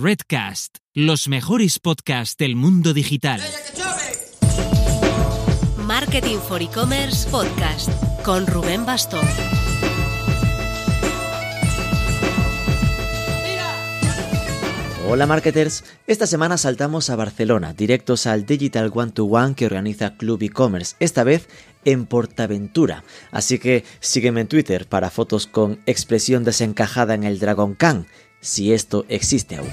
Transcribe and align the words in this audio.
Redcast, 0.00 0.76
los 0.94 1.26
mejores 1.26 1.80
podcasts 1.80 2.36
del 2.36 2.54
mundo 2.54 2.94
digital. 2.94 3.40
Marketing 5.76 6.36
for 6.36 6.62
E-Commerce 6.62 7.28
Podcast 7.28 7.90
con 8.22 8.46
Rubén 8.46 8.86
Bastón. 8.86 9.26
Hola 15.10 15.26
marketers, 15.26 15.84
esta 16.06 16.26
semana 16.28 16.58
saltamos 16.58 17.10
a 17.10 17.16
Barcelona, 17.16 17.72
directos 17.72 18.26
al 18.26 18.46
Digital 18.46 18.92
One 18.94 19.10
to 19.10 19.24
One 19.24 19.54
que 19.54 19.66
organiza 19.66 20.16
Club 20.16 20.42
e-commerce, 20.42 20.94
esta 21.00 21.24
vez 21.24 21.48
en 21.84 22.04
Portaventura. 22.04 23.02
Así 23.32 23.58
que 23.58 23.84
sígueme 24.00 24.42
en 24.42 24.48
Twitter 24.48 24.86
para 24.86 25.10
fotos 25.10 25.46
con 25.46 25.80
expresión 25.86 26.44
desencajada 26.44 27.14
en 27.14 27.24
el 27.24 27.38
Dragon 27.38 27.74
Khan, 27.74 28.06
si 28.40 28.72
esto 28.72 29.04
existe 29.08 29.56
aún. 29.56 29.70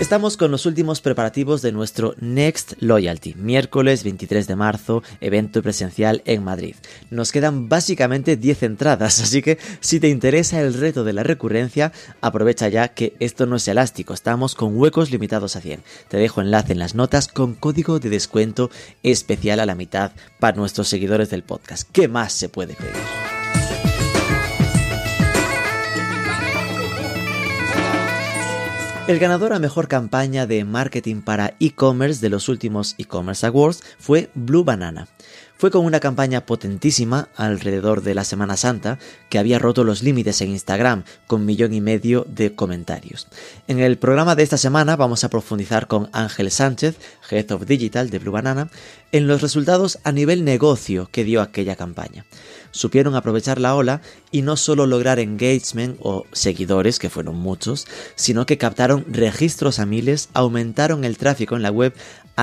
Estamos 0.00 0.38
con 0.38 0.50
los 0.50 0.64
últimos 0.64 1.02
preparativos 1.02 1.60
de 1.60 1.72
nuestro 1.72 2.14
Next 2.18 2.72
Loyalty, 2.80 3.34
miércoles 3.34 4.02
23 4.02 4.46
de 4.46 4.56
marzo, 4.56 5.02
evento 5.20 5.62
presencial 5.62 6.22
en 6.24 6.42
Madrid. 6.42 6.74
Nos 7.10 7.32
quedan 7.32 7.68
básicamente 7.68 8.38
10 8.38 8.62
entradas, 8.62 9.20
así 9.22 9.42
que 9.42 9.58
si 9.80 10.00
te 10.00 10.08
interesa 10.08 10.62
el 10.62 10.72
reto 10.72 11.04
de 11.04 11.12
la 11.12 11.22
recurrencia, 11.22 11.92
aprovecha 12.22 12.66
ya 12.68 12.88
que 12.88 13.14
esto 13.20 13.44
no 13.44 13.56
es 13.56 13.68
elástico, 13.68 14.14
estamos 14.14 14.54
con 14.54 14.74
huecos 14.74 15.10
limitados 15.10 15.54
a 15.54 15.60
100. 15.60 15.82
Te 16.08 16.16
dejo 16.16 16.40
enlace 16.40 16.72
en 16.72 16.78
las 16.78 16.94
notas 16.94 17.28
con 17.28 17.54
código 17.54 18.00
de 18.00 18.08
descuento 18.08 18.70
especial 19.02 19.60
a 19.60 19.66
la 19.66 19.74
mitad 19.74 20.12
para 20.38 20.56
nuestros 20.56 20.88
seguidores 20.88 21.28
del 21.28 21.42
podcast. 21.42 21.86
¿Qué 21.92 22.08
más 22.08 22.32
se 22.32 22.48
puede 22.48 22.74
pedir? 22.74 23.59
El 29.10 29.18
ganador 29.18 29.52
a 29.52 29.58
mejor 29.58 29.88
campaña 29.88 30.46
de 30.46 30.64
marketing 30.64 31.22
para 31.22 31.54
e-commerce 31.58 32.20
de 32.20 32.28
los 32.28 32.48
últimos 32.48 32.94
e-commerce 32.96 33.44
awards 33.44 33.82
fue 33.98 34.30
Blue 34.34 34.62
Banana. 34.62 35.08
Fue 35.58 35.72
con 35.72 35.84
una 35.84 35.98
campaña 35.98 36.46
potentísima 36.46 37.28
alrededor 37.34 38.02
de 38.02 38.14
la 38.14 38.22
Semana 38.22 38.56
Santa 38.56 39.00
que 39.28 39.40
había 39.40 39.58
roto 39.58 39.82
los 39.82 40.04
límites 40.04 40.40
en 40.42 40.50
Instagram 40.50 41.02
con 41.26 41.44
millón 41.44 41.74
y 41.74 41.80
medio 41.80 42.24
de 42.28 42.54
comentarios. 42.54 43.26
En 43.66 43.80
el 43.80 43.98
programa 43.98 44.36
de 44.36 44.44
esta 44.44 44.56
semana 44.58 44.94
vamos 44.94 45.24
a 45.24 45.28
profundizar 45.28 45.88
con 45.88 46.08
Ángel 46.12 46.48
Sánchez, 46.52 46.96
Head 47.28 47.50
of 47.50 47.66
Digital 47.66 48.10
de 48.10 48.20
Blue 48.20 48.30
Banana, 48.30 48.70
en 49.10 49.26
los 49.26 49.42
resultados 49.42 49.98
a 50.04 50.12
nivel 50.12 50.44
negocio 50.44 51.08
que 51.10 51.24
dio 51.24 51.42
aquella 51.42 51.74
campaña 51.74 52.24
supieron 52.70 53.14
aprovechar 53.14 53.60
la 53.60 53.74
ola 53.74 54.00
y 54.30 54.42
no 54.42 54.56
solo 54.56 54.86
lograr 54.86 55.18
engagement 55.18 55.98
o 56.00 56.24
seguidores, 56.32 56.98
que 56.98 57.10
fueron 57.10 57.36
muchos, 57.36 57.86
sino 58.14 58.46
que 58.46 58.58
captaron 58.58 59.04
registros 59.08 59.78
a 59.78 59.86
miles, 59.86 60.28
aumentaron 60.34 61.04
el 61.04 61.18
tráfico 61.18 61.56
en 61.56 61.62
la 61.62 61.70
web 61.70 61.94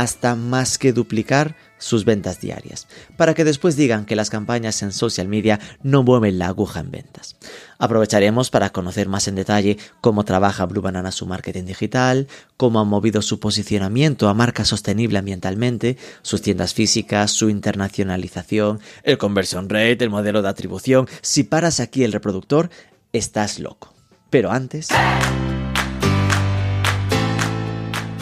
hasta 0.01 0.35
más 0.35 0.77
que 0.77 0.93
duplicar 0.93 1.55
sus 1.79 2.05
ventas 2.05 2.39
diarias, 2.39 2.87
para 3.17 3.33
que 3.33 3.43
después 3.43 3.75
digan 3.75 4.05
que 4.05 4.15
las 4.15 4.29
campañas 4.29 4.81
en 4.83 4.91
social 4.91 5.27
media 5.27 5.59
no 5.81 6.03
mueven 6.03 6.37
la 6.37 6.47
aguja 6.47 6.79
en 6.79 6.91
ventas. 6.91 7.35
Aprovecharemos 7.79 8.49
para 8.49 8.71
conocer 8.71 9.07
más 9.07 9.27
en 9.27 9.35
detalle 9.35 9.77
cómo 10.01 10.23
trabaja 10.23 10.65
Blue 10.65 10.81
Banana 10.81 11.11
su 11.11 11.25
marketing 11.25 11.65
digital, 11.65 12.27
cómo 12.57 12.79
ha 12.79 12.83
movido 12.83 13.21
su 13.21 13.39
posicionamiento 13.39 14.29
a 14.29 14.33
marca 14.33 14.65
sostenible 14.65 15.19
ambientalmente, 15.19 15.97
sus 16.21 16.41
tiendas 16.41 16.73
físicas, 16.73 17.31
su 17.31 17.49
internacionalización, 17.49 18.79
el 19.03 19.17
conversion 19.17 19.69
rate, 19.69 20.03
el 20.03 20.09
modelo 20.09 20.41
de 20.41 20.49
atribución. 20.49 21.07
Si 21.21 21.43
paras 21.43 21.79
aquí 21.79 22.03
el 22.03 22.13
reproductor, 22.13 22.69
estás 23.13 23.59
loco. 23.59 23.93
Pero 24.29 24.51
antes... 24.51 24.89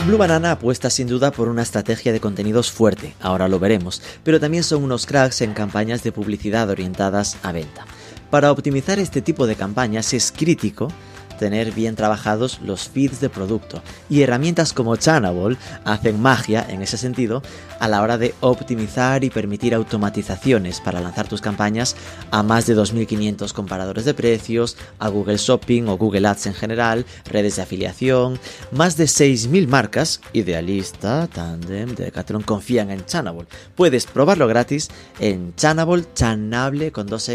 Blue 0.06 0.20
Banana 0.20 0.52
apuesta 0.52 0.92
sin 0.92 1.08
duda 1.08 1.31
por 1.31 1.48
una 1.48 1.64
estrategia 1.64 2.13
de 2.13 2.19
contenidos 2.19 2.72
fuerte, 2.72 3.16
ahora 3.19 3.47
lo 3.47 3.57
veremos, 3.57 4.03
pero 4.24 4.40
también 4.40 4.63
son 4.63 4.84
unos 4.84 5.07
cracks 5.07 5.41
en 5.41 5.56
campañas 5.56 6.03
de 6.03 6.12
publicidad 6.12 6.69
orientadas 6.69 7.38
a 7.41 7.52
venta. 7.52 7.88
Para 8.30 8.52
optimizar 8.52 9.00
este 9.00 9.24
tipo 9.24 9.47
de 9.47 9.56
campañas 9.56 10.13
es 10.13 10.31
crítico 10.31 10.90
tener 11.38 11.72
bien 11.72 11.96
trabajados 11.96 12.59
los 12.63 12.90
feeds 12.90 13.19
de 13.19 13.29
producto. 13.29 13.81
Y 14.09 14.22
herramientas 14.22 14.73
como 14.73 14.96
Channable 14.96 15.57
hacen 15.84 16.22
magia 16.22 16.66
en 16.68 16.81
ese 16.81 16.97
sentido 16.97 17.41
a 17.79 17.88
la 17.88 18.01
hora 18.01 18.18
de 18.18 18.34
optimizar 18.41 19.23
y 19.23 19.29
permitir 19.29 19.74
automatizaciones 19.74 20.79
para 20.81 21.01
lanzar 21.01 21.28
tus 21.28 21.41
campañas 21.41 21.95
a 22.31 22.44
más 22.44 22.66
de 22.66 22.75
2.500 22.75 23.53
comparadores 23.53 24.06
de 24.06 24.13
precios, 24.13 24.78
a 25.00 25.09
Google 25.09 25.38
Shopping 25.38 25.88
o 25.88 25.97
Google 25.97 26.28
Ads 26.28 26.47
en 26.47 26.53
general, 26.53 27.06
redes 27.25 27.57
de 27.57 27.62
afiliación, 27.63 28.40
más 28.72 28.97
de 28.97 29.06
6.000 29.06 29.68
marcas, 29.68 30.22
Idealista, 30.34 31.28
Tandem, 31.28 31.95
Decathlon 31.95 32.44
confían 32.44 32.91
en 32.91 33.06
Channable. 33.06 33.47
Puedes 33.75 34.06
probarlo 34.06 34.47
gratis 34.47 34.90
en 35.19 35.53
Channable, 35.56 36.06
chanable 36.13 36.91
con 36.91 37.07
dos 37.07 37.29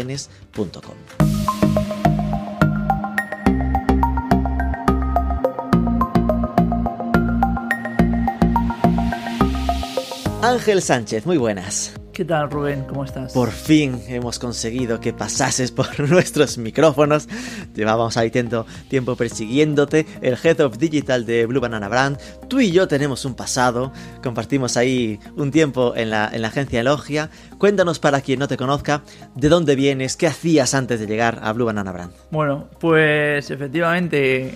Ángel 10.41 10.81
Sánchez, 10.81 11.27
muy 11.27 11.37
buenas. 11.37 12.00
¿Qué 12.13 12.25
tal, 12.25 12.51
Rubén? 12.51 12.83
¿Cómo 12.89 13.05
estás? 13.05 13.31
Por 13.31 13.51
fin 13.51 14.01
hemos 14.09 14.37
conseguido 14.37 14.99
que 14.99 15.13
pasases 15.13 15.71
por 15.71 15.97
nuestros 16.09 16.57
micrófonos. 16.57 17.29
Llevábamos 17.73 18.17
ahí 18.17 18.29
tiempo, 18.29 18.65
tiempo 18.89 19.15
persiguiéndote, 19.15 20.05
el 20.21 20.37
Head 20.41 20.59
of 20.59 20.77
Digital 20.77 21.25
de 21.25 21.45
Blue 21.45 21.61
Banana 21.61 21.87
Brand. 21.87 22.17
Tú 22.49 22.59
y 22.59 22.71
yo 22.71 22.89
tenemos 22.89 23.23
un 23.23 23.35
pasado, 23.35 23.93
compartimos 24.21 24.75
ahí 24.75 25.19
un 25.37 25.51
tiempo 25.51 25.93
en 25.95 26.09
la, 26.09 26.29
en 26.33 26.41
la 26.41 26.49
agencia 26.49 26.81
Elogia. 26.81 27.29
Cuéntanos 27.57 27.99
para 27.99 28.19
quien 28.19 28.39
no 28.39 28.49
te 28.49 28.57
conozca, 28.57 29.03
de 29.35 29.47
dónde 29.47 29.75
vienes, 29.75 30.17
qué 30.17 30.27
hacías 30.27 30.73
antes 30.73 30.99
de 30.99 31.07
llegar 31.07 31.39
a 31.41 31.53
Blue 31.53 31.65
Banana 31.65 31.93
Brand. 31.93 32.11
Bueno, 32.29 32.67
pues 32.79 33.49
efectivamente, 33.51 34.53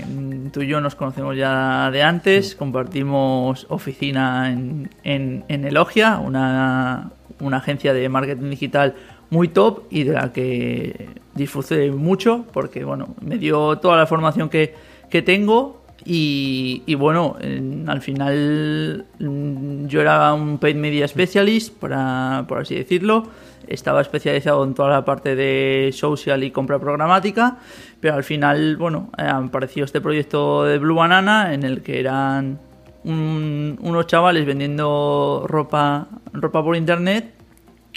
tú 0.52 0.62
y 0.62 0.68
yo 0.68 0.82
nos 0.82 0.96
conocemos 0.96 1.38
ya 1.38 1.90
de 1.90 2.04
antes, 2.04 2.56
compartimos 2.56 3.66
oficina 3.70 4.52
en, 4.52 4.90
en, 5.04 5.46
en 5.48 5.64
Elogia, 5.64 6.18
una 6.18 7.12
una 7.40 7.58
agencia 7.58 7.94
de 7.94 8.08
marketing 8.10 8.50
digital 8.50 8.96
muy 9.30 9.48
top 9.48 9.84
y 9.90 10.04
de 10.04 10.14
la 10.14 10.32
que 10.32 11.10
disfruté 11.34 11.92
mucho 11.92 12.46
porque 12.54 12.84
bueno, 12.84 13.16
me 13.22 13.38
dio 13.38 13.78
toda 13.78 13.98
la 13.98 14.06
formación 14.06 14.50
que, 14.50 14.74
tengo 15.26 15.82
y, 16.04 16.94
bueno, 16.96 17.38
al 17.88 18.02
final 18.02 19.06
mm, 19.18 19.88
yo 19.88 20.02
era 20.02 20.34
un 20.34 20.58
paid 20.58 20.76
media 20.76 21.08
specialist, 21.08 21.74
para, 21.74 22.44
por 22.50 22.60
así 22.60 22.76
decirlo. 22.76 23.24
Estaba 23.68 24.02
especializado 24.02 24.64
en 24.66 24.74
toda 24.74 24.90
la 24.90 25.06
parte 25.06 25.36
de 25.36 25.90
social 25.94 26.44
y 26.44 26.52
compra 26.52 26.80
programática, 26.80 27.58
pero 28.00 28.16
al 28.16 28.24
final, 28.24 28.76
bueno, 28.76 29.10
apareció 29.18 29.86
este 29.86 30.02
proyecto 30.02 30.66
de 30.66 30.78
Blue 30.78 30.96
Banana 30.96 31.54
en 31.54 31.64
el 31.64 31.82
que 31.82 32.00
eran 32.02 32.60
unos 33.06 34.08
chavales 34.08 34.46
vendiendo 34.46 35.46
ropa, 35.48 36.08
ropa 36.34 36.64
por 36.64 36.76
internet 36.76 37.34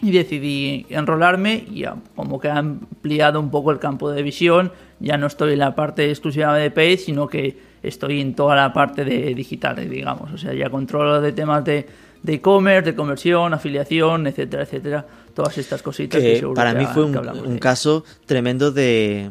y 0.03 0.13
decidí 0.13 0.87
enrolarme 0.91 1.65
y 1.71 1.85
como 2.15 2.39
que 2.39 2.49
ha 2.49 2.59
ampliado 2.59 3.41
un 3.41 3.51
poco 3.51 3.73
el 3.73 3.79
campo 3.79 4.11
de 4.11 4.23
visión. 4.23 4.73
Ya 5.01 5.17
no 5.17 5.27
estoy 5.27 5.55
en 5.55 5.61
la 5.61 5.75
parte 5.75 6.09
exclusiva 6.09 6.55
de 6.57 6.71
paid, 6.71 6.99
sino 6.99 7.27
que 7.27 7.59
estoy 7.83 8.21
en 8.21 8.35
toda 8.35 8.55
la 8.55 8.73
parte 8.73 9.05
de 9.05 9.35
digital, 9.35 9.89
digamos. 9.89 10.33
O 10.33 10.39
sea, 10.39 10.53
ya 10.53 10.71
controlo 10.71 11.21
de 11.21 11.33
temas 11.33 11.65
de 11.65 11.87
e-commerce, 12.27 12.91
de, 12.91 12.97
conversión, 12.97 13.55
afiliación, 13.55 14.27
etcétera, 14.27 14.65
etcétera. 14.65 15.07
Todas 15.35 15.57
estas 15.59 15.83
cositas. 15.83 16.21
Que, 16.21 16.47
para 16.55 16.75
mí 16.75 16.85
fue 16.87 17.05
un 17.05 17.59
caso 17.59 18.05
tremendo 18.27 18.71
de 18.71 19.31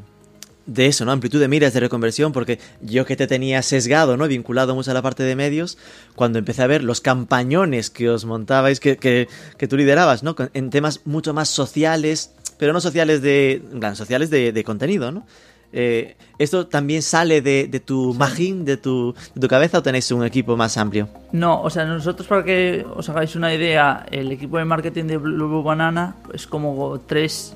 de 0.67 0.85
eso, 0.85 1.05
¿no? 1.05 1.11
Amplitud 1.11 1.39
de 1.39 1.47
miras 1.47 1.73
de 1.73 1.79
reconversión, 1.79 2.31
porque 2.31 2.59
yo 2.81 3.05
que 3.05 3.15
te 3.15 3.25
tenía 3.25 3.61
sesgado, 3.63 4.17
¿no? 4.17 4.27
Vinculado 4.27 4.75
mucho 4.75 4.91
a 4.91 4.93
la 4.93 5.01
parte 5.01 5.23
de 5.23 5.35
medios, 5.35 5.77
cuando 6.15 6.37
empecé 6.37 6.61
a 6.61 6.67
ver 6.67 6.83
los 6.83 7.01
campañones 7.01 7.89
que 7.89 8.09
os 8.09 8.25
montabais, 8.25 8.79
que, 8.79 8.97
que, 8.97 9.27
que 9.57 9.67
tú 9.67 9.77
liderabas, 9.77 10.21
¿no? 10.21 10.35
En 10.53 10.69
temas 10.69 11.01
mucho 11.05 11.33
más 11.33 11.49
sociales, 11.49 12.31
pero 12.59 12.73
no 12.73 12.81
sociales 12.81 13.21
de, 13.21 13.63
en 13.71 13.95
sociales 13.95 14.29
de, 14.29 14.51
de 14.51 14.63
contenido, 14.63 15.11
¿no? 15.11 15.25
Eh, 15.73 16.15
¿Esto 16.37 16.67
también 16.67 17.01
sale 17.01 17.41
de, 17.41 17.67
de 17.67 17.79
tu 17.79 18.13
magín, 18.13 18.63
de 18.63 18.77
tu, 18.77 19.13
de 19.35 19.41
tu 19.41 19.47
cabeza 19.47 19.79
o 19.79 19.83
tenéis 19.83 20.11
un 20.11 20.23
equipo 20.23 20.55
más 20.55 20.77
amplio? 20.77 21.09
No, 21.31 21.61
o 21.61 21.69
sea, 21.69 21.83
nosotros 21.85 22.27
para 22.27 22.43
que 22.43 22.85
os 22.95 23.09
hagáis 23.09 23.35
una 23.35 23.53
idea, 23.53 24.05
el 24.11 24.31
equipo 24.31 24.57
de 24.57 24.65
marketing 24.65 25.05
de 25.05 25.17
Blue 25.17 25.63
Banana 25.63 26.15
es 26.33 26.47
como 26.47 26.99
tres 27.01 27.53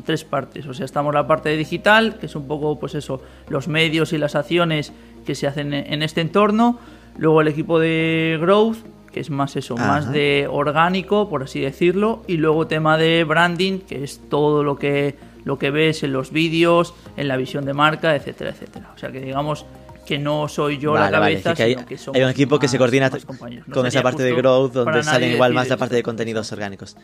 tres 0.00 0.24
partes. 0.24 0.66
O 0.66 0.72
sea, 0.72 0.86
estamos 0.86 1.12
la 1.12 1.26
parte 1.26 1.54
digital, 1.56 2.18
que 2.18 2.26
es 2.26 2.34
un 2.34 2.48
poco, 2.48 2.78
pues 2.78 2.94
eso, 2.94 3.20
los 3.48 3.68
medios 3.68 4.14
y 4.14 4.18
las 4.18 4.34
acciones 4.34 4.94
que 5.26 5.34
se 5.34 5.46
hacen 5.46 5.74
en 5.74 6.02
este 6.02 6.22
entorno. 6.22 6.78
Luego 7.18 7.42
el 7.42 7.48
equipo 7.48 7.78
de 7.78 8.38
growth, 8.40 8.78
que 9.12 9.20
es 9.20 9.28
más 9.28 9.56
eso, 9.56 9.76
más 9.76 10.10
de 10.10 10.48
orgánico, 10.50 11.28
por 11.28 11.42
así 11.42 11.60
decirlo. 11.60 12.22
Y 12.26 12.38
luego 12.38 12.66
tema 12.66 12.96
de 12.96 13.24
branding, 13.24 13.80
que 13.80 14.02
es 14.02 14.20
todo 14.30 14.64
lo 14.64 14.78
que 14.78 15.16
lo 15.44 15.58
que 15.58 15.70
ves 15.70 16.02
en 16.02 16.12
los 16.12 16.30
vídeos, 16.30 16.94
en 17.16 17.28
la 17.28 17.36
visión 17.36 17.64
de 17.64 17.74
marca, 17.74 18.14
etcétera, 18.14 18.50
etcétera. 18.50 18.90
O 18.94 18.98
sea 18.98 19.10
que 19.10 19.20
digamos 19.20 19.66
que 20.06 20.18
no 20.18 20.48
soy 20.48 20.78
yo 20.78 20.94
la 20.94 21.10
cabeza, 21.10 21.54
que 21.54 21.62
hay, 21.62 21.76
que 21.76 21.96
somos 21.96 22.16
hay 22.16 22.24
un 22.24 22.30
equipo 22.30 22.58
que 22.58 22.68
se 22.68 22.76
coordina. 22.78 23.10
No 23.66 23.72
con 23.74 23.86
esa 23.86 24.02
parte 24.02 24.22
de 24.22 24.34
growth 24.34 24.72
donde 24.72 25.02
salen 25.02 25.32
igual 25.32 25.52
más 25.54 25.68
la 25.68 25.76
parte 25.76 25.94
de 25.94 26.02
contenidos 26.02 26.50
orgánicos. 26.52 26.96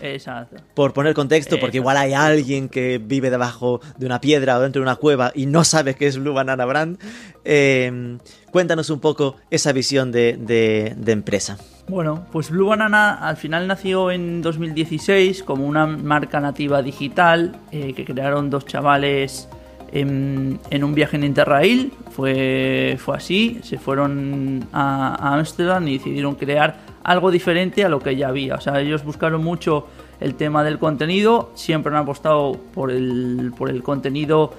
Exacto. 0.00 0.56
Por 0.74 0.92
poner 0.92 1.14
contexto, 1.14 1.56
porque 1.58 1.78
Exacto. 1.78 1.92
igual 1.92 1.96
hay 1.96 2.14
alguien 2.14 2.68
que 2.68 2.98
vive 2.98 3.30
debajo 3.30 3.80
de 3.96 4.06
una 4.06 4.20
piedra 4.20 4.58
o 4.58 4.60
dentro 4.60 4.80
de 4.80 4.84
una 4.84 4.96
cueva 4.96 5.32
y 5.34 5.46
no 5.46 5.64
sabe 5.64 5.94
qué 5.94 6.06
es 6.06 6.18
Blue 6.18 6.32
Banana 6.34 6.64
Brand. 6.64 6.98
eh, 7.44 8.18
cuéntanos 8.50 8.90
un 8.90 9.00
poco 9.00 9.36
esa 9.50 9.72
visión 9.72 10.10
de, 10.12 10.36
de- 10.38 10.94
de 10.96 11.12
empresa. 11.12 11.58
Bueno, 11.88 12.26
pues 12.32 12.50
Blue 12.50 12.66
Banana 12.66 13.14
al 13.14 13.36
final 13.36 13.66
nació 13.66 14.10
en 14.10 14.42
2016 14.42 15.42
como 15.42 15.66
una 15.66 15.86
marca 15.86 16.38
nativa 16.40 16.82
digital 16.82 17.56
eh, 17.72 17.94
que 17.94 18.04
crearon 18.04 18.50
dos 18.50 18.66
chavales 18.66 19.48
en, 19.92 20.58
en 20.70 20.84
un 20.84 20.94
viaje 20.94 21.16
en 21.16 21.24
Interrail. 21.24 21.92
Fue, 22.10 22.96
fue 22.98 23.16
así, 23.16 23.60
se 23.62 23.78
fueron 23.78 24.64
a 24.72 25.34
Ámsterdam 25.34 25.86
y 25.88 25.98
decidieron 25.98 26.34
crear 26.34 26.76
algo 27.04 27.30
diferente 27.30 27.84
a 27.84 27.88
lo 27.88 28.00
que 28.00 28.16
ya 28.16 28.28
había. 28.28 28.56
O 28.56 28.60
sea, 28.60 28.80
ellos 28.80 29.04
buscaron 29.04 29.42
mucho 29.42 29.86
el 30.20 30.34
tema 30.34 30.64
del 30.64 30.78
contenido, 30.78 31.52
siempre 31.54 31.92
han 31.92 31.98
apostado 32.02 32.52
por 32.74 32.90
el, 32.90 33.52
por 33.56 33.70
el 33.70 33.82
contenido 33.84 34.52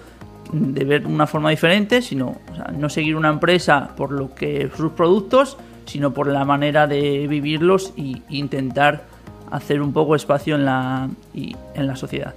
de 0.53 0.83
ver 0.85 1.05
una 1.05 1.27
forma 1.27 1.49
diferente, 1.49 2.01
sino 2.01 2.37
o 2.51 2.55
sea, 2.55 2.73
no 2.75 2.89
seguir 2.89 3.15
una 3.15 3.29
empresa 3.29 3.89
por 3.95 4.11
lo 4.11 4.33
que 4.33 4.69
sus 4.75 4.93
productos, 4.93 5.57
sino 5.85 6.13
por 6.13 6.27
la 6.27 6.45
manera 6.45 6.87
de 6.87 7.27
vivirlos 7.27 7.93
y 7.97 8.23
intentar 8.29 9.03
hacer 9.51 9.81
un 9.81 9.91
poco 9.91 10.15
espacio 10.15 10.55
en 10.55 10.65
la, 10.65 11.09
y- 11.33 11.55
en 11.75 11.87
la 11.87 11.95
sociedad. 11.95 12.33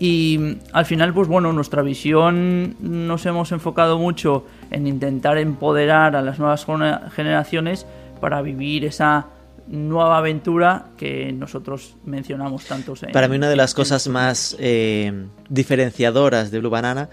Y 0.00 0.58
al 0.72 0.86
final, 0.86 1.14
pues 1.14 1.28
bueno, 1.28 1.52
nuestra 1.52 1.82
visión 1.82 2.76
nos 2.80 3.24
hemos 3.26 3.52
enfocado 3.52 3.98
mucho 3.98 4.44
en 4.70 4.86
intentar 4.86 5.38
empoderar 5.38 6.16
a 6.16 6.22
las 6.22 6.38
nuevas 6.38 6.64
gene- 6.66 6.98
generaciones 7.14 7.86
para 8.20 8.42
vivir 8.42 8.84
esa 8.84 9.26
nueva 9.68 10.18
aventura 10.18 10.86
que 10.98 11.32
nosotros 11.32 11.96
mencionamos 12.04 12.64
tantos 12.66 13.02
en 13.02 13.12
Para 13.12 13.28
mí 13.28 13.36
una 13.36 13.48
de 13.48 13.56
las 13.56 13.70
en- 13.72 13.76
cosas 13.76 14.08
más 14.08 14.56
eh, 14.58 15.26
diferenciadoras 15.48 16.50
de 16.50 16.58
Blue 16.58 16.70
Banana 16.70 17.08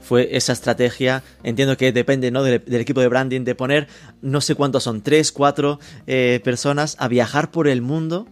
fue 0.00 0.36
esa 0.36 0.52
estrategia, 0.52 1.22
entiendo 1.42 1.76
que 1.76 1.92
depende 1.92 2.30
¿no? 2.30 2.42
del, 2.42 2.64
del 2.64 2.80
equipo 2.80 3.00
de 3.00 3.08
branding, 3.08 3.42
de 3.42 3.54
poner 3.54 3.88
no 4.22 4.40
sé 4.40 4.54
cuántos 4.54 4.84
son, 4.84 5.02
tres, 5.02 5.32
cuatro 5.32 5.80
eh, 6.06 6.40
personas 6.44 6.96
a 7.00 7.08
viajar 7.08 7.50
por 7.50 7.66
el 7.68 7.82
mundo 7.82 8.26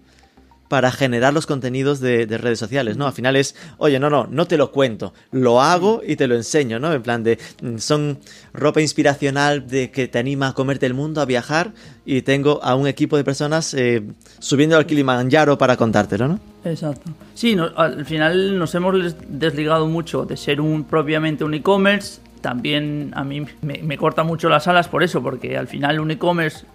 para 0.69 0.91
generar 0.91 1.33
los 1.33 1.47
contenidos 1.47 2.01
de, 2.01 2.27
de 2.27 2.39
redes 2.39 2.59
sociales, 2.59 2.97
¿no? 2.97 3.07
Al 3.07 3.13
final 3.13 3.37
es, 3.37 3.55
oye, 3.79 3.99
no, 3.99 4.11
no, 4.11 4.27
no 4.31 4.47
te 4.47 4.57
lo 4.57 4.73
cuento, 4.73 5.13
lo 5.33 5.61
hago 5.63 6.03
y 6.07 6.17
te 6.17 6.27
lo 6.27 6.35
enseño, 6.35 6.79
¿no? 6.79 6.93
En 6.93 7.03
plan 7.03 7.23
de, 7.23 7.39
mm, 7.63 7.79
son 7.79 8.19
ropa 8.53 8.81
inspiracional 8.81 9.67
de 9.69 9.91
que 9.91 10.09
te 10.09 10.19
anima 10.19 10.49
a 10.49 10.53
comerte 10.55 10.87
el 10.87 10.95
mundo, 10.95 11.21
a 11.21 11.25
viajar, 11.25 11.73
y 12.05 12.23
tengo 12.23 12.63
a 12.63 12.75
un 12.75 12.87
equipo 12.87 13.17
de 13.17 13.25
personas 13.25 13.75
eh, 13.75 14.03
subiendo 14.39 14.77
al 14.77 14.87
Kilimanjaro 14.87 15.59
para 15.59 15.77
contártelo, 15.77 16.29
¿no? 16.29 16.41
Exacto. 16.65 17.11
Sí, 17.35 17.55
no- 17.55 17.71
al 17.77 18.05
final 18.05 18.59
nos 18.59 18.75
hemos 18.75 19.15
desligado 19.29 19.87
mucho 19.87 20.25
de 20.25 20.37
ser 20.37 20.61
un 20.61 20.85
propiamente 20.85 21.45
un 21.45 21.55
e-commerce. 21.55 22.21
También 22.41 23.11
a 23.15 23.25
mí 23.25 23.45
me, 23.63 23.79
me 23.83 23.97
corta 23.99 24.23
mucho 24.23 24.49
las 24.49 24.69
alas 24.69 24.89
por 24.89 25.03
eso, 25.03 25.23
porque 25.23 25.57
al 25.57 25.67
final 25.67 25.99
un 26.01 26.11
e-commerce 26.11 26.67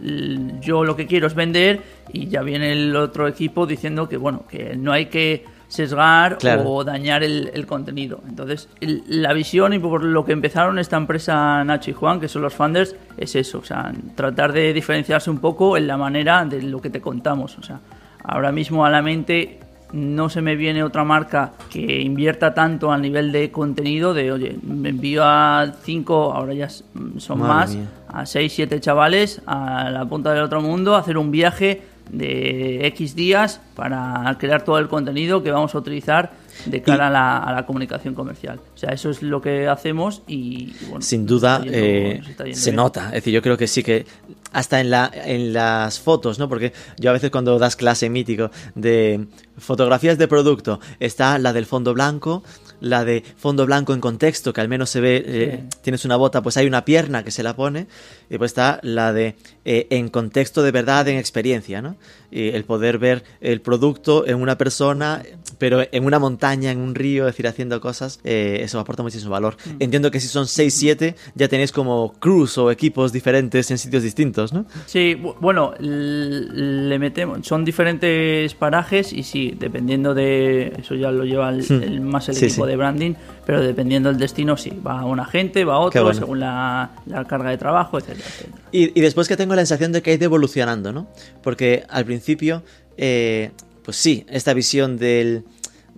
yo 0.62 0.84
lo 0.84 0.96
que 0.96 1.08
quiero 1.08 1.28
es 1.28 1.36
vender 1.36 1.82
y 2.12 2.28
ya 2.28 2.42
viene 2.42 2.72
el 2.72 2.96
otro 2.96 3.28
equipo 3.28 3.66
diciendo 3.66 4.10
que 4.10 4.18
bueno, 4.18 4.44
que 4.50 4.76
no 4.76 4.92
hay 4.92 5.06
que 5.08 5.46
sesgar 5.68 6.38
Claro. 6.38 6.64
o 6.70 6.84
dañar 6.84 7.24
el, 7.24 7.50
el 7.54 7.66
contenido. 7.66 8.22
Entonces, 8.28 8.68
el- 8.82 9.04
la 9.08 9.32
visión 9.32 9.74
y 9.74 9.80
por 9.80 10.04
lo 10.04 10.26
que 10.26 10.34
empezaron 10.34 10.78
esta 10.80 10.98
empresa 10.98 11.64
Nacho 11.64 11.92
y 11.92 11.94
Juan, 11.94 12.20
que 12.20 12.28
son 12.28 12.42
los 12.42 12.54
founders, 12.54 12.94
es 13.16 13.36
eso, 13.38 13.60
o 13.60 13.64
sea, 13.64 13.90
tratar 14.16 14.52
de 14.52 14.74
diferenciarse 14.74 15.30
un 15.30 15.40
poco 15.40 15.78
en 15.78 15.88
la 15.88 15.96
manera 15.96 16.44
de 16.44 16.62
lo 16.64 16.82
que 16.82 16.90
te 16.90 17.00
contamos. 17.00 17.58
O 17.58 17.64
sea, 17.64 17.80
ahora 18.24 18.52
mismo 18.52 18.86
a 18.86 18.90
la 18.90 19.02
mente 19.02 19.60
no 19.94 20.30
se 20.30 20.42
me 20.42 20.56
viene 20.56 20.84
otra 20.84 21.04
marca 21.04 21.54
que 21.70 22.02
invierta 22.02 22.54
tanto 22.54 22.92
a 22.92 22.98
nivel 22.98 23.32
de 23.32 23.52
contenido 23.52 24.14
de, 24.14 24.32
oye, 24.32 24.58
me 24.64 24.90
envío 24.90 25.24
a 25.24 25.72
cinco, 25.84 26.34
ahora 26.34 26.54
ya 26.54 26.70
son 26.70 27.40
Madre 27.40 27.54
más, 27.54 27.76
mía. 27.76 27.86
a 28.08 28.26
seis, 28.26 28.54
siete 28.54 28.80
chavales 28.80 29.42
a 29.46 29.90
la 29.90 30.06
punta 30.06 30.34
del 30.34 30.44
otro 30.44 30.62
mundo 30.62 30.96
a 30.96 31.00
hacer 31.00 31.18
un 31.18 31.32
viaje 31.32 31.82
de 32.12 32.86
X 32.88 33.16
días 33.16 33.62
para 33.76 34.36
crear 34.40 34.64
todo 34.64 34.78
el 34.80 34.88
contenido 34.88 35.44
que 35.44 35.52
vamos 35.52 35.74
a 35.76 35.78
utilizar 35.78 36.32
de 36.66 36.82
cara 36.82 37.08
a, 37.08 37.10
la, 37.10 37.38
a 37.38 37.54
la 37.54 37.66
comunicación 37.66 38.14
comercial. 38.14 38.60
O 38.76 38.78
sea, 38.78 38.90
eso 38.92 39.10
es 39.10 39.22
lo 39.22 39.42
que 39.42 39.68
hacemos 39.68 40.22
y, 40.28 40.74
y 40.82 40.86
bueno, 40.90 41.02
Sin 41.02 41.26
duda 41.26 41.62
yendo- 41.64 41.72
eh, 41.74 42.54
se 42.54 42.72
nota. 42.74 43.06
Es 43.08 43.12
decir, 43.14 43.34
yo 43.34 43.42
creo 43.42 43.58
que 43.58 43.68
sí 43.68 43.82
que 43.82 44.06
hasta 44.52 44.82
en, 44.82 44.90
la, 44.90 45.12
en 45.14 45.54
las 45.54 46.00
fotos, 46.00 46.40
¿no? 46.40 46.50
Porque 46.50 46.74
yo 46.98 47.10
a 47.10 47.14
veces 47.14 47.32
cuando 47.32 47.58
das 47.60 47.76
clase 47.76 48.10
mítico 48.10 48.52
de 48.76 49.28
fotografías 49.58 50.18
de 50.18 50.28
producto, 50.28 50.80
está 51.00 51.38
la 51.38 51.54
del 51.54 51.66
fondo 51.66 51.94
blanco, 51.94 52.44
la 52.80 53.06
de 53.06 53.24
fondo 53.38 53.66
blanco 53.66 53.94
en 53.94 54.02
contexto, 54.02 54.54
que 54.54 54.62
al 54.62 54.68
menos 54.68 54.90
se 54.90 55.02
ve, 55.02 55.24
eh, 55.26 55.64
tienes 55.82 56.04
una 56.04 56.16
bota, 56.16 56.42
pues 56.42 56.58
hay 56.58 56.68
una 56.68 56.84
pierna 56.84 57.24
que 57.24 57.32
se 57.32 57.44
la 57.44 57.56
pone, 57.56 57.88
y 58.30 58.38
pues 58.38 58.52
está 58.52 58.80
la 58.84 59.14
de 59.14 59.36
eh, 59.66 59.88
en 59.92 60.10
contexto 60.10 60.64
de 60.64 60.72
verdad, 60.72 61.08
en 61.08 61.18
experiencia, 61.18 61.82
¿no? 61.82 61.96
Y 62.32 62.48
el 62.50 62.64
poder 62.64 62.98
ver 62.98 63.24
el 63.42 63.60
producto 63.62 64.26
en 64.26 64.38
una 64.42 64.58
persona, 64.58 65.22
pero 65.58 65.82
en 65.92 66.06
una 66.06 66.18
montaña, 66.18 66.72
en 66.72 66.80
un 66.80 66.96
río, 66.96 67.28
es 67.28 67.34
decir, 67.34 67.46
haciendo 67.48 67.80
cosas, 67.82 68.20
eh, 68.24 68.60
eso 68.62 68.80
aporta 68.80 69.04
muchísimo 69.04 69.32
valor. 69.32 69.58
Entiendo 69.80 70.10
que 70.12 70.20
si 70.22 70.28
son 70.30 70.48
6, 70.48 70.74
7, 70.74 71.16
ya 71.36 71.48
tenéis 71.50 71.72
como 71.72 72.14
crews 72.20 72.58
o 72.58 72.72
equipos 72.72 73.12
diferentes 73.12 73.70
en 73.70 73.78
sitios 73.78 74.02
distintos, 74.04 74.54
¿no? 74.54 74.66
Sí, 74.86 75.16
bu- 75.22 75.36
bueno, 75.42 75.74
le 75.80 76.98
metemos, 77.00 77.46
son 77.46 77.66
diferentes 77.66 78.54
parajes 78.56 79.14
y 79.14 79.24
sí, 79.24 79.54
dependiendo 79.60 80.14
de, 80.14 80.74
eso 80.80 80.96
ya 80.96 81.12
lo 81.12 81.26
lleva 81.26 81.50
el, 81.50 81.66
el- 81.70 82.02
más 82.02 82.30
el 82.30 82.36
Sí, 82.36 82.46
equipo 82.46 82.66
sí. 82.66 82.70
de 82.72 82.78
branding, 82.78 83.14
pero 83.52 83.64
dependiendo 83.64 84.08
del 84.08 84.18
destino, 84.18 84.56
sí, 84.56 84.72
va 84.88 85.04
una 85.04 85.26
gente, 85.26 85.66
va 85.66 85.78
otro, 85.78 86.04
bueno. 86.04 86.18
según 86.18 86.40
la, 86.40 86.92
la 87.06 87.26
carga 87.26 87.50
de 87.50 87.58
trabajo, 87.58 87.98
etcétera, 87.98 88.26
etcétera. 88.30 88.64
Y, 88.72 88.98
y 88.98 89.02
después 89.02 89.28
que 89.28 89.36
tengo 89.36 89.54
la 89.56 89.62
sensación 89.64 89.92
de 89.92 90.02
que 90.02 90.12
ha 90.12 90.14
ido 90.14 90.24
evolucionando, 90.24 90.94
¿no? 90.94 91.10
Porque 91.44 91.84
al 91.90 92.06
principio, 92.06 92.64
eh, 92.96 93.52
pues 93.84 93.98
sí, 93.98 94.26
esta 94.30 94.54
visión 94.54 94.96
del 94.98 95.44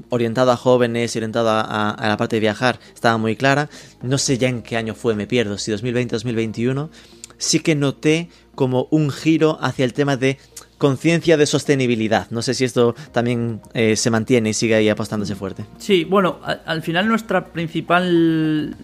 orientado 0.09 0.49
a 0.51 0.57
jóvenes 0.57 1.15
y 1.15 1.19
orientado 1.19 1.51
a, 1.51 1.61
a- 1.61 1.91
a 1.91 2.07
la 2.07 2.17
parte 2.17 2.37
de 2.37 2.39
viajar 2.39 2.79
estaba 2.91 3.19
muy 3.19 3.35
clara. 3.35 3.69
No 4.01 4.17
sé 4.17 4.39
ya 4.39 4.49
en 4.49 4.63
qué 4.63 4.75
año 4.75 4.95
fue, 4.95 5.13
me 5.13 5.27
pierdo, 5.27 5.59
si 5.59 5.69
2020, 5.69 6.15
2021. 6.15 6.89
Sí 7.37 7.59
que 7.59 7.75
noté 7.75 8.29
como 8.55 8.87
un 8.89 9.11
giro 9.11 9.59
hacia 9.61 9.85
el 9.85 9.93
tema 9.93 10.17
de 10.17 10.39
conciencia 10.77 11.37
de 11.37 11.45
sostenibilidad. 11.45 12.29
No 12.29 12.41
sé 12.41 12.53
si 12.53 12.65
esto 12.65 12.95
también 13.11 13.61
eh, 13.73 13.95
se 13.95 14.09
mantiene 14.09 14.49
y 14.49 14.53
sigue 14.53 14.75
ahí 14.75 14.89
apostándose 14.89 15.35
fuerte. 15.35 15.65
Sí, 15.77 16.03
bueno, 16.03 16.39
al 16.43 16.81
final 16.81 17.07
nuestra 17.07 17.45
principal 17.45 18.75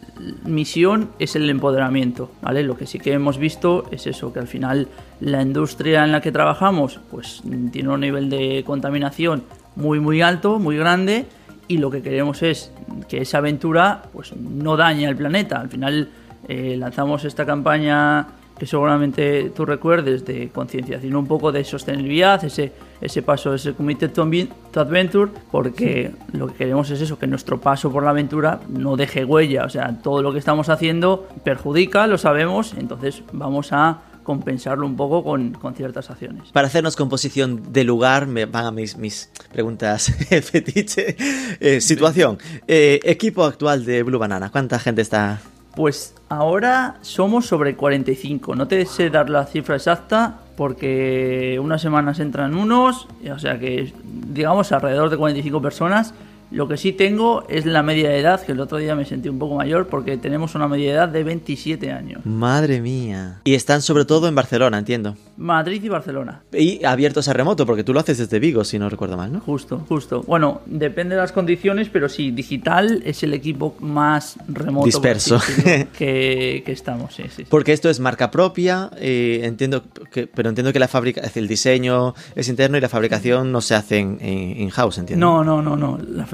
misión 0.46 1.10
es 1.20 1.36
el 1.36 1.50
empoderamiento, 1.50 2.32
¿vale? 2.42 2.64
Lo 2.64 2.78
que 2.78 2.86
sí 2.86 3.00
que 3.00 3.14
hemos 3.14 3.38
visto 3.38 3.86
es 3.92 4.08
eso, 4.08 4.34
que 4.34 4.40
al 4.40 4.48
final 4.48 4.88
la 5.20 5.42
industria 5.42 6.04
en 6.04 6.12
la 6.12 6.22
que 6.22 6.32
trabajamos 6.32 7.00
pues 7.12 7.42
tiene 7.72 7.90
un 7.90 8.02
nivel 8.02 8.30
de 8.30 8.64
contaminación 8.66 9.44
muy 9.76 10.00
muy 10.00 10.22
alto, 10.22 10.60
muy 10.60 10.78
grande 10.78 11.26
y 11.68 11.78
lo 11.78 11.92
que 11.92 12.02
queremos 12.02 12.42
es 12.42 12.72
que 13.08 13.22
esa 13.22 13.38
aventura 13.38 14.04
pues 14.12 14.36
no 14.36 14.76
dañe 14.76 15.08
al 15.08 15.16
planeta. 15.16 15.60
Al 15.60 15.70
final 15.70 16.10
eh, 16.48 16.76
lanzamos 16.78 17.26
esta 17.26 17.46
campaña 17.46 18.28
que 18.60 18.66
seguramente 18.66 19.52
tú 19.56 19.66
recuerdes 19.66 20.26
de 20.26 20.50
concienciación 20.50 21.16
un 21.16 21.26
poco 21.28 21.52
de 21.52 21.64
sostenibilidad, 21.64 22.44
ese, 22.44 22.72
ese 23.02 23.22
paso, 23.22 23.54
ese 23.54 23.72
to 23.74 23.84
Adven- 23.84 24.50
to 24.72 24.82
Adventure, 24.82 25.32
porque 25.52 26.12
lo 26.34 26.48
que 26.48 26.54
queremos 26.56 26.90
es 26.92 27.02
eso, 27.02 27.18
que 27.18 27.26
nuestro 27.28 27.60
paso 27.60 27.92
por 27.92 28.04
la 28.04 28.10
aventura 28.12 28.60
no 28.68 28.96
deje 28.98 29.24
huella, 29.26 29.64
o 29.66 29.70
sea, 29.70 29.98
todo 30.04 30.22
lo 30.22 30.34
que 30.34 30.40
estamos 30.40 30.70
haciendo 30.70 31.28
perjudica, 31.44 32.06
lo 32.08 32.18
sabemos, 32.18 32.74
entonces 32.78 33.24
vamos 33.32 33.70
a 33.72 34.02
compensarlo 34.24 34.86
un 34.86 34.96
poco 34.96 35.24
con, 35.24 35.54
con 35.54 35.74
ciertas 35.74 36.10
acciones. 36.12 36.52
Para 36.52 36.68
hacernos 36.68 36.96
composición 36.96 37.74
de 37.74 37.84
lugar, 37.84 38.28
me 38.28 38.46
van 38.46 38.66
a 38.66 38.72
mis, 38.72 38.96
mis 38.98 39.32
preguntas 39.52 40.12
fetiche. 40.44 41.16
Eh, 41.60 41.82
situación. 41.82 42.38
Eh, 42.68 43.00
equipo 43.06 43.44
actual 43.44 43.86
de 43.86 44.04
Blue 44.04 44.20
Banana. 44.20 44.52
¿Cuánta 44.52 44.78
gente 44.78 45.02
está? 45.02 45.40
Pues 45.76 46.16
ahora 46.30 46.98
somos 47.02 47.46
sobre 47.46 47.76
45. 47.76 48.56
No 48.56 48.68
te 48.68 48.86
sé 48.86 49.10
dar 49.10 49.30
la 49.30 49.46
cifra 49.46 49.76
exacta 49.76 50.40
porque 50.58 51.58
unas 51.62 51.82
semanas 51.82 52.20
entran 52.20 52.56
unos, 52.56 53.08
o 53.34 53.40
sea 53.40 53.58
que 53.60 53.94
digamos 54.04 54.72
alrededor 54.72 55.10
de 55.10 55.18
45 55.18 55.62
personas, 55.62 56.14
Lo 56.52 56.68
que 56.68 56.78
sí 56.78 56.94
tengo 56.94 57.44
es 57.48 57.66
la 57.66 57.84
media 57.84 58.10
de 58.10 58.20
edad, 58.20 58.42
que 58.42 58.54
el 58.54 58.60
otro 58.60 58.78
día 58.78 58.96
me 58.96 59.06
sentí 59.06 59.30
un 59.30 59.40
poco 59.40 59.56
mayor 59.56 59.88
porque 59.88 60.18
tenemos 60.18 60.56
una 60.56 60.68
media 60.68 60.90
de 60.90 60.96
edad 60.96 61.10
de 61.10 61.24
27 61.24 61.92
años. 61.92 62.26
Madre 62.26 62.82
mía. 62.82 63.42
Y 63.44 63.54
están 63.54 63.82
sobre 63.82 64.06
todo 64.06 64.28
en 64.28 64.36
Barcelona, 64.36 64.80
entiendo. 64.80 65.16
Madrid 65.38 65.82
y 65.84 65.90
Barcelona. 65.90 66.42
Y 66.52 66.84
abiertos 66.84 67.28
a 67.28 67.34
remoto, 67.34 67.66
porque 67.66 67.84
tú 67.84 67.94
lo 67.94 68.00
haces 68.00 68.18
desde 68.18 68.40
Vigo, 68.40 68.64
si 68.64 68.78
no 68.78 68.90
recuerdo 68.90 69.16
mal, 69.16 69.32
¿no? 69.32 69.40
Justo, 69.40 69.86
justo. 69.88 70.24
Bueno, 70.28 70.62
depende 70.66 71.16
de 71.16 71.22
las 71.22 71.32
condiciones, 71.32 71.90
pero 71.90 72.10
sí, 72.10 72.32
digital 72.32 73.02
es 73.06 73.24
el 73.24 73.34
equipo 73.34 73.76
más 73.80 74.38
remoto 74.48 74.86
Disperso. 74.86 75.40
que, 75.98 76.64
que 76.66 76.72
estamos. 76.72 77.14
Sí, 77.14 77.24
sí, 77.24 77.30
sí. 77.38 77.46
Porque 77.50 77.74
esto 77.74 77.90
es 77.90 78.00
marca 78.00 78.32
propia, 78.32 78.90
eh, 78.98 79.42
entiendo 79.44 79.84
que, 80.12 80.28
pero 80.28 80.50
entiendo 80.50 80.74
que 80.74 80.80
la 80.80 80.88
fábrica, 80.88 81.22
el 81.34 81.48
diseño 81.48 82.16
es 82.36 82.50
interno 82.50 82.78
y 82.78 82.82
la 82.82 82.90
fabricación 82.90 83.52
no 83.52 83.62
se 83.62 83.76
hace 83.76 84.00
en, 84.00 84.20
in-house, 84.22 84.98
entiendo. 84.98 85.26
No, 85.26 85.44
no, 85.44 85.62
no, 85.62 85.76
no. 85.76 85.98
La 85.98 86.26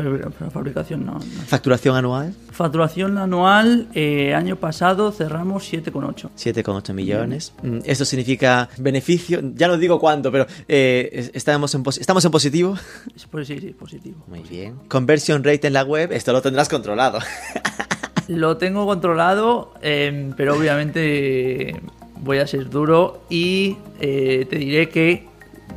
fabricación 0.51 1.05
no. 1.05 1.13
no. 1.13 1.19
Facturación 1.47 1.95
anual, 1.95 2.33
Facturación 2.51 3.17
anual, 3.17 3.87
eh, 3.93 4.33
año 4.33 4.55
pasado 4.55 5.11
cerramos 5.11 5.63
7,8. 5.71 6.29
7,8 6.37 6.93
millones. 6.93 7.53
Mm, 7.63 7.79
Esto 7.85 8.05
significa 8.05 8.69
beneficio, 8.77 9.41
ya 9.55 9.67
no 9.67 9.77
digo 9.77 9.99
cuánto, 9.99 10.31
pero 10.31 10.45
eh, 10.67 11.09
es- 11.11 11.31
estamos, 11.33 11.75
en 11.75 11.83
estamos 11.99 12.23
en 12.25 12.31
positivo. 12.31 12.77
Es- 13.15 13.25
Pues 13.25 13.47
sí, 13.47 13.59
sí, 13.59 13.67
positivo. 13.71 14.23
Muy 14.27 14.41
bien. 14.41 14.75
Conversion 14.87 15.43
rate 15.43 15.67
en 15.67 15.73
la 15.73 15.83
web, 15.83 16.11
esto 16.13 16.31
lo 16.31 16.41
tendrás 16.41 16.69
controlado. 16.69 17.19
Lo 18.27 18.57
tengo 18.57 18.87
controlado, 18.87 19.73
eh, 19.83 20.31
pero 20.35 20.55
obviamente 20.57 21.79
voy 22.21 22.39
a 22.39 22.47
ser 22.47 22.71
duro 22.71 23.21
y 23.29 23.77
eh, 23.99 24.47
te 24.49 24.57
diré 24.57 24.89
que 24.89 25.27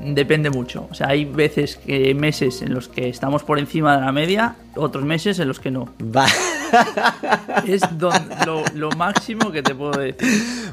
depende 0.02 0.50
mucho. 0.50 0.86
O 0.90 0.94
sea, 0.94 1.08
hay 1.08 1.24
veces 1.24 1.76
que 1.76 2.14
meses 2.14 2.62
en 2.62 2.72
los 2.74 2.88
que 2.88 3.08
estamos 3.08 3.42
por 3.42 3.58
encima 3.58 3.96
de 3.98 4.04
la 4.04 4.12
media, 4.12 4.56
otros 4.76 5.04
meses 5.04 5.38
en 5.38 5.48
los 5.48 5.60
que 5.60 5.70
no. 5.70 5.92
Va. 6.00 6.26
Es 7.66 7.80
don- 7.98 8.12
lo, 8.46 8.62
lo 8.74 8.90
máximo 8.92 9.50
que 9.50 9.62
te 9.62 9.74
puedo 9.74 9.98
decir. 9.98 10.16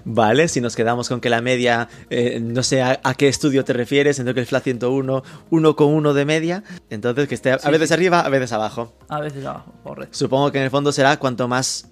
Vale, 0.03 0.47
si 0.47 0.61
nos 0.61 0.75
quedamos 0.75 1.07
con 1.09 1.19
que 1.21 1.29
la 1.29 1.41
media, 1.41 1.87
eh, 2.09 2.39
no 2.41 2.63
sé 2.63 2.81
a, 2.81 2.99
a 3.03 3.13
qué 3.15 3.27
estudio 3.27 3.63
te 3.65 3.73
refieres, 3.73 4.19
entiendo 4.19 4.33
que 4.33 4.41
el 4.41 4.45
FLA 4.45 4.59
101, 4.61 5.23
1,1 5.51 6.13
de 6.13 6.25
media, 6.25 6.63
entonces 6.89 7.27
que 7.27 7.35
esté 7.35 7.51
a 7.51 7.59
Sí, 7.59 7.71
veces 7.71 7.87
sí. 7.89 7.93
arriba, 7.93 8.19
a 8.21 8.29
veces 8.29 8.51
abajo. 8.51 8.93
A 9.09 9.19
veces 9.21 9.45
abajo, 9.45 9.73
correcto. 9.83 10.17
Supongo 10.17 10.51
que 10.51 10.57
en 10.59 10.65
el 10.65 10.69
fondo 10.69 10.91
será 10.91 11.17
cuanto 11.17 11.47
más 11.47 11.87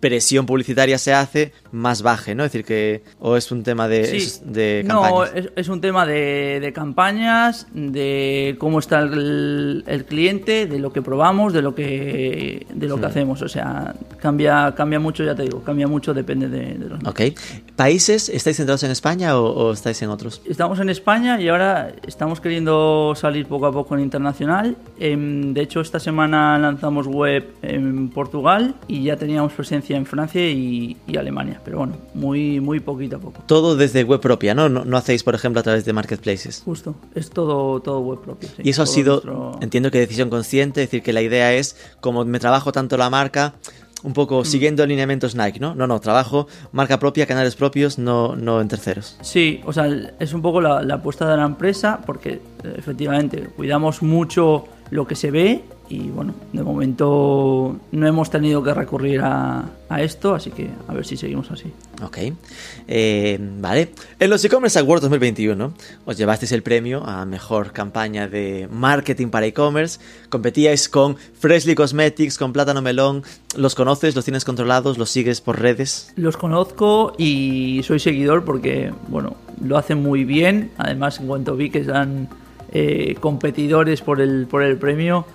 presión 0.00 0.46
publicitaria 0.46 0.98
se 0.98 1.12
hace, 1.12 1.52
más 1.72 2.02
baje, 2.02 2.34
¿no? 2.34 2.44
Es 2.44 2.52
decir, 2.52 2.64
que 2.66 3.02
o 3.20 3.36
es 3.36 3.52
un 3.52 3.62
tema 3.62 3.86
de, 3.86 4.04
Sí. 4.20 4.40
de 4.44 4.82
no, 4.86 5.02
campañas. 5.02 5.32
es, 5.34 5.52
es 5.56 5.68
un 5.68 5.80
tema 5.80 6.06
de, 6.06 6.58
de 6.60 6.72
campañas, 6.72 7.66
de 7.74 8.56
cómo 8.58 8.78
está 8.78 9.00
el, 9.00 9.84
el 9.86 10.04
cliente, 10.06 10.66
de 10.66 10.78
lo 10.78 10.92
que 10.92 11.02
probamos, 11.02 11.52
de 11.52 11.62
lo 11.62 11.74
que 11.74 12.66
de 12.72 12.86
lo 12.88 12.98
que 12.98 13.06
hacemos. 13.06 13.42
O 13.42 13.48
sea, 13.48 13.94
cambia 14.18 14.74
cambia 14.76 14.98
mucho, 14.98 15.22
ya 15.24 15.34
te 15.34 15.42
digo, 15.42 15.62
cambia 15.62 15.86
mucho, 15.86 16.14
depende 16.14 16.48
de, 16.48 16.74
de 16.78 16.88
los 16.88 16.98
Ok. 17.04 17.20
¿Países? 17.76 18.28
¿Estáis 18.28 18.56
centrados 18.56 18.82
en 18.82 18.90
España 18.90 19.38
o, 19.38 19.44
o 19.68 19.72
estáis 19.72 20.00
en 20.02 20.10
otros? 20.10 20.42
Estamos 20.48 20.80
en 20.80 20.88
España 20.90 21.40
y 21.40 21.48
ahora 21.48 21.92
estamos 22.06 22.40
queriendo 22.40 23.14
salir 23.16 23.46
poco 23.46 23.66
a 23.66 23.72
poco 23.72 23.94
en 23.96 24.02
internacional. 24.02 24.76
Em, 24.98 25.52
de 25.54 25.60
hecho, 25.62 25.80
esta 25.80 25.98
semana 26.00 26.58
lanzamos 26.58 27.06
web 27.06 27.50
en 27.62 28.08
Portugal 28.10 28.74
y 28.88 29.02
ya 29.04 29.16
teníamos 29.16 29.52
presencia 29.52 29.89
en 29.96 30.06
Francia 30.06 30.48
y, 30.48 30.96
y 31.06 31.16
Alemania. 31.16 31.60
Pero 31.64 31.78
bueno, 31.78 31.94
muy, 32.14 32.60
muy 32.60 32.80
poquito 32.80 33.16
a 33.16 33.18
poco. 33.18 33.42
Todo 33.46 33.76
desde 33.76 34.04
web 34.04 34.20
propia, 34.20 34.54
¿no? 34.54 34.68
No, 34.68 34.84
no 34.84 34.96
hacéis, 34.96 35.22
por 35.22 35.34
ejemplo, 35.34 35.60
a 35.60 35.62
través 35.62 35.84
de 35.84 35.92
marketplaces. 35.92 36.62
Justo, 36.64 36.94
es 37.14 37.30
todo, 37.30 37.80
todo 37.80 38.00
web 38.00 38.20
propio. 38.20 38.48
sí. 38.48 38.62
Y 38.64 38.70
eso 38.70 38.82
ha 38.82 38.86
sido, 38.86 39.14
nuestro- 39.14 39.58
entiendo 39.60 39.90
que 39.90 39.98
decisión 39.98 40.30
consciente, 40.30 40.82
es 40.82 40.88
decir, 40.88 41.02
que 41.02 41.12
la 41.12 41.22
idea 41.22 41.52
es, 41.54 41.76
como 42.00 42.24
me 42.24 42.38
trabajo 42.38 42.72
tanto 42.72 42.96
la 42.96 43.10
marca, 43.10 43.54
un 44.02 44.14
poco 44.14 44.46
siguiendo 44.46 44.86
lineamientos 44.86 45.34
Nike, 45.34 45.60
¿no? 45.60 45.74
No, 45.74 45.86
no, 45.86 46.00
trabajo 46.00 46.46
marca 46.72 46.98
propia, 46.98 47.26
canales 47.26 47.54
propios, 47.54 47.98
no, 47.98 48.34
no 48.34 48.62
en 48.62 48.68
terceros. 48.68 49.18
Sí, 49.20 49.60
o 49.66 49.74
sea, 49.74 49.86
es 50.18 50.32
un 50.32 50.40
poco 50.40 50.62
la, 50.62 50.82
la 50.82 50.94
apuesta 50.94 51.30
de 51.30 51.36
la 51.36 51.44
empresa 51.44 52.00
porque 52.06 52.40
eh, 52.64 52.74
efectivamente 52.78 53.42
cuidamos 53.56 54.00
mucho 54.02 54.64
lo 54.90 55.06
que 55.06 55.14
se 55.16 55.30
ve 55.30 55.64
y 55.90 56.08
bueno, 56.08 56.34
de 56.52 56.62
momento 56.62 57.76
no 57.90 58.06
hemos 58.06 58.30
tenido 58.30 58.62
que 58.62 58.72
recurrir 58.72 59.20
a, 59.22 59.68
a 59.88 60.02
esto, 60.02 60.36
así 60.36 60.52
que 60.52 60.70
a 60.86 60.94
ver 60.94 61.04
si 61.04 61.16
seguimos 61.16 61.50
así. 61.50 61.72
Ok. 62.00 62.18
Eh, 62.86 63.38
vale. 63.58 63.90
En 64.20 64.30
los 64.30 64.44
e-commerce 64.44 64.78
Awards 64.78 65.02
2021 65.02 65.74
os 66.04 66.16
llevasteis 66.16 66.52
el 66.52 66.62
premio 66.62 67.04
a 67.04 67.26
mejor 67.26 67.72
campaña 67.72 68.28
de 68.28 68.68
marketing 68.70 69.28
para 69.28 69.46
e-commerce. 69.46 69.98
Competíais 70.28 70.88
con 70.88 71.16
Freshly 71.16 71.74
Cosmetics, 71.74 72.38
con 72.38 72.52
Plátano 72.52 72.82
Melón. 72.82 73.24
¿Los 73.56 73.74
conoces? 73.74 74.14
¿Los 74.14 74.24
tienes 74.24 74.44
controlados? 74.44 74.96
¿Los 74.96 75.10
sigues 75.10 75.40
por 75.40 75.60
redes? 75.60 76.12
Los 76.14 76.36
conozco 76.36 77.14
y 77.18 77.80
soy 77.82 77.98
seguidor 77.98 78.44
porque, 78.44 78.92
bueno, 79.08 79.34
lo 79.60 79.76
hacen 79.76 80.00
muy 80.00 80.24
bien. 80.24 80.70
Además, 80.78 81.18
en 81.18 81.26
cuanto 81.26 81.56
vi 81.56 81.68
que 81.68 81.80
eran 81.80 82.28
eh, 82.70 83.16
competidores 83.18 84.02
por 84.02 84.20
el, 84.20 84.46
por 84.46 84.62
el 84.62 84.76
premio, 84.76 85.26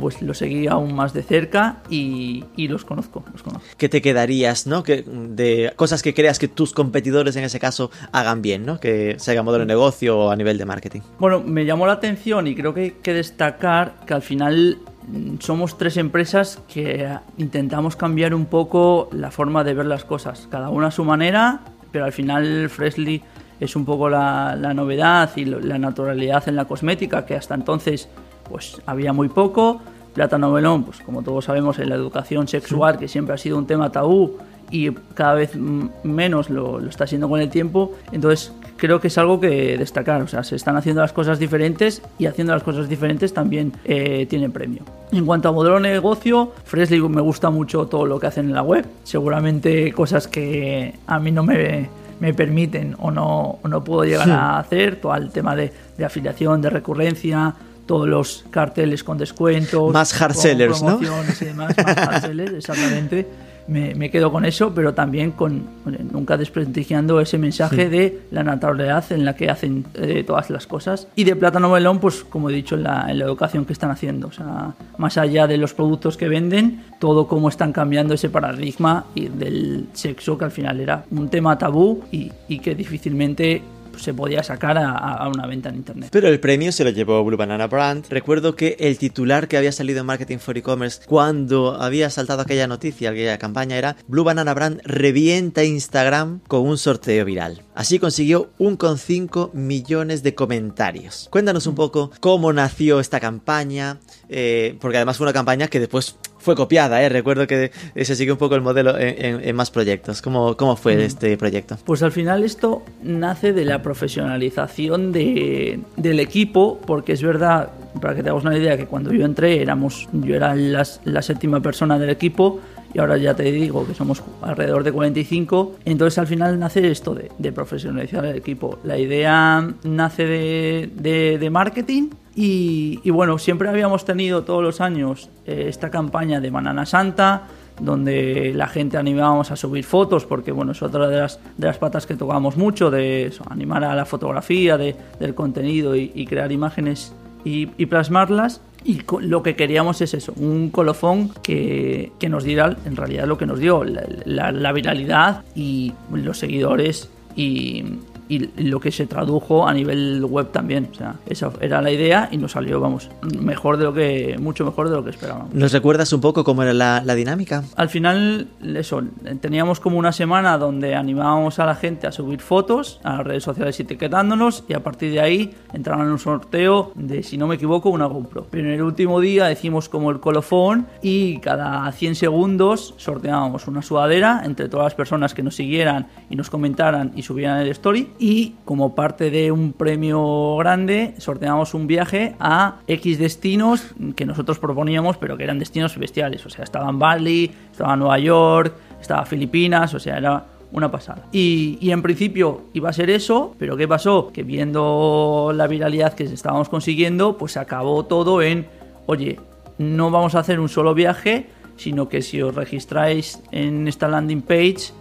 pues 0.00 0.22
los 0.22 0.38
seguí 0.38 0.66
aún 0.66 0.94
más 0.94 1.12
de 1.12 1.22
cerca 1.22 1.78
y, 1.88 2.44
y 2.56 2.68
los 2.68 2.84
conozco, 2.84 3.24
los 3.32 3.42
conozco. 3.42 3.66
¿Qué 3.76 3.88
te 3.88 4.02
quedarías, 4.02 4.66
no? 4.66 4.82
Que, 4.82 5.04
de 5.06 5.72
cosas 5.76 6.02
que 6.02 6.14
creas 6.14 6.38
que 6.38 6.48
tus 6.48 6.72
competidores 6.72 7.36
en 7.36 7.44
ese 7.44 7.60
caso 7.60 7.90
hagan 8.12 8.42
bien, 8.42 8.66
¿no? 8.66 8.80
Que 8.80 9.16
se 9.18 9.30
haga 9.30 9.42
modelo 9.42 9.64
de 9.64 9.68
negocio 9.68 10.18
o 10.18 10.30
a 10.30 10.36
nivel 10.36 10.58
de 10.58 10.64
marketing. 10.64 11.00
Bueno, 11.18 11.40
me 11.40 11.64
llamó 11.64 11.86
la 11.86 11.94
atención 11.94 12.46
y 12.46 12.54
creo 12.54 12.74
que 12.74 12.80
hay 12.80 12.90
que 12.90 13.14
destacar 13.14 13.94
que 14.06 14.14
al 14.14 14.22
final 14.22 14.78
mm, 15.08 15.36
somos 15.40 15.78
tres 15.78 15.96
empresas 15.96 16.60
que 16.72 17.08
intentamos 17.38 17.96
cambiar 17.96 18.34
un 18.34 18.46
poco 18.46 19.08
la 19.12 19.30
forma 19.30 19.64
de 19.64 19.74
ver 19.74 19.86
las 19.86 20.04
cosas, 20.04 20.48
cada 20.50 20.70
una 20.70 20.88
a 20.88 20.90
su 20.90 21.04
manera, 21.04 21.60
pero 21.92 22.04
al 22.04 22.12
final 22.12 22.68
Freshly 22.70 23.22
es 23.58 23.74
un 23.74 23.84
poco 23.84 24.10
la, 24.10 24.54
la 24.56 24.74
novedad 24.74 25.30
y 25.36 25.46
la 25.46 25.78
naturalidad 25.78 26.46
en 26.48 26.56
la 26.56 26.66
cosmética, 26.66 27.24
que 27.24 27.34
hasta 27.34 27.54
entonces 27.54 28.08
pues 28.48 28.80
había 28.86 29.12
muy 29.12 29.28
poco. 29.28 29.80
Plátano 30.14 30.50
Melón, 30.50 30.84
pues 30.84 31.00
como 31.00 31.22
todos 31.22 31.44
sabemos, 31.44 31.78
en 31.78 31.90
la 31.90 31.94
educación 31.94 32.48
sexual, 32.48 32.98
que 32.98 33.06
siempre 33.06 33.34
ha 33.34 33.38
sido 33.38 33.58
un 33.58 33.66
tema 33.66 33.92
tabú 33.92 34.38
y 34.70 34.90
cada 35.14 35.34
vez 35.34 35.56
menos 36.02 36.50
lo, 36.50 36.80
lo 36.80 36.88
está 36.88 37.06
siendo 37.06 37.28
con 37.28 37.40
el 37.40 37.50
tiempo. 37.50 37.92
Entonces 38.12 38.52
creo 38.76 39.00
que 39.00 39.08
es 39.08 39.18
algo 39.18 39.40
que 39.40 39.76
destacar. 39.76 40.22
O 40.22 40.28
sea, 40.28 40.44
se 40.44 40.56
están 40.56 40.76
haciendo 40.76 41.02
las 41.02 41.12
cosas 41.12 41.38
diferentes 41.38 42.02
y 42.18 42.26
haciendo 42.26 42.52
las 42.52 42.62
cosas 42.62 42.88
diferentes 42.88 43.32
también 43.32 43.72
eh, 43.84 44.26
tienen 44.28 44.52
premio. 44.52 44.82
En 45.12 45.26
cuanto 45.26 45.48
a 45.48 45.52
modelo 45.52 45.76
de 45.76 45.82
negocio, 45.82 46.52
Freshly 46.64 47.00
me 47.08 47.20
gusta 47.20 47.50
mucho 47.50 47.86
todo 47.86 48.06
lo 48.06 48.18
que 48.18 48.26
hacen 48.26 48.46
en 48.46 48.54
la 48.54 48.62
web. 48.62 48.86
Seguramente 49.04 49.92
cosas 49.92 50.28
que 50.28 50.94
a 51.06 51.18
mí 51.18 51.30
no 51.30 51.42
me, 51.42 51.88
me 52.20 52.34
permiten 52.34 52.96
o 52.98 53.10
no, 53.10 53.58
o 53.62 53.68
no 53.68 53.84
puedo 53.84 54.04
llegar 54.04 54.30
a 54.30 54.58
hacer. 54.58 54.96
Todo 54.96 55.14
el 55.14 55.30
tema 55.30 55.56
de, 55.56 55.72
de 55.96 56.04
afiliación, 56.04 56.60
de 56.60 56.70
recurrencia, 56.70 57.54
todos 57.86 58.08
los 58.08 58.44
carteles 58.50 59.04
con 59.04 59.16
descuentos. 59.16 59.92
Más 59.92 60.20
hard 60.20 60.34
sellers, 60.34 60.82
¿no? 60.82 61.00
y 61.00 61.44
demás, 61.44 61.74
más 61.76 61.96
hard 61.96 62.20
sellers, 62.22 62.52
exactamente. 62.52 63.26
Me, 63.68 63.96
me 63.96 64.10
quedo 64.10 64.30
con 64.30 64.44
eso, 64.44 64.72
pero 64.72 64.94
también 64.94 65.32
con 65.32 65.64
nunca 66.12 66.36
desprestigiando 66.36 67.20
ese 67.20 67.36
mensaje 67.36 67.88
de 67.88 68.20
la 68.30 68.44
naturalidad 68.44 69.04
en 69.10 69.24
la 69.24 69.34
que 69.34 69.50
hacen 69.50 69.84
eh, 69.94 70.22
todas 70.24 70.50
las 70.50 70.68
cosas. 70.68 71.08
Y 71.16 71.24
de 71.24 71.34
Plátano 71.34 71.68
Melón, 71.68 71.98
pues 71.98 72.22
como 72.22 72.48
he 72.48 72.52
dicho, 72.52 72.76
en 72.76 72.84
la, 72.84 73.06
en 73.08 73.18
la 73.18 73.24
educación 73.24 73.64
que 73.64 73.72
están 73.72 73.90
haciendo. 73.90 74.28
O 74.28 74.32
sea, 74.32 74.74
más 74.98 75.18
allá 75.18 75.48
de 75.48 75.56
los 75.56 75.74
productos 75.74 76.16
que 76.16 76.28
venden, 76.28 76.84
todo 77.00 77.26
cómo 77.26 77.48
están 77.48 77.72
cambiando 77.72 78.14
ese 78.14 78.30
paradigma 78.30 79.06
y 79.16 79.26
del 79.26 79.88
sexo, 79.94 80.38
que 80.38 80.44
al 80.44 80.52
final 80.52 80.78
era 80.78 81.04
un 81.10 81.28
tema 81.28 81.58
tabú 81.58 82.04
y, 82.12 82.30
y 82.46 82.60
que 82.60 82.76
difícilmente 82.76 83.62
se 83.98 84.14
podía 84.14 84.42
sacar 84.42 84.78
a, 84.78 84.92
a 84.92 85.28
una 85.28 85.46
venta 85.46 85.68
en 85.68 85.76
Internet. 85.76 86.10
Pero 86.12 86.28
el 86.28 86.40
premio 86.40 86.72
se 86.72 86.84
lo 86.84 86.90
llevó 86.90 87.24
Blue 87.24 87.36
Banana 87.36 87.66
Brand. 87.66 88.06
Recuerdo 88.10 88.56
que 88.56 88.76
el 88.78 88.98
titular 88.98 89.48
que 89.48 89.56
había 89.56 89.72
salido 89.72 90.00
en 90.00 90.06
Marketing 90.06 90.38
for 90.38 90.56
E-Commerce 90.56 91.02
cuando 91.06 91.80
había 91.80 92.10
saltado 92.10 92.42
aquella 92.42 92.66
noticia, 92.66 93.10
aquella 93.10 93.38
campaña, 93.38 93.76
era 93.76 93.96
Blue 94.08 94.24
Banana 94.24 94.54
Brand 94.54 94.80
revienta 94.84 95.64
Instagram 95.64 96.40
con 96.46 96.62
un 96.66 96.78
sorteo 96.78 97.24
viral. 97.24 97.62
Así 97.74 97.98
consiguió 97.98 98.50
1,5 98.58 99.52
millones 99.52 100.22
de 100.22 100.34
comentarios. 100.34 101.28
Cuéntanos 101.30 101.66
un 101.66 101.74
poco 101.74 102.10
cómo 102.20 102.52
nació 102.52 103.00
esta 103.00 103.20
campaña, 103.20 103.98
eh, 104.28 104.76
porque 104.80 104.98
además 104.98 105.16
fue 105.16 105.24
una 105.24 105.32
campaña 105.32 105.68
que 105.68 105.80
después 105.80 106.16
fue 106.46 106.54
copiada, 106.54 107.02
¿eh? 107.02 107.08
recuerdo 107.08 107.46
que 107.48 107.70
se 107.96 108.14
siguió 108.16 108.34
un 108.34 108.38
poco 108.38 108.54
el 108.54 108.62
modelo 108.62 108.96
en, 108.96 109.14
en- 109.24 109.40
en 109.48 109.56
más 109.56 109.70
proyectos. 109.70 110.22
¿Cómo, 110.22 110.56
cómo 110.56 110.76
fue 110.76 111.04
este 111.04 111.36
proyecto? 111.36 111.76
Pues 111.84 112.02
al 112.04 112.12
final 112.12 112.44
esto 112.44 112.82
nace 113.02 113.52
de 113.52 113.64
la 113.64 113.82
profesionalización 113.82 115.10
de- 115.12 115.80
del 115.96 116.20
equipo, 116.20 116.80
porque 116.86 117.12
es 117.14 117.22
verdad, 117.22 117.70
para 118.00 118.14
que 118.14 118.22
te 118.22 118.30
hagas 118.30 118.44
una 118.44 118.56
idea, 118.56 118.76
que 118.76 118.86
cuando 118.86 119.12
yo 119.12 119.24
entré 119.24 119.60
éramos, 119.60 120.08
yo 120.12 120.34
era 120.36 120.54
la 120.54 121.22
séptima 121.22 121.60
persona 121.60 121.98
del 121.98 122.10
equipo 122.10 122.60
y 122.94 122.98
ahora 123.00 123.16
ya 123.18 123.34
te 123.34 123.42
digo 123.50 123.86
que 123.86 123.94
somos 123.94 124.22
alrededor 124.40 124.84
de 124.84 124.92
45. 124.92 125.76
Entonces 125.84 126.16
al 126.18 126.26
final 126.26 126.58
nace 126.58 126.90
esto 126.90 127.14
de, 127.14 127.30
de 127.38 127.52
profesionalizar 127.52 128.24
el 128.24 128.36
equipo. 128.36 128.78
La 128.84 128.96
idea 128.98 129.68
nace 129.82 130.24
de, 130.26 130.90
de- 130.94 131.38
de 131.38 131.50
marketing 131.50 132.10
Y, 132.38 133.00
y 133.02 133.10
bueno, 133.10 133.38
siempre 133.38 133.68
habíamos 133.68 134.04
tenido 134.04 134.44
todos 134.44 134.62
los 134.62 134.80
años 134.82 135.30
eh, 135.46 135.64
esta 135.68 135.90
campaña 135.90 136.38
de 136.38 136.50
Banana 136.50 136.84
Santa, 136.84 137.44
donde 137.80 138.52
la 138.54 138.68
gente 138.68 138.98
animábamos 138.98 139.50
a 139.50 139.56
subir 139.56 139.84
fotos, 139.84 140.26
porque 140.26 140.52
bueno, 140.52 140.72
es 140.72 140.82
otra 140.82 141.08
de 141.08 141.18
las, 141.18 141.40
de 141.56 141.66
las 141.66 141.78
patas 141.78 142.06
que 142.06 142.14
tocábamos 142.14 142.56
mucho, 142.58 142.90
de 142.90 143.26
eso, 143.26 143.42
animar 143.48 143.84
a 143.84 143.94
la 143.94 144.04
fotografía, 144.04 144.76
de, 144.76 144.94
del 145.18 145.34
contenido 145.34 145.96
y, 145.96 146.12
y 146.14 146.26
crear 146.26 146.52
imágenes 146.52 147.14
y, 147.44 147.70
y 147.78 147.86
plasmarlas. 147.86 148.60
Y 148.84 149.00
lo 149.20 149.42
que 149.42 149.56
queríamos 149.56 150.00
es 150.02 150.12
eso, 150.14 150.32
un 150.36 150.68
colofón 150.70 151.30
que, 151.42 152.12
que 152.20 152.28
nos 152.28 152.44
diera 152.44 152.76
en 152.84 152.96
realidad 152.96 153.26
lo 153.26 153.36
que 153.38 153.46
nos 153.46 153.58
dio, 153.58 153.82
la, 153.82 154.02
la- 154.26 154.52
la 154.52 154.72
viralidad 154.72 155.42
y 155.54 155.92
los 156.12 156.38
seguidores 156.38 157.10
y, 157.34 157.82
y 158.28 158.50
lo 158.62 158.80
que 158.80 158.90
se 158.90 159.06
tradujo 159.06 159.66
a 159.66 159.74
nivel 159.74 160.24
web 160.24 160.50
también. 160.52 160.88
O 160.90 160.94
sea, 160.94 161.16
esa 161.26 161.50
era 161.60 161.80
la 161.82 161.90
idea 161.90 162.28
y 162.30 162.38
nos 162.38 162.52
salió, 162.52 162.80
vamos, 162.80 163.10
mejor 163.38 163.76
de 163.76 163.84
lo 163.84 163.92
que, 163.92 164.36
mucho 164.40 164.64
mejor 164.64 164.88
de 164.88 164.96
lo 164.96 165.04
que 165.04 165.10
esperábamos. 165.10 165.54
¿Nos 165.54 165.72
recuerdas 165.72 166.12
un 166.12 166.20
poco 166.20 166.44
cómo 166.44 166.62
era 166.62 166.72
la, 166.72 167.02
la 167.04 167.14
dinámica? 167.14 167.64
Al 167.76 167.88
final, 167.88 168.48
eso, 168.74 169.02
teníamos 169.40 169.80
como 169.80 169.98
una 169.98 170.12
semana 170.12 170.58
donde 170.58 170.94
animábamos 170.94 171.58
a 171.58 171.66
la 171.66 171.74
gente 171.74 172.06
a 172.06 172.12
subir 172.12 172.40
fotos 172.40 173.00
a 173.02 173.18
las 173.18 173.26
redes 173.26 173.44
sociales 173.44 173.78
etiquetándonos 173.78 174.64
y 174.68 174.74
a 174.74 174.82
partir 174.82 175.12
de 175.12 175.20
ahí 175.20 175.54
entraban 175.72 176.06
en 176.06 176.12
un 176.12 176.18
sorteo 176.18 176.92
de, 176.94 177.22
si 177.22 177.38
no 177.38 177.46
me 177.46 177.56
equivoco, 177.56 177.90
una 177.90 178.06
GoPro. 178.06 178.46
Pero 178.50 178.68
en 178.68 178.74
el 178.74 178.82
último 178.82 179.20
día 179.20 179.46
decimos 179.46 179.88
como 179.88 180.10
el 180.10 180.20
colofón 180.20 180.86
y 181.02 181.38
cada 181.38 181.90
100 181.90 182.14
segundos 182.14 182.94
sorteábamos 182.96 183.68
una 183.68 183.82
sudadera 183.82 184.42
entre 184.44 184.68
todas 184.68 184.84
las 184.84 184.94
personas 184.94 185.34
que 185.34 185.42
nos 185.42 185.54
siguieran 185.54 186.08
y 186.30 186.36
nos 186.36 186.50
comentaran 186.50 187.12
y 187.14 187.22
subieran 187.22 187.60
el 187.60 187.68
story 187.68 188.08
y 188.18 188.54
como 188.64 188.94
parte 188.94 189.30
de 189.30 189.52
un 189.52 189.72
premio 189.72 190.56
grande 190.56 191.14
sorteábamos 191.18 191.74
un 191.74 191.86
viaje 191.86 192.34
a 192.40 192.80
X 192.86 193.18
destinos 193.18 193.94
que 194.14 194.24
nosotros 194.24 194.58
proponíamos 194.58 195.16
pero 195.16 195.36
que 195.36 195.44
eran 195.44 195.58
destinos 195.58 195.96
bestiales, 195.98 196.44
o 196.46 196.50
sea, 196.50 196.64
estaban 196.64 196.98
Bali, 196.98 197.50
estaba 197.70 197.96
Nueva 197.96 198.18
York, 198.18 198.74
estaba 199.00 199.24
Filipinas, 199.24 199.94
o 199.94 200.00
sea, 200.00 200.18
era 200.18 200.44
una 200.72 200.90
pasada. 200.90 201.26
Y, 201.32 201.90
en 201.90 202.02
principio 202.02 202.62
iba 202.74 202.90
a 202.90 202.92
ser 202.92 203.10
eso, 203.10 203.54
pero 203.58 203.76
¿qué 203.76 203.86
pasó? 203.88 204.30
Que 204.32 204.42
viendo 204.42 205.52
la 205.54 205.66
viralidad 205.66 206.14
que 206.14 206.24
estábamos 206.24 206.68
consiguiendo, 206.68 207.38
pues 207.38 207.56
acabó 207.56 208.04
todo 208.04 208.42
en, 208.42 208.66
oye, 209.06 209.38
no 209.78 210.10
vamos 210.10 210.34
a 210.34 210.40
hacer 210.40 210.60
un 210.60 210.68
solo 210.68 210.94
viaje, 210.94 211.46
sino 211.76 212.08
que 212.08 212.22
si 212.22 212.42
os 212.42 212.54
registráis 212.54 213.42
en 213.52 213.86
esta 213.88 214.08
landing 214.08 214.42
page 214.42 214.92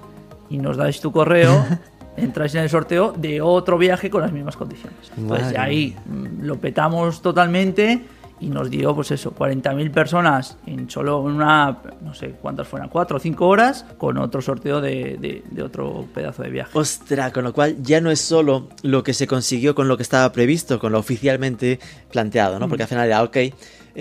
y 0.49 0.57
nos 0.57 0.77
dais 0.77 1.01
tu 1.01 1.11
correo, 1.11 1.65
entráis 2.17 2.53
en 2.55 2.61
el 2.63 2.69
sorteo 2.69 3.13
de 3.17 3.41
otro 3.41 3.77
viaje 3.77 4.09
con 4.09 4.21
las 4.21 4.31
mismas 4.31 4.55
condiciones. 4.55 5.11
Entonces 5.17 5.45
Madre 5.47 5.57
ahí 5.59 5.95
mm, 6.05 6.43
lo 6.45 6.57
petamos 6.59 7.21
totalmente 7.21 8.05
y 8.37 8.47
nos 8.47 8.69
dio, 8.69 8.93
pues 8.93 9.11
eso, 9.11 9.33
40.000 9.33 9.91
personas 9.91 10.57
en 10.67 10.89
solo 10.89 11.21
una, 11.21 11.77
no 12.01 12.13
sé 12.13 12.31
cuántas 12.41 12.67
fueran, 12.67 12.89
cuatro 12.89 13.15
o 13.15 13.19
cinco 13.21 13.47
horas, 13.47 13.85
con 13.97 14.17
otro 14.17 14.41
sorteo 14.41 14.81
de, 14.81 15.15
de- 15.21 15.41
de 15.49 15.63
otro 15.63 16.05
pedazo 16.13 16.43
de 16.43 16.49
viaje. 16.49 16.71
Ostras, 16.77 17.31
con 17.31 17.45
lo 17.45 17.53
cual 17.53 17.77
ya 17.81 18.01
no 18.01 18.11
es 18.11 18.19
solo 18.19 18.67
lo 18.83 19.03
que 19.03 19.13
se 19.13 19.25
consiguió 19.25 19.73
con 19.73 19.87
lo 19.87 19.95
que 19.95 20.03
estaba 20.03 20.29
previsto, 20.33 20.79
con 20.79 20.91
lo 20.91 20.99
oficialmente 20.99 21.79
planteado, 22.11 22.59
¿no? 22.59 22.67
Porque 22.67 22.83
al 22.83 22.89
final 22.89 23.07
era, 23.07 23.23
ok, 23.23 23.37
eh, 23.37 23.53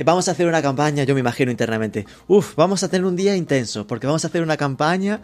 vamos 0.04 0.26
a 0.26 0.32
hacer 0.32 0.48
una 0.48 0.60
campaña, 0.60 1.04
yo 1.04 1.14
me 1.14 1.20
imagino 1.20 1.52
internamente, 1.52 2.04
uff, 2.26 2.56
vamos 2.56 2.82
a 2.82 2.88
tener 2.88 3.04
un 3.06 3.14
día 3.14 3.36
intenso, 3.36 3.86
porque 3.86 4.08
vamos 4.08 4.24
a 4.24 4.26
hacer 4.26 4.42
una 4.42 4.56
campaña 4.56 5.20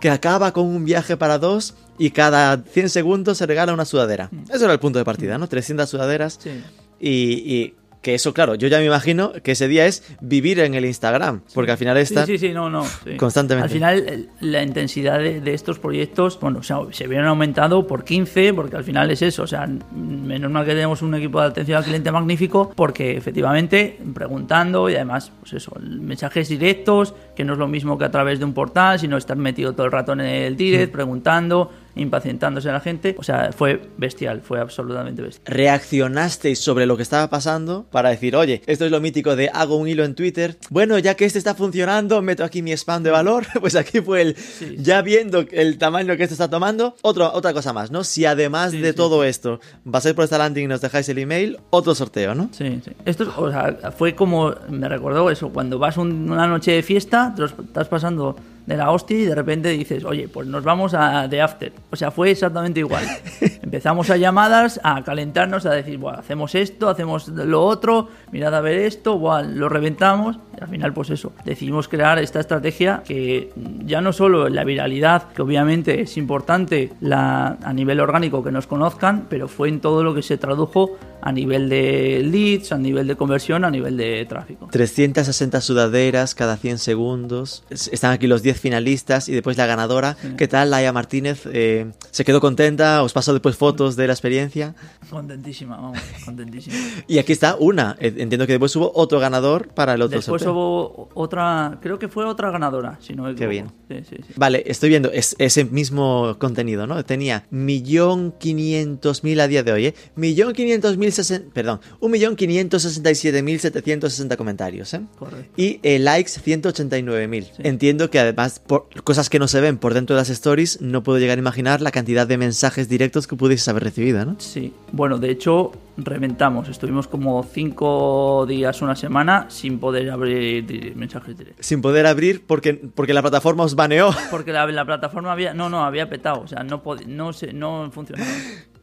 que 0.00 0.10
acaba 0.10 0.52
con 0.52 0.66
un 0.66 0.84
viaje 0.84 1.16
para 1.16 1.38
dos 1.38 1.74
y 1.98 2.10
cada 2.10 2.56
100 2.58 2.88
segundos 2.90 3.38
se 3.38 3.46
regala 3.46 3.72
una 3.74 3.84
sudadera. 3.84 4.30
Eso 4.50 4.64
era 4.64 4.72
el 4.72 4.78
punto 4.80 4.98
de 4.98 5.04
partida, 5.04 5.36
¿no? 5.38 5.46
300 5.48 5.88
sudaderas 5.88 6.38
Sí. 6.42 6.50
y, 6.98 7.10
y 7.54 7.74
que 8.00 8.14
eso, 8.14 8.32
claro, 8.32 8.54
yo 8.54 8.68
ya 8.68 8.78
me 8.78 8.86
imagino 8.86 9.32
que 9.32 9.52
ese 9.52 9.68
día 9.68 9.86
es 9.86 10.04
vivir 10.20 10.60
en 10.60 10.74
el 10.74 10.86
Instagram, 10.86 11.42
porque 11.54 11.72
al 11.72 11.78
final 11.78 11.96
está... 11.98 12.24
sí, 12.24 12.38
sí, 12.38 12.50
no, 12.52 12.70
no. 12.70 12.84
Constantemente. 13.18 13.64
Al 13.64 13.70
final, 13.70 14.28
la 14.40 14.62
intensidad 14.62 15.18
de, 15.18 15.40
de 15.40 15.54
estos 15.54 15.78
proyectos, 15.78 16.38
bueno, 16.40 16.60
o 16.60 16.62
sea, 16.62 16.78
se 16.92 17.06
vieron 17.06 17.26
aumentado 17.28 17.86
por 17.86 18.04
15, 18.04 18.54
porque 18.54 18.76
al 18.76 18.84
final 18.84 19.10
es 19.10 19.22
eso. 19.22 19.42
O 19.42 19.46
sea, 19.46 19.66
menos 19.92 20.50
mal 20.50 20.64
que 20.64 20.72
tenemos 20.72 21.02
un 21.02 21.14
equipo 21.14 21.40
de 21.40 21.48
atención 21.48 21.78
al 21.78 21.84
cliente 21.84 22.10
magnífico, 22.10 22.72
porque 22.74 23.16
efectivamente, 23.16 23.98
preguntando 24.14 24.88
y 24.88 24.94
además, 24.94 25.32
pues 25.40 25.52
eso, 25.54 25.72
mensajes 25.80 26.48
directos, 26.48 27.14
que 27.36 27.44
no 27.44 27.52
es 27.52 27.58
lo 27.58 27.68
mismo 27.68 27.98
que 27.98 28.04
a 28.04 28.10
través 28.10 28.38
de 28.38 28.44
un 28.44 28.54
portal, 28.54 28.98
sino 28.98 29.16
estar 29.16 29.36
metido 29.36 29.74
todo 29.74 29.86
el 29.86 29.92
rato 29.92 30.12
en 30.12 30.20
el 30.20 30.56
direct, 30.56 30.92
preguntando, 30.92 31.70
impacientándose 31.96 32.68
a 32.70 32.72
la 32.72 32.80
gente. 32.80 33.14
O 33.18 33.22
sea, 33.22 33.50
fue 33.52 33.80
bestial, 33.96 34.40
fue 34.42 34.60
absolutamente 34.60 35.22
bestial. 35.22 35.44
reaccionasteis 35.46 36.58
sobre 36.58 36.86
lo 36.86 36.96
que 36.96 37.02
estaba 37.02 37.28
pasando 37.30 37.86
para 37.90 38.10
decir, 38.10 38.36
oye, 38.36 38.62
esto 38.66 38.84
es 38.84 38.90
lo 38.90 39.00
mítico 39.00 39.36
de 39.36 39.50
hago 39.52 39.76
un 39.76 39.88
hilo 39.88 40.04
en 40.04 40.14
Twitter. 40.14 40.56
Bueno, 40.70 40.98
ya 40.98 41.14
que 41.14 41.24
este 41.24 41.38
está 41.38 41.54
funcionando, 41.54 42.22
meto 42.22 42.44
aquí 42.44 42.62
mi 42.62 42.72
spam 42.72 43.02
de 43.02 43.10
valor. 43.10 43.46
Pues 43.60 43.76
aquí 43.76 44.00
fue 44.00 44.22
el, 44.22 44.36
Sí. 44.36 44.76
ya 44.78 45.02
viendo 45.02 45.44
el 45.50 45.76
tamaño 45.78 46.16
que 46.16 46.22
esto 46.22 46.34
está 46.34 46.48
tomando, 46.48 46.96
otro, 47.02 47.30
otra 47.32 47.52
cosa 47.52 47.72
más, 47.72 47.90
¿no? 47.90 48.04
Si 48.04 48.24
además 48.24 48.70
Sí, 48.72 48.80
de 48.80 48.92
todo 48.94 49.22
esto 49.24 49.60
va 49.86 49.98
a 49.98 50.00
ser 50.00 50.14
por 50.14 50.24
esta 50.24 50.38
landing 50.38 50.64
y 50.64 50.68
nos 50.68 50.80
dejáis 50.80 51.08
el 51.10 51.18
email, 51.18 51.58
otro 51.70 51.94
sorteo, 51.94 52.34
¿no? 52.34 52.48
Sí, 52.52 52.80
sí. 52.84 52.92
Esto, 53.04 53.24
es- 53.24 53.28
o 53.36 53.50
sea, 53.50 53.92
fue 53.96 54.14
como, 54.14 54.54
me 54.70 54.88
recordó 54.88 55.30
eso, 55.30 55.50
cuando 55.50 55.78
vas 55.78 55.96
un- 55.98 56.30
una 56.30 56.46
noche 56.46 56.72
de 56.72 56.82
fiesta, 56.82 57.32
te 57.34 57.42
lo 57.42 57.46
estás 57.48 57.88
pasando 57.88 58.36
de 58.70 58.76
la 58.76 58.90
hostia 58.92 59.18
y 59.18 59.24
de 59.24 59.34
repente 59.34 59.68
dices, 59.70 60.04
oye, 60.04 60.28
pues 60.28 60.46
nos 60.46 60.62
vamos 60.62 60.94
a 60.94 61.28
The 61.28 61.40
After. 61.42 61.72
O 61.90 61.96
sea, 61.96 62.10
fue 62.10 62.30
exactamente 62.30 62.80
igual. 62.80 63.04
Empezamos 63.62 64.10
a 64.10 64.16
llamadas, 64.16 64.80
a 64.84 65.02
calentarnos, 65.02 65.66
a 65.66 65.72
decir, 65.72 65.98
bueno, 65.98 66.18
hacemos 66.18 66.54
esto, 66.54 66.88
hacemos 66.88 67.28
lo 67.28 67.64
otro, 67.64 68.08
mirad 68.30 68.54
a 68.54 68.60
ver 68.60 68.78
esto, 68.78 69.18
buah, 69.18 69.42
lo 69.42 69.68
reventamos. 69.68 70.36
Y 70.58 70.62
al 70.62 70.68
final, 70.68 70.92
pues 70.92 71.10
eso, 71.10 71.32
decidimos 71.44 71.88
crear 71.88 72.18
esta 72.18 72.38
estrategia 72.40 73.02
que 73.04 73.50
ya 73.84 74.00
no 74.00 74.12
solo 74.12 74.48
la 74.48 74.62
viralidad, 74.64 75.32
que 75.32 75.42
obviamente 75.42 76.02
es 76.02 76.16
importante 76.16 76.92
la, 77.00 77.56
a 77.62 77.72
nivel 77.72 77.98
orgánico 78.00 78.44
que 78.44 78.52
nos 78.52 78.66
conozcan, 78.66 79.26
pero 79.28 79.48
fue 79.48 79.68
en 79.68 79.80
todo 79.80 80.04
lo 80.04 80.14
que 80.14 80.22
se 80.22 80.38
tradujo 80.38 80.96
a 81.22 81.32
nivel 81.32 81.68
de 81.68 82.22
leads, 82.24 82.72
a 82.72 82.78
nivel 82.78 83.06
de 83.06 83.14
conversión, 83.16 83.64
a 83.64 83.70
nivel 83.70 83.96
de 83.96 84.24
tráfico. 84.26 84.68
360 84.70 85.60
sudaderas 85.60 86.34
cada 86.34 86.56
100 86.56 86.78
segundos. 86.78 87.64
Es- 87.70 87.88
Están 87.92 88.12
aquí 88.12 88.26
los 88.26 88.42
10 88.42 88.59
finalistas 88.60 89.28
y 89.28 89.32
después 89.32 89.56
la 89.56 89.66
ganadora. 89.66 90.16
¿Qué 90.36 90.48
tal, 90.48 90.70
Laia 90.70 90.92
Martínez? 90.92 91.42
Eh, 91.52 91.90
¿Se 92.10 92.24
quedó 92.24 92.40
contenta? 92.40 93.02
¿Os 93.02 93.12
pasó 93.12 93.32
después 93.32 93.56
fotos 93.56 93.96
de 93.96 94.06
la 94.06 94.12
experiencia? 94.12 94.74
Contentísima, 95.08 95.76
vamos, 95.76 95.98
contentísima. 96.24 96.76
Y 97.08 97.18
aquí 97.18 97.32
está 97.32 97.56
una. 97.58 97.96
Eh, 98.00 98.14
Entiendo 98.18 98.46
que 98.46 98.52
después 98.52 98.74
hubo 98.76 98.92
otro 98.94 99.18
ganador 99.18 99.68
para 99.68 99.94
el 99.94 100.02
otro 100.02 100.18
Después 100.18 100.42
sorteo. 100.42 100.52
hubo 100.54 101.08
otra, 101.14 101.78
creo 101.82 101.98
que 101.98 102.08
fue 102.08 102.24
otra 102.24 102.50
ganadora, 102.50 102.98
si 103.00 103.14
no 103.14 103.24
me 103.24 103.34
Qué 103.34 103.44
equivoco. 103.44 103.74
bien. 103.88 104.04
Sí, 104.06 104.16
sí, 104.16 104.22
sí. 104.26 104.32
Vale, 104.36 104.62
estoy 104.66 104.88
viendo 104.90 105.10
es, 105.10 105.34
ese 105.38 105.64
mismo 105.64 106.36
contenido, 106.38 106.86
¿no? 106.86 107.02
Tenía 107.04 107.46
millón 107.50 108.32
quinientos 108.38 109.24
mil 109.24 109.40
a 109.40 109.48
día 109.48 109.62
de 109.62 109.72
hoy, 109.72 109.86
¿eh? 109.86 109.94
Millón 110.14 110.52
quinientos 110.52 110.96
mil 110.96 111.12
perdón, 111.52 111.80
un 112.00 112.10
millón 112.10 112.36
quinientos 112.36 112.82
sesenta 112.82 113.10
y 113.10 113.14
siete 113.14 113.42
mil 113.42 113.58
setecientos 113.60 114.12
sesenta 114.12 114.36
comentarios, 114.36 114.92
¿eh? 114.94 115.00
Correcto. 115.18 115.52
Y 115.56 115.80
eh, 115.82 115.98
likes 115.98 116.30
189 116.40 117.28
mil. 117.28 117.44
Sí. 117.44 117.52
Entiendo 117.64 118.10
que 118.10 118.18
además, 118.18 118.39
por 118.48 118.88
cosas 119.04 119.28
que 119.28 119.38
no 119.38 119.48
se 119.48 119.60
ven 119.60 119.76
por 119.76 119.92
dentro 119.92 120.16
de 120.16 120.22
las 120.22 120.30
stories, 120.30 120.80
no 120.80 121.02
puedo 121.02 121.18
llegar 121.18 121.36
a 121.36 121.40
imaginar 121.40 121.80
la 121.80 121.90
cantidad 121.90 122.26
de 122.26 122.38
mensajes 122.38 122.88
directos 122.88 123.26
que 123.26 123.36
pudieses 123.36 123.68
haber 123.68 123.84
recibido, 123.84 124.24
¿no? 124.24 124.36
Sí, 124.38 124.72
bueno, 124.92 125.18
de 125.18 125.30
hecho, 125.30 125.72
reventamos. 125.96 126.68
Estuvimos 126.68 127.06
como 127.06 127.42
cinco 127.42 128.46
días, 128.48 128.80
una 128.82 128.96
semana, 128.96 129.46
sin 129.48 129.78
poder 129.78 130.10
abrir 130.10 130.94
mensajes 130.96 131.36
directos. 131.36 131.66
Sin 131.66 131.82
poder 131.82 132.06
abrir 132.06 132.44
porque, 132.46 132.74
porque 132.74 133.14
la 133.14 133.22
plataforma 133.22 133.64
os 133.64 133.74
baneó. 133.74 134.10
Porque 134.30 134.52
la, 134.52 134.66
la 134.66 134.84
plataforma 134.84 135.32
había, 135.32 135.54
no, 135.54 135.68
no, 135.68 135.84
había 135.84 136.08
petado, 136.08 136.40
o 136.42 136.46
sea, 136.46 136.62
no, 136.62 136.82
no, 137.06 137.32
se, 137.32 137.52
no 137.52 137.90
funcionaba. 137.92 138.30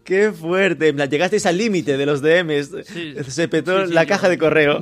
¡Qué 0.07 0.31
fuerte! 0.31 0.93
Llegasteis 0.93 1.45
al 1.45 1.57
límite 1.57 1.97
de 1.97 2.05
los 2.05 2.21
DMs. 2.21 2.71
Sí. 2.85 3.13
Se 3.27 3.49
petó 3.49 3.81
Sí, 3.81 3.87
sí, 3.89 3.93
la 3.93 4.05
caja 4.05 4.29
de 4.29 4.37
correo. 4.37 4.81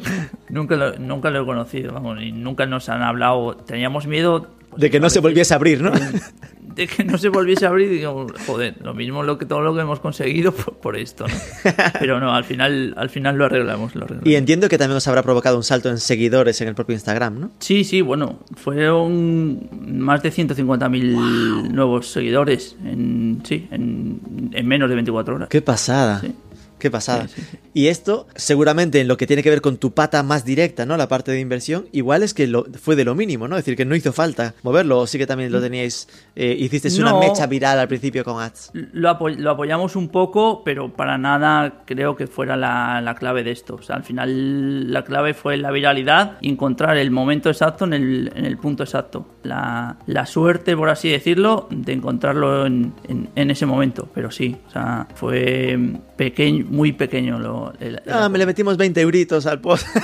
Nunca 0.50 0.76
lo, 0.76 1.00
nunca 1.00 1.32
lo 1.32 1.42
he 1.42 1.46
conocido, 1.48 1.94
vamos, 1.94 2.22
y 2.22 2.32
nunca 2.32 2.68
nos 2.68 2.90
han 2.90 3.02
hablado. 3.02 3.56
Teníamos 3.56 4.06
miedo 4.06 4.48
De 4.78 4.90
que 4.90 5.00
no 5.00 5.10
se 5.10 5.20
volviese 5.20 5.54
a 5.54 5.58
abrir, 5.58 5.82
¿no? 5.82 5.92
de 6.76 6.88
que 6.88 7.04
no 7.04 7.18
se 7.18 7.30
volviese 7.30 7.66
a 7.66 7.70
abrir 7.70 7.90
digo, 7.90 8.28
joder, 8.46 8.76
lo 8.82 8.94
mismo 8.94 9.24
lo 9.24 9.38
que 9.38 9.46
todo 9.46 9.62
lo 9.62 9.74
que 9.74 9.82
hemos 9.82 10.00
conseguido 10.00 10.52
por, 10.52 10.76
por 10.76 10.98
esto, 10.98 11.26
¿no? 11.28 11.34
Pero 12.00 12.20
no, 12.20 12.34
al 12.34 12.44
final, 12.44 12.94
al 12.98 13.10
final 13.10 13.38
lo 13.38 13.46
arreglamos, 13.46 13.96
lo 13.96 14.04
arreglamos. 14.04 14.28
Y 14.28 14.36
entiendo 14.36 14.68
que 14.68 14.78
también 14.78 14.98
os 14.98 15.08
habrá 15.08 15.24
provocado 15.24 15.56
un 15.58 15.64
salto 15.64 15.90
en 15.90 16.00
seguidores 16.00 16.60
en 16.62 16.68
el 16.68 16.76
propio 16.76 16.94
Instagram, 16.94 17.40
¿no? 17.40 17.52
Sí, 17.60 17.84
sí, 17.84 18.02
bueno, 18.02 18.40
fueron 18.56 19.70
más 20.02 20.22
de 20.22 20.32
150.000 20.32 21.72
nuevos 21.72 22.12
seguidores 22.12 22.76
en, 22.84 23.42
sí, 23.46 23.68
en, 23.72 24.50
en 24.54 24.68
menos 24.68 24.90
de 24.90 24.96
24 24.96 25.36
horas. 25.36 25.50
¡Qué 25.50 25.62
pasada! 25.62 26.20
Sí. 26.20 26.34
Qué 26.78 26.92
pasada. 26.92 27.28
Y 27.74 27.88
esto, 27.88 28.28
seguramente 28.36 29.00
en 29.02 29.08
lo 29.08 29.18
que 29.18 29.26
tiene 29.28 29.42
que 29.44 29.50
ver 29.50 29.62
con 29.62 29.78
tu 29.78 29.94
pata 29.94 30.24
más 30.24 30.44
directa, 30.46 30.86
¿no? 30.86 30.98
La 30.98 31.08
parte 31.08 31.32
de 31.32 31.40
inversión, 31.40 31.88
igual 31.94 32.22
es 32.24 32.34
que 32.34 32.48
lo, 32.48 32.66
fue 32.82 32.96
de 32.96 33.06
lo 33.06 33.16
mínimo, 33.16 33.48
¿no? 33.48 33.56
Es 33.58 33.64
decir, 33.66 33.76
que 33.78 33.86
no 33.86 33.96
hizo 33.96 34.12
falta 34.14 34.54
moverlo, 34.64 35.00
o 35.00 35.08
sí 35.08 35.18
que 35.18 35.26
también 35.26 35.52
lo 35.52 35.62
teníais, 35.62 36.08
eh, 36.36 36.56
hicisteis 36.60 37.00
una 37.00 37.14
mecha 37.20 37.48
viral 37.48 37.80
al 37.80 37.88
principio 37.88 38.24
con 38.24 38.42
ads. 38.42 38.72
Lo, 38.74 39.10
apo- 39.10 39.30
lo 39.30 39.52
apoyamos 39.52 39.96
un 39.96 40.10
poco, 40.10 40.64
pero 40.64 40.94
para 40.94 41.18
nada 41.18 41.84
creo 41.86 42.16
que 42.16 42.28
fuera 42.28 42.56
la, 42.58 43.02
la 43.02 43.16
clave 43.16 43.44
de 43.44 43.52
esto. 43.52 43.76
O 43.76 43.82
sea, 43.82 43.96
al 43.96 44.04
final 44.04 44.92
la 44.92 45.04
clave 45.04 45.34
fue 45.34 45.58
la 45.58 45.72
viralidad 45.72 46.38
y 46.42 46.50
encontrar 46.50 46.98
el 46.98 47.10
momento 47.12 47.50
exacto 47.50 47.86
en 47.86 47.94
el, 47.94 48.32
en 48.36 48.46
el 48.46 48.58
punto 48.58 48.84
exacto. 48.84 49.28
La, 49.44 49.98
la 50.08 50.26
suerte, 50.26 50.76
por 50.76 50.90
así 50.90 51.10
decirlo, 51.10 51.68
de 51.72 51.94
encontrarlo 51.94 52.66
en, 52.66 52.94
en- 53.08 53.30
en 53.36 53.52
ese 53.52 53.66
momento. 53.66 54.08
Pero 54.14 54.30
sí, 54.32 54.56
o 54.68 54.72
sea, 54.72 55.08
fue 55.16 55.78
pequeño, 56.18 56.65
muy 56.66 56.92
pequeño 56.92 57.40
lo, 57.40 57.74
el- 57.80 58.02
el 58.06 58.14
Ah, 58.14 58.30
me 58.30 58.38
le 58.38 58.46
metimos 58.46 58.78
20 58.78 59.00
euritos 59.02 59.46
al 59.46 59.62
post. 59.62 59.88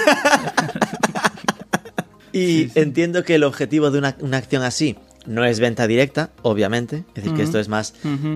y 2.33 2.69
entiendo 2.79 3.23
que 3.23 3.35
el 3.35 3.43
objetivo 3.43 3.91
de 3.91 3.99
una, 3.99 4.15
una 4.21 4.37
acción 4.37 4.63
así 4.63 4.95
no 5.25 5.45
es 5.45 5.59
venta 5.59 5.87
directa, 5.87 6.31
obviamente. 6.41 7.03
Es 7.09 7.23
decir, 7.23 7.33
que 7.33 7.43
esto 7.43 7.59
es 7.59 7.67
más, 7.67 7.93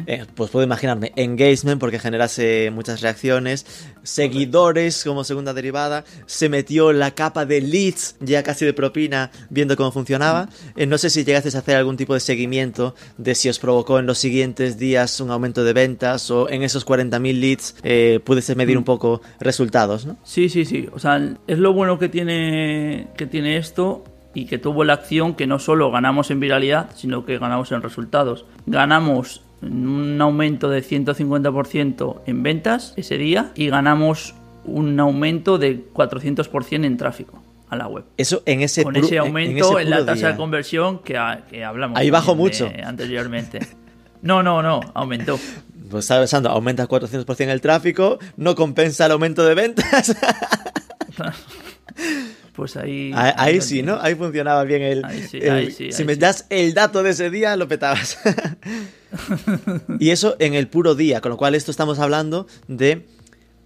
eh, 0.08 0.26
pues 0.36 0.52
puedo 0.52 0.66
imaginarme, 0.66 1.12
engagement, 1.16 1.80
porque 1.80 2.00
generase 2.00 2.72
muchas 2.72 3.02
reacciones, 3.02 3.66
seguidores 4.04 5.04
como 5.04 5.24
segunda 5.24 5.54
derivada, 5.54 6.06
se 6.26 6.50
metió 6.50 6.94
la 6.94 7.12
capa 7.12 7.46
de 7.46 7.62
leads, 7.62 8.16
ya 8.20 8.44
casi 8.44 8.66
de 8.66 8.74
propina, 8.74 9.32
viendo 9.50 9.76
cómo 9.76 9.92
funcionaba. 9.92 10.50
Eh, 10.76 10.86
no 10.86 10.98
sé 10.98 11.10
si 11.10 11.24
llegasteis 11.24 11.56
a 11.56 11.60
hacer 11.60 11.76
algún 11.76 11.98
tipo 11.98 12.14
de 12.14 12.20
seguimiento 12.20 12.96
de 13.18 13.36
si 13.36 13.50
os 13.50 13.60
provocó 13.60 14.00
en 14.00 14.06
los 14.06 14.18
siguientes 14.18 14.78
días 14.78 15.20
un 15.20 15.32
aumento 15.32 15.64
de 15.64 15.74
ventas 15.74 16.30
o 16.32 16.50
en 16.50 16.64
esos 16.64 16.86
40.000 16.86 17.40
leads 17.40 17.76
eh, 17.84 18.20
pudiese 18.24 18.56
medir 18.56 18.78
un 18.78 18.84
poco 18.84 19.22
resultados, 19.40 20.06
¿no? 20.06 20.18
Sí, 20.24 20.50
sí, 20.50 20.66
sí. 20.66 20.88
O 20.94 21.00
sea, 21.00 21.36
es 21.48 21.58
lo 21.58 21.74
bueno 21.74 21.98
que 21.98 22.10
tiene, 22.10 23.08
que 23.18 23.26
tiene 23.26 23.58
esto 23.58 24.04
y 24.36 24.46
que 24.46 24.60
tuvo 24.60 24.84
la 24.84 24.94
acción 24.94 25.34
que 25.34 25.48
no 25.48 25.58
solo 25.58 25.90
ganamos 25.90 26.30
en 26.30 26.40
viralidad, 26.40 26.92
sino 26.96 27.26
que 27.26 27.40
ganamos 27.40 27.72
en 27.72 27.82
resultados. 27.82 28.46
Ganamos 28.68 29.42
un 29.64 30.22
aumento 30.22 30.70
de 30.70 30.84
150% 30.84 32.22
en 32.28 32.44
ventas 32.44 32.94
ese 32.98 33.18
día 33.18 33.52
y 33.56 33.70
ganamos 33.70 34.36
un 34.66 35.00
aumento 35.00 35.58
de 35.58 35.86
400% 35.94 36.86
en 36.86 36.98
tráfico 36.98 37.42
a 37.70 37.76
la 37.76 37.88
web. 37.88 38.04
Eso 38.18 38.44
en 38.46 38.62
ese 38.62 38.84
Con 38.84 38.96
ese 38.96 39.08
en- 39.08 39.14
en 39.14 39.20
aumento 39.28 39.72
ese 39.80 39.82
en, 39.84 39.90
la 39.90 40.06
tasa 40.06 40.28
de 40.30 40.36
conversión 40.36 41.00
que, 41.00 41.18
ha- 41.18 41.46
que 41.50 41.64
hablamos. 41.64 41.98
Ahí 41.98 42.10
bajó 42.12 42.36
mucho. 42.36 42.70
anteriormente. 42.84 43.60
No, 44.22 44.44
no, 44.44 44.62
no, 44.62 44.82
aumentó. 44.94 45.40
Pues 45.88 46.06
estaba 46.06 46.22
pensando, 46.22 46.50
aumenta 46.50 46.88
400% 46.88 47.48
el 47.52 47.62
tráfico, 47.62 48.18
no 48.38 48.56
compensa 48.56 49.06
el 49.06 49.12
aumento 49.12 49.46
de 49.46 49.54
ventas. 49.54 50.18
Pues 52.56 52.78
ahí. 52.78 53.12
ahí, 53.14 53.60
sí. 53.60 53.84
¿no? 53.84 54.00
Ahí 54.02 54.16
funcionaba 54.16 54.64
bien 54.64 54.82
el... 54.82 55.04
Ahí 55.04 55.24
sí, 55.30 55.40
el- 55.42 55.52
ahí 55.52 55.72
sí, 55.72 55.92
si 55.92 56.06
me 56.06 56.16
das 56.16 56.46
el 56.50 56.74
dato 56.74 57.04
de 57.04 57.10
ese 57.10 57.30
día, 57.30 57.56
lo 57.58 57.68
petabas. 57.68 58.18
y 60.00 60.10
eso 60.12 60.36
en 60.40 60.54
el 60.54 60.68
puro 60.68 60.96
día, 60.96 61.22
con 61.22 61.32
lo 61.32 61.38
cual 61.38 61.56
esto 61.56 61.72
estamos 61.72 62.00
hablando 62.00 62.48
de 62.68 63.06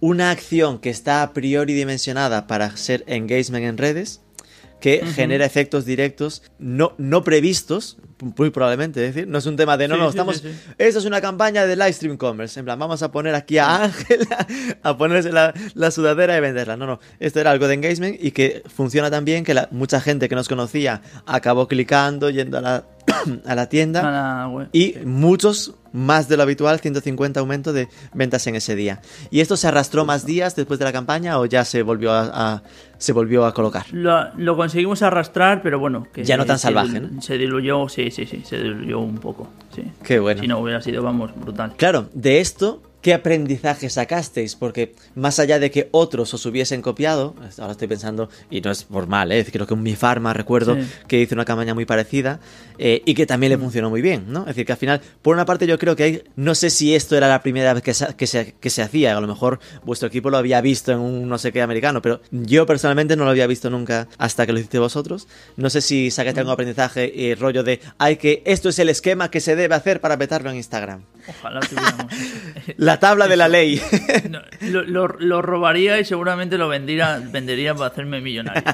una 0.00 0.30
acción 0.30 0.78
que 0.78 0.90
está 0.90 1.22
a 1.22 1.32
priori 1.32 1.74
dimensionada 1.74 2.46
para 2.46 2.76
ser 2.76 3.04
engagement 3.06 3.64
en 3.64 3.78
redes, 3.78 4.20
que 4.80 5.04
genera 5.14 5.44
efectos 5.44 5.84
directos 5.84 6.42
no, 6.58 6.94
no 6.98 7.22
previstos, 7.22 7.98
muy 8.36 8.50
probablemente, 8.50 9.06
es 9.06 9.14
decir, 9.14 9.28
no 9.28 9.38
es 9.38 9.46
un 9.46 9.56
tema 9.56 9.76
de 9.78 9.88
no, 9.88 9.94
Sí, 9.94 10.00
no, 10.00 10.08
estamos, 10.10 10.36
sí, 10.38 10.48
sí. 10.50 10.70
esto 10.76 10.98
es 10.98 11.04
una 11.06 11.20
campaña 11.22 11.64
de 11.66 11.74
live 11.76 11.92
stream 11.92 12.16
commerce, 12.18 12.58
en 12.60 12.66
plan, 12.66 12.78
vamos 12.78 13.02
a 13.02 13.10
poner 13.10 13.34
aquí 13.34 13.56
a 13.58 13.84
Ángela 13.84 14.46
a 14.82 14.96
ponerse 14.98 15.32
la, 15.32 15.54
la 15.74 15.90
sudadera 15.90 16.36
y 16.36 16.40
venderla, 16.40 16.76
no, 16.76 16.86
no, 16.86 17.00
esto 17.18 17.40
era 17.40 17.50
algo 17.50 17.66
de 17.68 17.74
engagement 17.74 18.16
y 18.22 18.32
que 18.32 18.62
funciona 18.74 19.10
tan 19.10 19.24
bien 19.24 19.44
que 19.44 19.54
la- 19.54 19.68
mucha 19.70 20.00
gente 20.00 20.28
que 20.28 20.34
nos 20.34 20.48
conocía 20.48 21.00
acabó 21.26 21.66
clicando, 21.68 22.28
yendo 22.30 22.58
a 22.58 22.60
la, 22.60 22.84
a 23.46 23.54
la 23.54 23.68
tienda. 23.68 24.00
A 24.08 24.10
la 24.42 24.48
web. 24.48 24.68
Y 24.72 24.94
muchos, 25.04 25.74
más 25.92 26.28
de 26.28 26.36
lo 26.36 26.42
habitual, 26.44 26.80
150 26.80 27.40
aumento 27.40 27.72
de 27.72 27.88
ventas 28.14 28.46
en 28.46 28.54
ese 28.56 28.74
día. 28.76 29.00
¿Y 29.30 29.40
esto 29.40 29.56
se 29.56 29.68
arrastró 29.68 30.04
más 30.04 30.24
días 30.26 30.56
después 30.56 30.78
de 30.78 30.84
la 30.84 30.92
campaña 30.92 31.38
o 31.38 31.46
ya 31.46 31.64
se 31.64 31.82
volvió 31.82 32.12
a, 32.12 32.30
a- 32.54 32.62
se 32.98 33.12
volvió 33.12 33.46
a 33.46 33.54
colocar? 33.54 33.86
Lo, 33.92 34.32
lo 34.36 34.56
conseguimos 34.56 35.02
arrastrar, 35.02 35.62
pero 35.62 35.78
bueno. 35.78 36.06
Que 36.12 36.24
Ya 36.24 36.36
no 36.36 36.44
tan 36.46 36.58
se 36.58 36.64
salvaje, 36.64 37.00
dil- 37.00 37.10
¿no? 37.16 37.22
Se 37.22 37.38
diluyó, 37.38 37.88
sí, 37.88 38.10
sí, 38.10 38.26
sí, 38.26 38.42
se 38.44 38.58
diluyó 38.58 39.00
un 39.00 39.18
poco. 39.18 39.48
Sí. 39.74 39.82
Qué 40.02 40.18
bueno. 40.18 40.40
Si 40.42 40.48
no 40.48 40.58
hubiera 40.58 40.80
sido, 40.82 41.02
vamos, 41.02 41.30
brutal. 41.34 41.72
Claro, 41.76 42.08
de 42.14 42.40
esto, 42.40 42.82
¿qué 43.02 43.14
aprendizaje 43.14 43.88
sacasteis? 43.90 44.56
Porque 44.56 44.94
más 45.14 45.38
allá 45.38 45.58
de 45.58 45.70
que 45.70 45.88
otros 45.92 46.32
os 46.34 46.44
hubiesen 46.46 46.82
copiado, 46.82 47.34
ahora 47.58 47.72
estoy 47.72 47.88
pensando, 47.88 48.28
y 48.50 48.60
no 48.60 48.70
es 48.70 48.84
por 48.84 49.06
mal, 49.06 49.32
¿eh? 49.32 49.44
creo 49.50 49.66
que 49.66 49.74
un 49.74 49.82
Mi 49.82 49.96
Pharma 49.96 50.32
recuerdo 50.34 50.76
Sí. 50.76 50.86
que 51.08 51.20
hizo 51.20 51.34
una 51.34 51.44
campaña 51.44 51.74
muy 51.74 51.84
parecida 51.86 52.40
eh, 52.78 53.02
y 53.04 53.14
que 53.14 53.26
también 53.26 53.50
le 53.50 53.58
funcionó 53.58 53.90
muy 53.90 54.02
bien, 54.02 54.24
¿no? 54.28 54.40
Es 54.40 54.46
decir, 54.48 54.66
que 54.66 54.72
al 54.72 54.78
final, 54.78 55.00
por 55.22 55.34
una 55.34 55.44
parte 55.44 55.66
yo 55.66 55.78
creo 55.78 55.96
que 55.96 56.02
hay, 56.02 56.22
no 56.36 56.54
sé 56.54 56.70
si 56.70 56.94
esto 56.94 57.16
era 57.16 57.28
la 57.28 57.42
primera 57.42 57.74
vez 57.74 57.82
que 57.82 57.94
se, 57.94 58.14
que 58.14 58.26
se, 58.26 58.54
que 58.60 58.70
se 58.70 58.82
hacía, 58.82 59.16
a 59.16 59.20
lo 59.20 59.26
mejor 59.26 59.60
vuestro 59.84 60.08
equipo 60.08 60.30
lo 60.30 60.36
había 60.36 60.60
visto 60.60 60.92
en 60.92 60.98
un 60.98 61.28
no 61.28 61.38
sé 61.38 61.52
qué 61.52 61.62
americano, 61.62 62.02
pero 62.02 62.20
yo 62.30 62.66
personalmente 62.66 63.16
no 63.16 63.24
lo 63.24 63.30
había 63.30 63.46
visto 63.46 63.70
nunca 63.70 64.08
hasta 64.18 64.46
que 64.46 64.52
lo 64.52 64.58
hiciste 64.58 64.78
vosotros. 64.78 65.26
No 65.56 65.70
sé 65.70 65.80
si 65.80 66.10
sacaste 66.10 66.40
algún 66.40 66.52
aprendizaje 66.52 67.10
y 67.14 67.34
rollo 67.34 67.62
de, 67.62 67.80
hay 67.98 68.16
que, 68.16 68.42
esto 68.46 68.68
es 68.68 68.78
el 68.78 68.88
esquema 68.88 69.30
que 69.30 69.40
se 69.40 69.56
debe 69.56 69.74
hacer 69.74 70.00
para 70.00 70.16
petarlo 70.18 70.50
en 70.50 70.56
Instagram. 70.56 71.02
Ojalá 71.28 71.60
tuviéramos. 71.60 72.06
La 72.90 72.98
tabla 73.00 73.28
de 73.28 73.36
la 73.36 73.48
ley. 73.48 73.80
No, 74.30 74.40
lo, 74.62 74.82
lo- 74.82 75.16
lo 75.18 75.42
robaría 75.42 75.98
y 76.00 76.04
seguramente 76.04 76.58
lo 76.58 76.68
vendiera, 76.68 77.20
vendería 77.30 77.74
para 77.74 77.86
hacerme 77.86 78.20
millonario. 78.20 78.62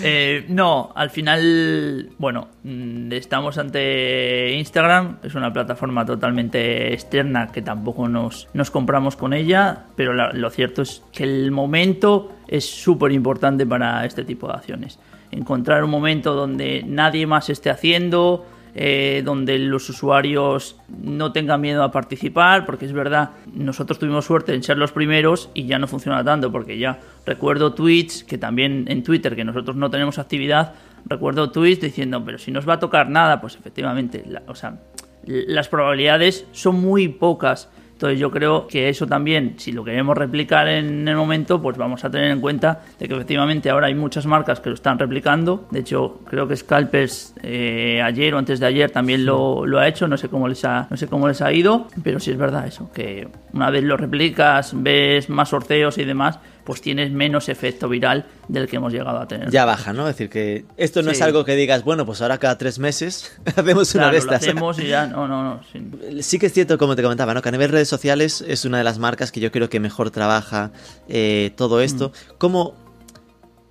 Eh, 0.00 0.44
no, 0.48 0.92
al 0.94 1.10
final, 1.10 2.10
bueno, 2.18 2.48
mm, 2.62 3.10
estamos 3.12 3.58
ante 3.58 4.52
Instagram, 4.52 5.16
es 5.24 5.34
una 5.34 5.52
plataforma 5.52 6.06
totalmente 6.06 6.92
externa 6.94 7.48
que 7.48 7.62
tampoco 7.62 8.08
nos, 8.08 8.48
nos 8.54 8.70
compramos 8.70 9.16
con 9.16 9.32
ella, 9.32 9.86
pero 9.96 10.14
la- 10.14 10.32
lo 10.32 10.50
cierto 10.50 10.82
es 10.82 11.02
que 11.12 11.24
el 11.24 11.50
momento 11.50 12.32
es 12.46 12.64
súper 12.64 13.10
importante 13.10 13.66
para 13.66 14.04
este 14.04 14.24
tipo 14.24 14.46
de 14.46 14.54
acciones. 14.54 14.98
Encontrar 15.32 15.82
un 15.82 15.90
momento 15.90 16.34
donde 16.34 16.84
nadie 16.86 17.26
más 17.26 17.50
esté 17.50 17.68
haciendo, 17.70 18.46
eh, 18.74 19.22
donde 19.24 19.58
los 19.58 19.88
usuarios 19.88 20.76
no 21.02 21.32
tengan 21.32 21.60
miedo 21.60 21.82
a 21.82 21.90
participar, 21.90 22.66
porque 22.66 22.86
es 22.86 22.92
verdad, 22.92 23.30
nosotros 23.52 23.98
tuvimos 23.98 24.24
suerte 24.24 24.54
en 24.54 24.62
ser 24.62 24.78
los 24.78 24.92
primeros 24.92 25.50
y 25.54 25.66
ya 25.66 25.78
no 25.78 25.86
funciona 25.86 26.22
tanto, 26.22 26.52
porque 26.52 26.78
ya 26.78 26.98
recuerdo 27.26 27.74
tweets, 27.74 28.24
que 28.24 28.38
también 28.38 28.84
en 28.88 29.02
Twitter, 29.02 29.34
que 29.34 29.44
nosotros 29.44 29.76
no 29.76 29.90
tenemos 29.90 30.18
actividad, 30.18 30.74
recuerdo 31.06 31.50
tweets 31.50 31.80
diciendo, 31.80 32.22
pero 32.24 32.38
si 32.38 32.50
no 32.50 32.60
va 32.62 32.74
a 32.74 32.78
tocar 32.78 33.08
nada, 33.08 33.40
pues 33.40 33.56
efectivamente, 33.56 34.24
o 34.46 34.54
sea, 34.54 34.78
las 35.24 35.68
probabilidades 35.68 36.46
son 36.52 36.80
muy 36.80 37.08
pocas. 37.08 37.68
Entonces 37.98 38.20
yo 38.20 38.30
creo 38.30 38.68
que 38.68 38.88
eso 38.88 39.08
también, 39.08 39.54
si 39.56 39.72
lo 39.72 39.82
queremos 39.82 40.16
replicar 40.16 40.68
en 40.68 41.08
el 41.08 41.16
momento, 41.16 41.60
pues 41.60 41.76
vamos 41.76 42.04
a 42.04 42.10
tener 42.12 42.30
en 42.30 42.40
cuenta 42.40 42.82
de 42.96 43.08
que 43.08 43.14
efectivamente 43.14 43.70
ahora 43.70 43.88
hay 43.88 43.96
muchas 43.96 44.24
marcas 44.24 44.60
que 44.60 44.68
lo 44.68 44.76
están 44.76 45.00
replicando. 45.00 45.66
De 45.72 45.80
hecho, 45.80 46.20
creo 46.24 46.46
que 46.46 46.54
Scalpers 46.54 47.34
eh, 47.42 48.00
ayer 48.00 48.34
o 48.34 48.38
antes 48.38 48.60
de 48.60 48.66
ayer 48.66 48.92
también 48.92 49.26
lo, 49.26 49.66
lo 49.66 49.80
ha 49.80 49.88
hecho. 49.88 50.06
No 50.06 50.16
sé 50.16 50.28
cómo 50.28 50.46
les 50.46 50.64
ha, 50.64 50.86
no 50.88 50.96
sé 50.96 51.08
cómo 51.08 51.26
les 51.26 51.42
ha 51.42 51.52
ido, 51.52 51.88
pero 52.04 52.20
sí 52.20 52.30
es 52.30 52.38
verdad 52.38 52.68
eso, 52.68 52.88
que 52.92 53.26
una 53.52 53.68
vez 53.68 53.82
lo 53.82 53.96
replicas, 53.96 54.74
ves 54.76 55.28
más 55.28 55.48
sorteos 55.48 55.98
y 55.98 56.04
demás, 56.04 56.38
pues 56.68 56.82
tienes 56.82 57.10
menos 57.10 57.48
efecto 57.48 57.88
viral 57.88 58.26
del 58.46 58.68
que 58.68 58.76
hemos 58.76 58.92
llegado 58.92 59.18
a 59.18 59.26
tener. 59.26 59.50
ya 59.50 59.64
baja, 59.64 59.94
¿no? 59.94 60.06
Es 60.06 60.16
decir, 60.16 60.28
que 60.28 60.66
esto 60.76 61.00
no 61.00 61.08
Sí. 61.12 61.16
es 61.16 61.22
algo 61.22 61.42
que 61.46 61.56
digas, 61.56 61.82
bueno, 61.82 62.04
pues 62.04 62.20
ahora 62.20 62.36
cada 62.36 62.58
tres 62.58 62.78
meses 62.78 63.32
hacemos 63.56 63.94
una 63.94 64.06
de 64.08 64.12
lo 64.12 64.18
estas. 64.18 64.42
hacemos 64.42 64.78
y 64.78 64.88
ya, 64.88 65.06
no, 65.06 65.26
no, 65.26 65.42
no. 65.42 65.60
Sí 66.22 66.38
que 66.38 66.44
es 66.44 66.52
cierto, 66.52 66.76
como 66.76 66.94
te 66.94 67.02
comentaba, 67.02 67.32
¿no? 67.32 67.40
que 67.40 67.48
a 67.48 67.52
nivel 67.52 67.70
redes 67.70 67.88
sociales 67.88 68.44
es 68.46 68.66
una 68.66 68.76
de 68.76 68.84
las 68.84 68.98
marcas 68.98 69.32
que 69.32 69.40
yo 69.40 69.50
creo 69.50 69.70
que 69.70 69.80
mejor 69.80 70.10
trabaja 70.10 70.70
eh, 71.08 71.52
todo 71.56 71.80
esto. 71.80 72.12
¿Cómo, 72.36 72.74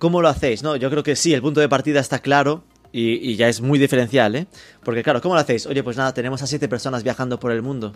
¿Cómo 0.00 0.20
lo 0.20 0.26
hacéis? 0.28 0.64
No, 0.64 0.74
yo 0.74 0.90
creo 0.90 1.04
que 1.04 1.14
sí, 1.14 1.32
el 1.32 1.40
punto 1.40 1.60
de 1.60 1.68
partida 1.68 2.00
está 2.00 2.18
claro 2.18 2.64
y, 2.90 3.14
y 3.30 3.36
ya 3.36 3.48
es 3.48 3.60
muy 3.60 3.78
diferencial, 3.78 4.34
¿eh? 4.34 4.46
Porque 4.82 5.04
claro, 5.04 5.20
¿cómo 5.20 5.34
lo 5.36 5.40
hacéis? 5.40 5.66
Oye, 5.66 5.84
pues 5.84 5.96
nada, 5.96 6.12
tenemos 6.14 6.42
a 6.42 6.48
siete 6.48 6.66
personas 6.68 7.04
viajando 7.04 7.38
por 7.38 7.52
el 7.52 7.62
mundo. 7.62 7.92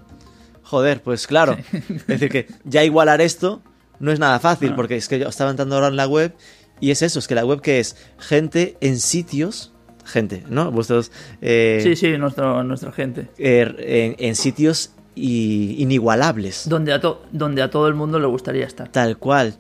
Joder, 0.63 1.03
pues 1.03 1.27
claro. 1.27 1.57
Es 1.73 2.07
decir, 2.07 2.29
que 2.29 2.47
ya 2.63 2.85
igualar 2.85 3.21
esto 3.21 3.63
no 4.03 4.13
es 4.13 4.19
nada 4.19 4.39
fácil, 4.39 4.71
Ah. 4.73 4.77
porque 4.77 4.97
es 4.97 5.09
que 5.09 5.19
yo 5.19 5.29
estaba 5.29 5.51
entrando 5.51 5.75
ahora 5.77 5.89
en 5.89 5.97
la 5.97 6.07
web 6.07 6.35
y 6.81 6.91
es 6.91 7.01
eso, 7.01 7.19
es 7.21 7.27
que 7.29 7.35
la 7.35 7.47
web 7.47 7.61
que 7.63 7.81
es 7.81 7.97
gente 8.19 8.77
en 8.81 8.99
sitios, 9.01 9.73
gente, 10.05 10.45
¿no? 10.51 10.71
Vuestros... 10.73 11.11
eh, 11.41 11.81
Sí, 11.83 11.97
sí, 11.97 12.19
nuestro, 12.19 12.63
nuestra 12.65 12.93
gente. 12.93 13.29
eh, 13.39 14.15
en, 14.19 14.27
en 14.29 14.35
sitios 14.37 14.91
i- 15.15 15.77
inigualables. 15.79 16.69
Donde 16.69 16.93
a, 16.93 17.01
to- 17.01 17.23
donde 17.33 17.63
a 17.63 17.71
todo 17.71 17.87
el 17.89 17.95
mundo 17.95 18.19
le 18.19 18.27
gustaría 18.27 18.67
estar. 18.67 18.89
Tal 18.89 19.17
cual. 19.19 19.55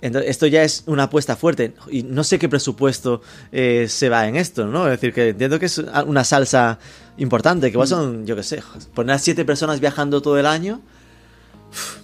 Entonces, 0.00 0.30
esto 0.30 0.46
ya 0.46 0.62
es 0.62 0.84
una 0.86 1.04
apuesta 1.04 1.34
fuerte. 1.34 1.72
Y 1.90 2.02
no 2.04 2.22
sé 2.22 2.38
qué 2.38 2.48
presupuesto 2.48 3.20
eh, 3.50 3.86
se 3.88 4.08
va 4.08 4.28
en 4.28 4.36
esto, 4.36 4.66
¿no? 4.66 4.84
Es 4.86 4.92
decir, 5.00 5.12
que 5.12 5.30
entiendo 5.30 5.58
que 5.58 5.66
es 5.66 5.78
una 6.06 6.22
salsa 6.22 6.78
importante, 7.16 7.66
que 7.68 7.72
igual 7.72 7.88
son, 7.88 8.24
yo 8.26 8.36
qué 8.36 8.42
sé, 8.44 8.62
poner 8.94 9.16
a 9.16 9.18
siete 9.18 9.44
personas 9.44 9.80
viajando 9.80 10.20
todo 10.22 10.38
el 10.38 10.46
año. 10.46 10.82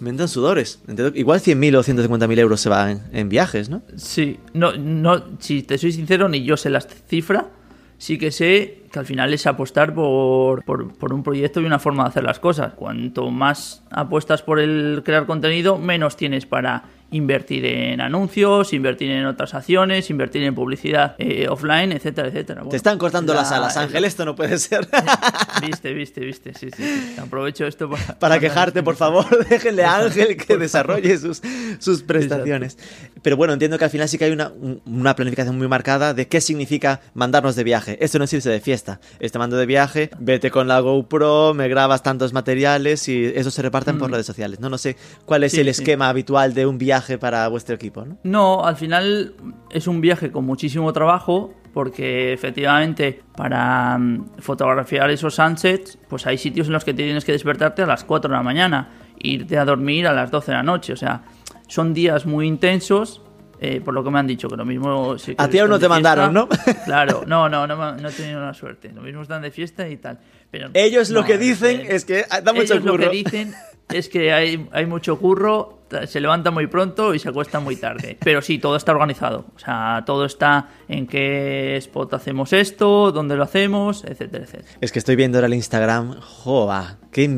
Me 0.00 0.11
entran 0.11 0.29
sudores. 0.29 0.81
Igual 1.14 1.40
100.000 1.40 1.77
o 1.77 1.83
150.000 1.83 2.38
euros 2.38 2.61
se 2.61 2.68
van 2.68 3.03
en, 3.12 3.29
viajes, 3.29 3.68
¿no? 3.68 3.83
Sí, 3.96 4.38
no, 4.53 4.77
no, 4.77 5.24
si 5.38 5.62
te 5.62 5.79
soy 5.79 5.92
sincero, 5.92 6.29
ni 6.29 6.44
yo 6.44 6.57
sé 6.57 6.70
la 6.70 6.81
cifra. 6.81 7.48
Sí 7.96 8.18
que 8.18 8.33
sé 8.33 8.83
que 8.90 8.98
al 8.98 9.07
final 9.07 9.33
es 9.33 9.46
apostar 9.46 9.94
por, 9.94 10.64
por, 10.64 10.92
por 10.98 11.12
un 11.12 11.22
proyecto 11.22 11.61
y 11.61 11.64
una 11.64 11.79
forma 11.79 12.03
de 12.03 12.09
hacer 12.11 12.24
las 12.24 12.38
cosas. 12.40 12.74
Cuanto 12.74 13.31
más 13.31 13.85
apuestas 13.90 14.42
por 14.42 14.59
el 14.59 15.03
crear 15.05 15.27
contenido, 15.27 15.79
menos 15.79 16.16
tienes 16.16 16.44
para 16.44 16.85
invertir 17.14 17.64
en 17.64 18.00
anuncios, 18.00 18.72
invertir 18.72 19.11
en 19.11 19.27
otras 19.27 19.55
acciones, 19.55 20.11
invertir 20.11 20.42
en 20.42 20.55
publicidad 20.55 21.14
eh, 21.18 21.46
offline, 21.48 21.92
etcétera, 21.92 22.29
etcétera. 22.29 22.61
Bueno, 22.61 22.70
Te 22.70 22.77
están 22.77 22.98
cortando 22.98 23.33
la- 23.35 23.40
las 23.42 23.53
alas, 23.53 23.77
Ángel, 23.77 24.05
esto 24.05 24.24
no 24.24 24.35
puede 24.35 24.59
ser. 24.59 24.88
Viste, 25.66 25.92
viste, 25.94 26.20
viste, 26.20 26.53
sí, 26.55 26.68
sí, 26.77 26.83
sí. 26.83 27.14
Aprovecho 27.20 27.66
esto 27.66 27.88
para... 27.88 28.18
Para 28.18 28.38
quejarte, 28.40 28.83
por 28.83 28.96
favor, 28.96 29.46
déjenle 29.48 29.85
a 29.85 29.96
Ángel 29.98 30.37
que 30.37 30.57
desarrolle 30.57 31.16
sus, 31.18 31.40
sus 31.79 32.03
prestaciones. 32.03 32.77
Pero 33.22 33.37
bueno, 33.37 33.53
entiendo 33.53 33.79
que 33.79 33.85
al 33.85 33.90
final 33.90 34.09
sí 34.09 34.18
que 34.18 34.24
hay 34.27 34.33
una, 34.33 34.48
un- 34.48 34.81
una 34.85 35.14
planificación 35.14 35.57
muy 35.57 35.68
marcada 35.68 36.14
de 36.14 36.27
qué 36.27 36.40
significa 36.40 37.00
mandarnos 37.14 37.55
de 37.57 37.64
viaje. 37.64 37.96
Esto 38.05 38.18
no 38.18 38.24
es 38.24 38.33
irse 38.33 38.50
de 38.50 38.61
fiesta. 38.61 39.00
Este 39.20 39.38
mando 39.38 39.57
de 39.57 39.66
viaje, 39.66 40.11
vete 40.18 40.50
con 40.50 40.66
la 40.68 40.81
GoPro, 40.81 41.55
me 41.55 41.68
grabas 41.68 42.03
tantos 42.03 42.33
materiales 42.33 43.07
y 43.09 43.24
eso 43.27 43.50
se 43.50 43.62
reparten 43.62 43.98
por 43.98 44.11
redes 44.11 44.27
sociales. 44.27 44.59
No, 44.61 44.68
no 44.68 44.79
sé 44.79 44.96
cuál 45.24 45.44
es 45.44 45.53
Mm. 45.53 45.55
Sí, 45.55 45.61
el 45.61 45.68
esquema 45.68 46.09
habitual 46.09 46.53
de 46.55 46.66
un 46.66 46.79
viaje 46.79 47.03
para 47.18 47.46
vuestro 47.48 47.74
equipo, 47.74 48.04
¿no? 48.04 48.18
No, 48.24 48.64
al 48.64 48.76
final 48.76 49.34
es 49.70 49.86
un 49.86 50.00
viaje 50.00 50.30
con 50.30 50.44
muchísimo 50.44 50.92
trabajo 50.92 51.54
porque 51.72 52.32
efectivamente 52.32 53.20
para 53.36 53.98
mm, 53.98 54.36
fotografiar 54.38 55.10
esos 55.10 55.34
sunsets 55.34 55.98
pues 56.08 56.26
hay 56.26 56.38
sitios 56.38 56.68
en 56.68 56.72
los 56.72 56.84
que 56.84 56.94
tienes 56.94 57.24
que 57.24 57.32
despertarte 57.32 57.82
a 57.82 57.86
las 57.86 58.04
4 58.04 58.30
de 58.30 58.36
la 58.36 58.42
mañana 58.42 58.88
irte 59.18 59.58
a 59.58 59.64
dormir 59.64 60.06
a 60.06 60.12
las 60.12 60.30
12 60.30 60.50
de 60.52 60.56
la 60.56 60.62
noche. 60.62 60.92
O 60.92 60.96
sea, 60.96 61.22
son 61.66 61.94
días 61.94 62.26
muy 62.26 62.46
intensos. 62.46 63.20
eh, 63.60 63.80
por 63.80 63.94
lo 63.94 64.04
que 64.04 64.10
me 64.10 64.18
han 64.18 64.26
dicho, 64.26 64.48
que 64.48 64.56
lo 64.56 64.64
mismo... 64.66 65.16
si 65.16 65.34
A 65.38 65.48
ti 65.48 65.58
aún 65.58 65.70
no 65.70 65.78
te 65.78 65.88
mandaron, 65.88 66.34
¿no? 66.34 66.48
Claro, 66.84 67.22
no, 67.26 67.48
no, 67.48 67.66
no, 67.66 67.92
no 67.96 68.08
he 68.08 68.12
tenido 68.12 68.40
la 68.40 68.52
suerte. 68.52 68.90
Lo 68.92 69.00
mismo 69.00 69.22
están 69.22 69.40
de 69.42 69.50
fiesta 69.50 69.88
y 69.88 69.96
tal. 69.96 70.18
Pero 70.50 70.68
Ellos 70.74 71.08
lo 71.10 71.20
no, 71.22 71.26
que 71.26 71.38
dicen 71.38 71.80
eh, 71.80 71.86
es 71.90 72.04
que 72.04 72.24
da 72.42 72.52
mucho 72.52 72.74
ellos 72.74 72.84
lo 72.84 72.92
curro. 72.92 73.10
que 73.10 73.16
dicen 73.16 73.54
es 73.88 74.08
que 74.08 74.32
hay, 74.34 74.68
hay 74.72 74.84
mucho 74.86 75.18
curro, 75.18 75.83
se 76.06 76.20
levanta 76.20 76.50
muy 76.50 76.66
pronto 76.66 77.14
y 77.14 77.18
se 77.18 77.28
acuesta 77.28 77.60
muy 77.60 77.76
tarde. 77.76 78.16
Pero 78.24 78.42
sí, 78.42 78.58
todo 78.58 78.76
está 78.76 78.92
organizado. 78.92 79.44
O 79.54 79.58
sea, 79.58 80.02
todo 80.06 80.24
está 80.24 80.68
en 80.88 81.06
qué 81.06 81.76
spot 81.76 82.14
hacemos 82.14 82.52
esto, 82.52 83.12
dónde 83.12 83.36
lo 83.36 83.42
hacemos, 83.44 84.04
etcétera, 84.04 84.44
etcétera. 84.44 84.78
Es 84.80 84.92
que 84.92 84.98
estoy 84.98 85.16
viendo 85.16 85.38
ahora 85.38 85.46
el 85.46 85.54
Instagram. 85.54 86.20
Joa, 86.20 86.98
qué 87.12 87.28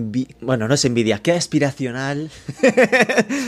Bueno, 0.40 0.68
no 0.68 0.74
es 0.74 0.85
envidia, 0.85 1.18
qué 1.18 1.32
aspiracional. 1.32 2.30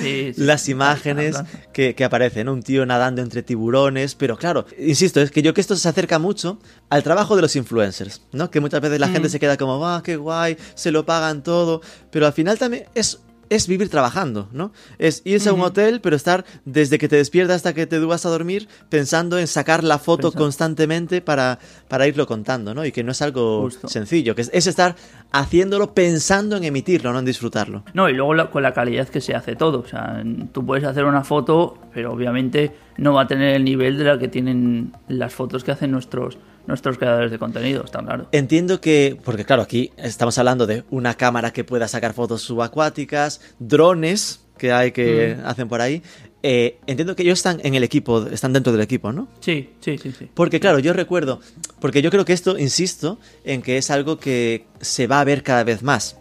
Sí, 0.03 0.33
sí, 0.35 0.43
las 0.43 0.69
imágenes 0.69 1.37
que, 1.73 1.95
que 1.95 2.05
aparecen, 2.05 2.47
¿no? 2.47 2.53
un 2.53 2.63
tío 2.63 2.87
nadando 2.87 3.21
entre 3.23 3.43
tiburones, 3.43 4.15
pero 4.15 4.37
claro, 4.37 4.67
insisto, 4.79 5.21
es 5.21 5.31
que 5.31 5.43
yo 5.43 5.55
que 5.55 5.61
esto 5.61 5.77
se 5.77 5.89
acerca 5.89 6.19
mucho 6.19 6.59
al 6.89 7.03
trabajo 7.03 7.35
de 7.37 7.43
los 7.43 7.57
influencers, 7.57 8.23
¿no? 8.33 8.51
Que 8.51 8.61
muchas 8.61 8.81
veces 8.81 9.01
la 9.01 9.09
Mm. 9.09 9.13
gente 9.13 9.29
se 9.29 9.41
queda 9.41 9.57
como, 9.57 9.85
ah, 9.87 10.03
qué 10.05 10.17
guay, 10.17 10.57
se 10.75 10.93
lo 10.93 11.05
pagan 11.05 11.43
todo, 11.43 11.81
pero 12.11 12.27
al 12.27 12.33
final 12.33 12.59
también 12.59 12.85
es 12.95 13.21
es 13.51 13.67
vivir 13.69 13.89
trabajando, 13.89 14.49
¿no? 14.53 14.73
Es 14.99 15.23
irse 15.25 15.49
a 15.49 15.53
un 15.53 15.61
hotel, 15.61 16.01
pero 16.01 16.17
estar 16.17 16.45
desde 16.65 16.99
que 16.99 17.09
te 17.09 17.17
despiertas 17.17 17.57
hasta 17.57 17.75
que 17.75 17.87
te 17.87 17.99
vas 18.01 18.27
a 18.27 18.29
dormir 18.29 18.69
pensando 18.89 19.39
en 19.39 19.47
sacar 19.47 19.85
la 19.85 19.99
foto 19.99 20.33
constantemente 20.33 21.21
para, 21.21 21.59
para 21.89 22.07
irlo 22.07 22.27
contando, 22.27 22.75
¿no? 22.75 22.85
Y 22.85 22.93
que 22.93 23.03
no 23.05 23.13
es 23.13 23.23
algo 23.23 23.63
Justo. 23.63 23.89
sencillo, 23.89 24.35
que 24.35 24.43
es, 24.43 24.51
es 24.53 24.67
estar 24.67 24.97
haciéndolo 25.33 25.95
pensando 25.95 26.57
en 26.57 26.65
emitirlo, 26.65 27.13
no 27.13 27.19
en 27.19 27.25
disfrutarlo. 27.25 27.83
No, 27.95 28.09
y 28.09 28.15
luego 28.15 28.35
la- 28.35 28.51
con 28.51 28.63
la 28.63 28.73
calidad 28.73 29.09
que 29.09 29.21
se 29.21 29.35
hace 29.35 29.57
todo. 29.57 29.81
O 29.81 29.87
sea, 29.87 30.23
tú 30.53 30.65
puedes 30.65 30.85
hacer 30.85 31.05
una 31.05 31.25
foto, 31.25 31.77
pero 31.93 32.13
obviamente 32.13 32.73
no 32.97 33.13
va 33.15 33.23
a 33.23 33.27
tener 33.27 33.55
el 33.55 33.65
nivel 33.65 33.99
de 33.99 34.05
la 34.05 34.19
que 34.19 34.29
tienen 34.29 34.93
las 35.09 35.33
fotos 35.35 35.65
que 35.65 35.71
hacen 35.73 35.91
nuestros, 35.91 36.39
nuestros 36.69 36.99
creadores 36.99 37.31
de 37.33 37.39
contenido, 37.39 37.85
está 37.85 38.01
claro. 38.01 38.29
Entiendo 38.31 38.81
que, 38.81 39.19
porque 39.25 39.45
claro, 39.45 39.63
aquí 39.63 39.91
estamos 39.97 40.39
hablando 40.39 40.67
de 40.67 40.85
una 40.91 41.15
cámara 41.15 41.53
que 41.53 41.65
pueda 41.65 41.89
sacar 41.89 42.13
fotos 42.15 42.43
subacuáticas, 42.43 43.41
drones 43.59 44.41
que 44.57 44.73
hay 44.73 44.93
que 44.93 45.37
Mm. 45.41 45.47
hacen 45.47 45.69
por 45.69 45.81
ahí. 45.81 46.03
Eh, 46.43 46.79
entiendo 46.87 47.17
que 47.17 47.23
ellos 47.25 47.39
están 47.41 47.61
en 47.65 47.75
el 47.75 47.83
equipo, 47.83 48.27
están 48.27 48.53
dentro 48.53 48.71
del 48.73 48.81
equipo, 48.83 49.13
¿no? 49.13 49.27
Sí, 49.41 49.71
sí, 49.81 49.99
sí, 49.99 50.13
sí. 50.17 50.29
Porque 50.35 50.61
claro, 50.61 50.79
yo 50.79 50.93
recuerdo, 50.93 51.41
porque 51.81 52.01
yo 52.03 52.11
creo 52.11 52.25
que 52.25 52.33
esto, 52.33 52.57
insisto, 52.59 53.19
en 53.45 53.61
que 53.63 53.77
es 53.79 53.91
algo 53.91 54.19
que 54.19 54.67
se 54.81 55.07
va 55.09 55.21
a 55.21 55.25
ver 55.25 55.43
cada 55.43 55.65
vez 55.65 55.83
más. 55.83 56.17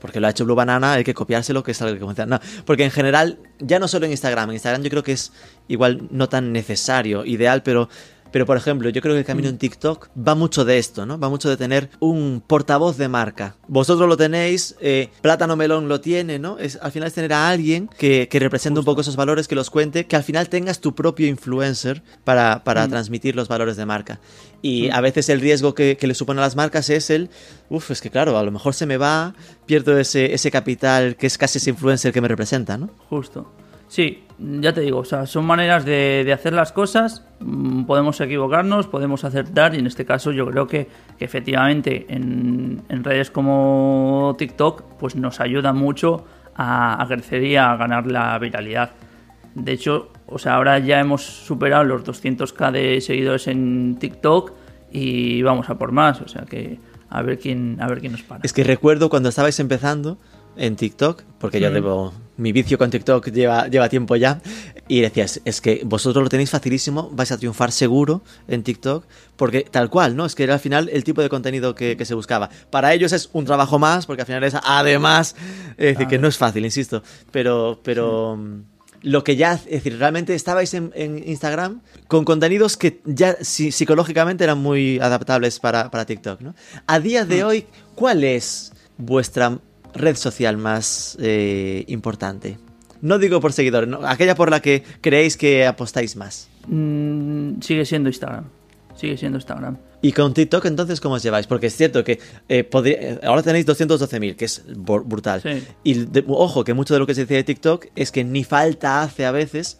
Porque 0.00 0.18
lo 0.18 0.26
ha 0.26 0.30
hecho 0.30 0.44
Blue 0.46 0.54
Banana, 0.54 0.94
hay 0.94 1.04
que 1.04 1.12
copiárselo, 1.12 1.62
que 1.62 1.72
es 1.72 1.82
algo 1.82 1.94
que 1.98 2.04
funciona. 2.04 2.38
No, 2.38 2.42
porque 2.64 2.84
en 2.84 2.90
general, 2.90 3.38
ya 3.58 3.78
no 3.78 3.86
solo 3.86 4.06
en 4.06 4.12
Instagram, 4.12 4.48
en 4.48 4.54
Instagram 4.54 4.82
yo 4.82 4.88
creo 4.90 5.02
que 5.02 5.12
es 5.12 5.30
igual 5.68 6.08
no 6.10 6.28
tan 6.28 6.52
necesario, 6.52 7.24
ideal, 7.26 7.62
pero, 7.62 7.88
pero 8.32 8.46
por 8.46 8.56
ejemplo, 8.56 8.88
yo 8.90 9.00
creo 9.00 9.14
que 9.14 9.20
el 9.20 9.24
camino 9.24 9.48
en 9.48 9.58
TikTok 9.58 10.08
va 10.16 10.34
mucho 10.34 10.64
de 10.64 10.78
esto, 10.78 11.06
¿no? 11.06 11.18
Va 11.18 11.28
mucho 11.28 11.48
de 11.48 11.56
tener 11.56 11.90
un 12.00 12.42
portavoz 12.46 12.96
de 12.96 13.08
marca. 13.08 13.56
Vosotros 13.68 14.08
lo 14.08 14.16
tenéis, 14.16 14.76
eh, 14.80 15.08
Plátano 15.20 15.56
Melón 15.56 15.88
lo 15.88 16.00
tiene, 16.00 16.38
¿no? 16.38 16.58
Es, 16.58 16.78
al 16.80 16.92
final 16.92 17.08
es 17.08 17.14
tener 17.14 17.32
a 17.32 17.48
alguien 17.48 17.88
que, 17.98 18.28
que 18.28 18.38
represente 18.38 18.78
un 18.78 18.84
poco 18.84 19.00
esos 19.00 19.16
valores, 19.16 19.48
que 19.48 19.54
los 19.54 19.70
cuente, 19.70 20.06
que 20.06 20.16
al 20.16 20.24
final 20.24 20.48
tengas 20.48 20.80
tu 20.80 20.94
propio 20.94 21.26
influencer 21.26 22.02
para, 22.24 22.64
para 22.64 22.88
transmitir 22.88 23.36
los 23.36 23.48
valores 23.48 23.76
de 23.76 23.86
marca. 23.86 24.20
Y 24.62 24.90
a 24.90 25.00
veces 25.00 25.28
el 25.28 25.40
riesgo 25.40 25.74
que, 25.74 25.96
que 25.96 26.06
le 26.06 26.14
supone 26.14 26.40
a 26.40 26.44
las 26.44 26.56
marcas 26.56 26.90
es 26.90 27.10
el, 27.10 27.30
uff, 27.70 27.90
es 27.90 28.00
que 28.00 28.10
claro, 28.10 28.36
a 28.36 28.42
lo 28.42 28.50
mejor 28.50 28.74
se 28.74 28.86
me 28.86 28.96
va, 28.96 29.34
pierdo 29.66 29.98
ese, 29.98 30.34
ese 30.34 30.50
capital 30.50 31.16
que 31.16 31.26
es 31.26 31.38
casi 31.38 31.58
ese 31.58 31.70
influencer 31.70 32.12
que 32.12 32.20
me 32.20 32.28
representa, 32.28 32.76
¿no? 32.76 32.90
Justo. 33.08 33.50
Sí, 33.90 34.22
ya 34.38 34.72
te 34.72 34.82
digo, 34.82 35.00
o 35.00 35.04
sea, 35.04 35.26
son 35.26 35.44
maneras 35.44 35.84
de, 35.84 36.22
de 36.24 36.32
hacer 36.32 36.52
las 36.52 36.70
cosas, 36.70 37.26
mm, 37.40 37.86
podemos 37.86 38.20
equivocarnos, 38.20 38.86
podemos 38.86 39.24
acertar 39.24 39.74
y 39.74 39.78
en 39.78 39.88
este 39.88 40.04
caso 40.04 40.30
yo 40.30 40.46
creo 40.46 40.68
que, 40.68 40.86
efectivamente 41.18 42.06
en, 42.08 42.82
en 42.88 43.02
redes 43.02 43.32
como 43.32 44.36
TikTok 44.38 44.84
pues 44.96 45.16
nos 45.16 45.40
ayuda 45.40 45.72
mucho 45.72 46.24
a, 46.54 47.02
a 47.02 47.08
crecer 47.08 47.42
y 47.42 47.56
a 47.56 47.74
ganar 47.74 48.06
la 48.06 48.38
viralidad. 48.38 48.92
De 49.56 49.72
hecho, 49.72 50.12
o 50.28 50.38
sea, 50.38 50.54
ahora 50.54 50.78
ya 50.78 51.00
hemos 51.00 51.24
superado 51.24 51.82
los 51.82 52.04
200k 52.04 52.70
de 52.70 53.00
seguidores 53.00 53.48
en 53.48 53.96
TikTok 53.98 54.52
y 54.92 55.42
vamos 55.42 55.68
a 55.68 55.76
por 55.78 55.90
más, 55.90 56.20
o 56.20 56.28
sea 56.28 56.42
que 56.42 56.78
a 57.08 57.22
ver 57.22 57.40
quién, 57.40 57.76
a 57.80 57.88
ver 57.88 57.98
quién 57.98 58.12
nos 58.12 58.22
para. 58.22 58.40
Es 58.44 58.52
que 58.52 58.62
recuerdo 58.62 59.10
cuando 59.10 59.30
estabais 59.30 59.58
empezando 59.58 60.16
en 60.56 60.76
TikTok, 60.76 61.22
porque 61.38 61.60
yo 61.60 61.70
Mm. 61.70 61.74
debo. 61.74 62.12
Mi 62.36 62.52
vicio 62.52 62.78
con 62.78 62.90
TikTok 62.90 63.28
lleva, 63.30 63.68
lleva 63.68 63.88
tiempo 63.90 64.16
ya. 64.16 64.40
Y 64.88 65.02
decías, 65.02 65.40
es 65.44 65.60
que 65.60 65.82
vosotros 65.84 66.22
lo 66.24 66.28
tenéis 66.30 66.48
facilísimo, 66.50 67.10
vais 67.12 67.30
a 67.32 67.36
triunfar 67.38 67.70
seguro 67.70 68.22
en 68.48 68.62
TikTok, 68.62 69.04
porque 69.36 69.60
tal 69.70 69.90
cual, 69.90 70.16
¿no? 70.16 70.24
Es 70.24 70.34
que 70.34 70.44
era 70.44 70.54
al 70.54 70.60
final 70.60 70.88
el 70.88 71.04
tipo 71.04 71.20
de 71.22 71.28
contenido 71.28 71.74
que, 71.74 71.96
que 71.98 72.04
se 72.06 72.14
buscaba. 72.14 72.48
Para 72.70 72.94
ellos 72.94 73.12
es 73.12 73.28
un 73.34 73.44
trabajo 73.44 73.78
más, 73.78 74.06
porque 74.06 74.22
al 74.22 74.26
final 74.26 74.42
es 74.44 74.54
además. 74.64 75.36
Es 75.76 75.94
decir, 75.96 76.06
que 76.08 76.18
no 76.18 76.28
es 76.28 76.38
fácil, 76.38 76.64
insisto. 76.64 77.02
Pero. 77.30 77.78
pero 77.84 78.36
mm, 78.36 78.62
Lo 79.02 79.22
que 79.24 79.36
ya, 79.36 79.52
es 79.54 79.64
decir, 79.66 79.98
realmente 79.98 80.34
estabais 80.34 80.74
en, 80.74 80.92
en 80.94 81.26
Instagram 81.26 81.80
con 82.08 82.24
contenidos 82.24 82.76
que 82.76 83.00
ya 83.06 83.36
si- 83.42 83.72
psicológicamente 83.72 84.44
eran 84.44 84.58
muy 84.58 84.98
adaptables 84.98 85.58
para, 85.60 85.90
para 85.90 86.04
TikTok, 86.04 86.40
¿no? 86.42 86.54
A 86.86 87.00
día 87.00 87.24
de 87.24 87.44
hoy, 87.44 87.66
¿cuál 87.94 88.24
es 88.24 88.72
vuestra 88.98 89.58
red 89.94 90.16
social 90.16 90.56
más 90.56 91.16
eh, 91.20 91.84
importante? 91.88 92.58
No 93.02 93.18
digo 93.18 93.40
por 93.40 93.52
seguidores, 93.52 93.88
¿no? 93.88 94.06
aquella 94.06 94.34
por 94.34 94.50
la 94.50 94.60
que 94.60 94.82
creéis 95.00 95.36
que 95.36 95.66
apostáis 95.66 96.16
más. 96.16 96.48
Mm, 96.66 97.60
sigue 97.62 97.84
siendo 97.86 98.08
Instagram. 98.08 98.44
Sigue 98.94 99.16
siendo 99.16 99.38
Instagram. 99.38 99.78
Y 100.02 100.12
con 100.12 100.34
TikTok, 100.34 100.64
entonces, 100.66 101.00
¿cómo 101.00 101.14
os 101.14 101.22
lleváis? 101.22 101.46
Porque 101.46 101.66
es 101.68 101.76
cierto 101.76 102.04
que 102.04 102.18
eh, 102.48 102.64
podría- 102.64 102.98
eh, 103.00 103.20
ahora 103.22 103.42
tenéis 103.42 103.66
212.000, 103.66 104.34
que 104.36 104.44
es 104.46 104.62
brutal. 104.66 105.40
Sí. 105.42 105.62
Y 105.84 105.94
de- 106.06 106.24
ojo, 106.28 106.64
que 106.64 106.74
mucho 106.74 106.94
de 106.94 107.00
lo 107.00 107.06
que 107.06 107.14
se 107.14 107.22
dice 107.22 107.34
de 107.34 107.44
TikTok 107.44 107.86
es 107.96 108.10
que 108.12 108.24
ni 108.24 108.44
falta 108.44 109.02
hace 109.02 109.24
a 109.26 109.30
veces, 109.32 109.78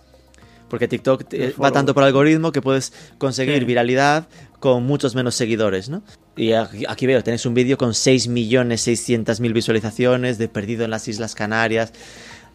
porque 0.69 0.89
TikTok 0.89 1.25
va 1.63 1.73
tanto 1.73 1.95
por 1.95 2.05
algoritmo 2.05 2.53
que 2.53 2.63
puedes 2.63 2.93
conseguir 3.19 3.59
Sí. 3.59 3.65
viralidad 3.65 4.29
con 4.61 4.85
muchos 4.85 5.15
menos 5.15 5.35
seguidores, 5.35 5.89
¿no? 5.89 6.03
Y 6.37 6.53
aquí, 6.53 7.07
veo, 7.07 7.25
tenéis 7.25 7.45
un 7.47 7.55
vídeo 7.55 7.77
con 7.77 7.91
6.600.000 7.91 9.53
visualizaciones 9.53 10.39
de 10.39 10.49
Perdido 10.49 10.85
en 10.85 10.91
las 10.91 11.09
Islas 11.09 11.35
Canarias. 11.35 11.93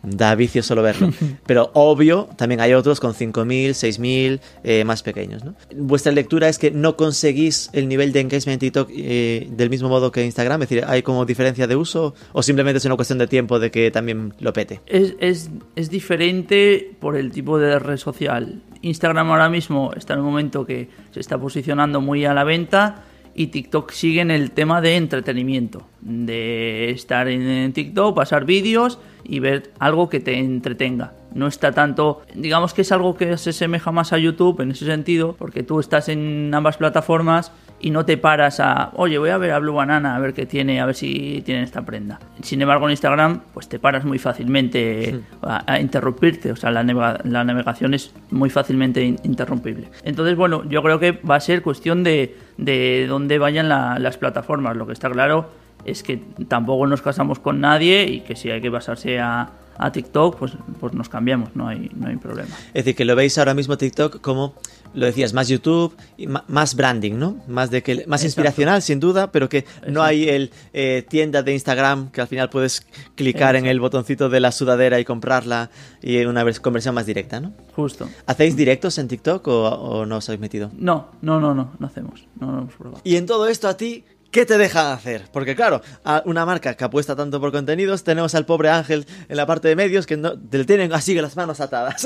Da 0.06 0.36
vicio 0.36 0.64
solo 0.64 0.82
verlo. 0.82 1.10
Pero 1.46 1.72
obvio, 1.74 2.30
también 2.38 2.62
hay 2.62 2.74
otros 2.74 3.00
con 3.00 3.14
5.000, 3.14 3.70
6.000, 3.70 4.40
eh, 4.64 4.84
más 4.84 5.04
pequeños, 5.04 5.44
¿no? 5.44 5.56
Vuestra 5.76 6.12
lectura 6.12 6.48
es 6.48 6.60
que 6.60 6.72
no 6.72 6.96
conseguís 6.96 7.70
el 7.74 7.88
nivel 7.88 8.12
de 8.12 8.22
engagement 8.22 8.56
en 8.56 8.60
TikTok 8.60 8.90
eh, 8.92 9.48
del 9.52 9.70
mismo 9.70 9.90
modo 9.90 10.12
que 10.12 10.24
Instagram, 10.24 10.62
es 10.64 10.70
decir, 10.70 10.86
¿hay 10.88 11.02
como 11.02 11.26
diferencia 11.26 11.68
de 11.68 11.76
uso 11.76 12.14
o 12.34 12.44
simplemente 12.44 12.78
es 12.78 12.86
una 12.86 12.96
cuestión 12.96 13.20
de 13.20 13.28
tiempo 13.28 13.60
de 13.60 13.72
que 13.72 13.92
también 13.92 14.34
lo 14.40 14.54
pete? 14.54 14.82
Es, 14.86 15.16
es, 15.20 15.50
es 15.76 15.90
diferente 15.90 16.92
por 17.00 17.16
el 17.16 17.32
tipo 17.32 17.58
de 17.58 17.80
red 17.80 17.98
social. 17.98 18.62
Instagram 18.82 19.32
ahora 19.32 19.50
mismo 19.50 19.92
está 19.96 20.14
en 20.14 20.20
un 20.20 20.26
momento 20.26 20.66
que 20.66 20.90
se 21.12 21.20
está 21.20 21.38
posicionando 21.38 22.02
muy 22.02 22.26
a 22.26 22.34
la 22.34 22.44
venta 22.44 23.04
y 23.34 23.48
TikTok 23.48 23.92
sigue 23.92 24.22
en 24.22 24.32
el 24.32 24.52
tema 24.52 24.80
de 24.80 24.96
entretenimiento, 24.96 25.88
de 26.02 26.92
estar 26.92 27.28
en, 27.28 27.42
en 27.42 27.74
TikTok, 27.74 28.16
pasar 28.16 28.46
vídeos 28.46 29.00
y 29.28 29.40
ver 29.40 29.72
algo 29.80 30.10
que 30.10 30.20
te 30.20 30.38
entretenga. 30.38 31.14
No 31.34 31.48
está 31.48 31.74
tanto, 31.74 32.22
digamos 32.34 32.74
que 32.74 32.84
es 32.84 32.92
algo 32.94 33.18
que 33.18 33.38
se 33.38 33.50
asemeja 33.50 33.92
más 33.92 34.14
a 34.14 34.18
YouTube 34.18 34.62
en 34.62 34.72
ese 34.72 34.86
sentido, 34.86 35.36
porque 35.38 35.64
tú 35.64 35.80
estás 35.82 36.08
en 36.08 36.52
ambas 36.54 36.78
plataformas 36.78 37.52
y 37.82 37.90
no 37.90 38.06
te 38.06 38.18
paras 38.18 38.62
a, 38.62 38.92
oye, 38.96 39.18
voy 39.18 39.32
a 39.32 39.38
ver 39.38 39.52
a 39.52 39.60
Blue 39.60 39.74
Banana, 39.74 40.16
a 40.16 40.20
ver 40.20 40.34
qué 40.34 40.46
tiene, 40.46 40.80
a 40.80 40.86
ver 40.86 40.96
si 40.96 41.42
tiene 41.46 41.64
esta 41.64 41.86
prenda. 41.86 42.20
Sin 42.42 42.62
embargo, 42.62 42.86
en 42.86 42.92
Instagram, 42.92 43.42
pues 43.54 43.68
te 43.68 43.80
paras 43.80 44.06
muy 44.06 44.18
fácilmente 44.18 45.20
a, 45.42 45.80
interrumpirte, 45.82 46.54
o 46.54 46.56
sea, 46.56 46.72
la, 46.72 46.84
la, 46.84 47.44
navegación 47.44 47.94
es 47.94 48.14
muy 48.32 48.50
fácilmente 48.50 49.04
interrumpible. 49.04 49.90
Entonces, 50.04 50.38
bueno, 50.38 50.64
yo 50.70 50.82
creo 50.82 51.00
que 51.00 51.12
va 51.12 51.36
a 51.36 51.42
ser 51.42 51.62
cuestión 51.62 52.04
de, 52.04 52.38
de 52.58 53.08
dónde 53.10 53.40
vayan 53.40 53.68
las 53.68 54.18
plataformas. 54.18 54.78
Lo 54.78 54.88
que 54.88 54.94
está 54.94 55.10
claro 55.10 55.65
es 55.86 56.04
que 56.04 56.18
tampoco 56.48 56.88
nos 56.88 57.02
casamos 57.02 57.40
con 57.40 57.62
nadie 57.62 58.06
y 58.06 58.22
que 58.22 58.36
si 58.36 58.50
hay 58.50 58.62
que 58.62 58.70
basarse 58.70 59.20
a, 59.20 59.52
a 59.78 59.92
TikTok, 59.92 60.38
pues, 60.38 60.54
pues 60.80 60.94
nos 60.94 61.10
cambiamos, 61.10 61.56
no 61.56 61.68
hay, 61.68 61.90
no 61.96 62.08
hay 62.08 62.18
problema. 62.18 62.56
Es 62.70 62.86
decir, 62.86 62.96
que 62.96 63.06
lo 63.06 63.16
veis 63.16 63.38
ahora 63.38 63.54
mismo 63.54 63.78
TikTok 63.78 64.22
como, 64.22 64.56
lo 64.94 65.06
decías, 65.06 65.34
más 65.34 65.48
YouTube, 65.48 65.96
y 66.18 66.28
más 66.28 66.76
branding, 66.76 67.14
¿no? 67.14 67.38
Más, 67.48 67.70
de 67.72 67.84
que, 67.84 68.06
más 68.08 68.24
inspiracional, 68.24 68.82
sin 68.82 69.00
duda, 69.00 69.32
pero 69.32 69.50
que 69.50 69.66
no 69.88 70.02
hay 70.02 70.30
el 70.30 70.52
eh, 70.74 71.06
tienda 71.08 71.44
de 71.44 71.54
Instagram 71.54 72.12
que 72.12 72.22
al 72.22 72.28
final 72.28 72.50
puedes 72.50 72.88
clicar 73.16 73.56
en 73.56 73.66
el 73.66 73.80
botoncito 73.80 74.30
de 74.30 74.40
la 74.40 74.52
sudadera 74.52 75.00
y 75.00 75.06
comprarla 75.06 75.70
y 76.02 76.18
en 76.18 76.28
una 76.28 76.46
conversión 76.54 76.96
más 76.96 77.06
directa, 77.06 77.40
¿no? 77.40 77.54
Justo. 77.76 78.08
¿Hacéis 78.26 78.56
directos 78.56 78.98
en 78.98 79.08
TikTok 79.08 79.46
o, 79.48 80.06
no 80.06 80.18
os 80.18 80.30
habéis 80.30 80.42
metido? 80.42 80.72
No, 80.78 81.10
no, 81.22 81.40
no, 81.40 81.54
no, 81.54 81.74
no 81.78 81.88
hacemos. 81.88 82.28
No, 82.40 82.52
no 82.52 82.60
hemos 82.60 82.74
probado. 82.76 83.02
Y 83.04 83.18
en 83.18 83.26
todo 83.26 83.48
esto 83.48 83.68
a 83.68 83.76
ti, 83.76 84.06
¿Qué 84.36 84.46
te 84.46 84.58
deja 84.58 84.92
hacer? 84.92 85.22
Porque 85.32 85.56
claro, 85.56 85.80
a 86.04 86.22
una 86.26 86.46
marca 86.46 86.74
que 86.74 86.84
apuesta 86.84 87.16
tanto 87.16 87.40
por 87.40 87.54
contenidos, 87.54 88.04
tenemos 88.04 88.36
al 88.36 88.46
pobre 88.46 88.68
Ángel 88.68 89.06
en 89.30 89.38
la 89.38 89.46
parte 89.46 89.70
de 89.70 89.78
medios 89.78 90.06
que 90.06 90.18
no, 90.18 90.38
te 90.38 90.66
tienen 90.66 90.92
así 90.92 91.16
las 91.16 91.38
manos 91.38 91.62
atadas. 91.62 92.06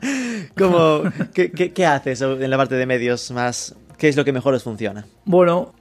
Como, 0.58 1.02
¿qué, 1.32 1.86
haces 1.86 2.22
en 2.22 2.50
la 2.50 2.56
parte 2.56 2.74
de 2.74 2.86
medios 2.86 3.30
más? 3.30 3.76
¿Qué 3.98 4.08
es 4.08 4.16
lo 4.16 4.24
que 4.24 4.32
mejor 4.32 4.54
os 4.54 4.64
funciona? 4.64 5.06
Bueno, 5.24 5.72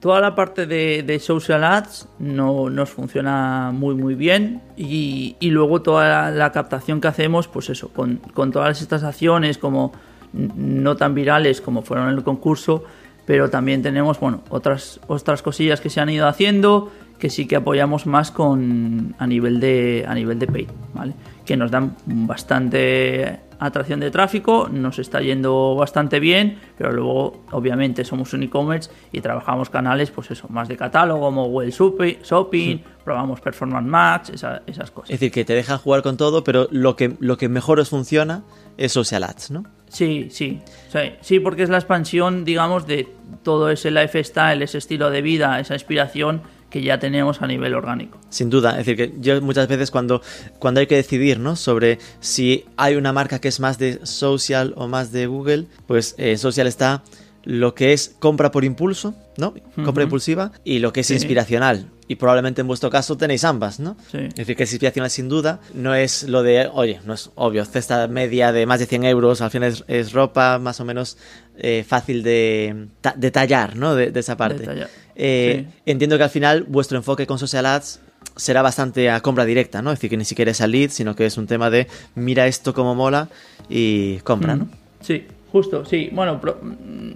toda 0.00 0.22
la 0.22 0.34
parte 0.34 0.64
de, 0.64 1.18
social 1.20 1.62
ads 1.62 2.08
no 2.18 2.70
nos 2.70 2.88
funciona 2.88 3.70
muy 3.70 3.94
muy 3.96 4.14
bien 4.14 4.62
y, 4.78 5.36
luego 5.42 5.82
toda 5.82 6.30
la, 6.30 6.52
captación 6.52 7.02
que 7.02 7.08
hacemos, 7.08 7.48
pues 7.48 7.68
eso, 7.68 7.90
con, 7.90 8.16
con 8.32 8.50
todas 8.50 8.80
estas 8.80 9.02
acciones 9.02 9.58
como 9.58 9.92
no 10.32 10.96
tan 10.96 11.14
virales 11.14 11.60
como 11.60 11.82
fueron 11.82 12.08
en 12.08 12.14
el 12.14 12.24
concurso, 12.24 12.84
pero 13.28 13.50
también 13.50 13.82
tenemos 13.82 14.18
bueno, 14.18 14.42
otras, 14.48 15.00
otras 15.06 15.42
cosillas 15.42 15.82
que 15.82 15.90
se 15.90 16.00
han 16.00 16.08
ido 16.08 16.26
haciendo 16.26 16.90
que 17.18 17.28
sí 17.28 17.46
que 17.46 17.56
apoyamos 17.56 18.06
más 18.06 18.30
con 18.30 19.14
a 19.18 19.26
nivel 19.26 19.60
de 19.60 20.06
a 20.08 20.14
nivel 20.14 20.38
de 20.38 20.46
paid, 20.46 20.68
¿vale? 20.94 21.12
Que 21.44 21.54
nos 21.54 21.70
dan 21.70 21.94
bastante 22.06 23.40
atracción 23.58 24.00
de 24.00 24.10
tráfico, 24.10 24.70
nos 24.72 24.98
está 24.98 25.20
yendo 25.20 25.74
bastante 25.74 26.20
bien, 26.20 26.58
pero 26.78 26.90
luego 26.90 27.44
obviamente 27.50 28.02
somos 28.02 28.32
un 28.32 28.44
e-commerce 28.44 28.90
y 29.12 29.20
trabajamos 29.20 29.68
canales, 29.68 30.10
pues 30.10 30.30
eso, 30.30 30.46
más 30.48 30.68
de 30.68 30.78
catálogo, 30.78 31.20
como 31.20 31.46
Well 31.48 31.70
Shopping, 31.70 32.78
probamos 33.04 33.40
Performance 33.40 33.86
Max, 33.86 34.30
esas 34.30 34.90
cosas. 34.90 35.10
Es 35.10 35.20
decir, 35.20 35.32
que 35.32 35.44
te 35.44 35.52
dejan 35.54 35.76
jugar 35.78 36.02
con 36.02 36.16
todo, 36.16 36.44
pero 36.44 36.66
lo 36.70 36.96
que, 36.96 37.16
lo 37.18 37.36
que 37.36 37.50
mejor 37.50 37.78
os 37.78 37.90
funciona 37.90 38.44
es 38.78 38.92
Social 38.92 39.24
Ads, 39.24 39.50
¿no? 39.50 39.64
Sí, 39.88 40.28
sí, 40.30 40.60
sí, 41.20 41.40
porque 41.40 41.62
es 41.62 41.70
la 41.70 41.78
expansión, 41.78 42.44
digamos, 42.44 42.86
de 42.86 43.08
todo 43.48 43.70
ese 43.70 43.90
lifestyle, 43.90 44.60
ese 44.60 44.76
estilo 44.76 45.08
de 45.08 45.22
vida, 45.22 45.58
esa 45.58 45.72
inspiración 45.72 46.42
que 46.68 46.82
ya 46.82 46.98
tenemos 46.98 47.40
a 47.40 47.46
nivel 47.46 47.74
orgánico. 47.74 48.20
Sin 48.28 48.50
duda, 48.50 48.72
es 48.72 48.84
decir, 48.84 48.96
que 48.98 49.14
yo 49.22 49.40
muchas 49.40 49.68
veces 49.68 49.90
cuando, 49.90 50.20
cuando 50.58 50.80
hay 50.80 50.86
que 50.86 50.96
decidir 50.96 51.40
¿no? 51.40 51.56
sobre 51.56 51.98
si 52.20 52.66
hay 52.76 52.96
una 52.96 53.14
marca 53.14 53.38
que 53.38 53.48
es 53.48 53.58
más 53.58 53.78
de 53.78 54.04
social 54.04 54.74
o 54.76 54.86
más 54.86 55.12
de 55.12 55.28
Google, 55.28 55.64
pues 55.86 56.14
eh, 56.18 56.36
social 56.36 56.66
está 56.66 57.02
lo 57.48 57.74
que 57.74 57.94
es 57.94 58.14
compra 58.18 58.50
por 58.50 58.66
impulso, 58.66 59.14
¿no? 59.38 59.54
Compra 59.82 60.02
impulsiva 60.04 60.52
y 60.64 60.80
lo 60.80 60.92
que 60.92 61.00
es 61.00 61.10
inspiracional. 61.10 61.88
Y 62.06 62.16
probablemente 62.16 62.60
en 62.60 62.66
vuestro 62.66 62.90
caso 62.90 63.16
tenéis 63.16 63.44
ambas, 63.44 63.80
¿no? 63.80 63.96
Sí. 64.10 64.18
Es 64.18 64.34
decir, 64.34 64.54
que 64.56 64.64
es 64.64 64.72
inspiracional 64.72 65.10
sin 65.10 65.30
duda. 65.30 65.60
No 65.72 65.94
es 65.94 66.24
lo 66.24 66.42
de, 66.42 66.68
oye, 66.70 67.00
no 67.06 67.14
es 67.14 67.30
obvio, 67.36 67.64
cesta 67.64 68.06
media 68.08 68.52
de 68.52 68.66
más 68.66 68.80
de 68.80 68.86
100 68.86 69.04
euros, 69.04 69.40
al 69.40 69.50
final 69.50 69.74
es, 69.86 70.12
ropa 70.12 70.58
más 70.58 70.80
o 70.80 70.84
menos 70.84 71.16
eh, 71.58 71.84
fácil 71.86 72.22
de, 72.22 72.86
de, 73.16 73.30
tallar, 73.30 73.76
¿no? 73.76 73.94
De, 73.94 74.12
esa 74.14 74.36
parte. 74.36 74.64
Eh, 75.16 75.66
entiendo 75.86 76.16
que 76.16 76.24
al 76.24 76.30
final 76.30 76.64
vuestro 76.64 76.96
enfoque 76.96 77.26
con 77.26 77.38
Social 77.38 77.66
Ads 77.66 78.00
será 78.36 78.62
bastante 78.62 79.10
a 79.10 79.20
compra 79.20 79.44
directa, 79.44 79.82
¿no? 79.82 79.90
Es 79.90 79.98
decir, 79.98 80.10
que 80.10 80.16
ni 80.16 80.24
siquiera 80.24 80.50
es 80.50 80.60
a 80.60 80.66
lead, 80.66 80.90
sino 80.90 81.16
que 81.16 81.26
es 81.26 81.36
un 81.36 81.46
tema 81.46 81.70
de 81.70 81.88
mira 82.14 82.46
esto 82.46 82.72
como 82.72 82.94
mola 82.94 83.28
y 83.68 84.18
compra, 84.18 84.56
¿no? 84.56 84.68
Sí, 85.00 85.26
Justo, 85.52 85.84
sí. 85.84 86.10
Bueno, 86.12 86.40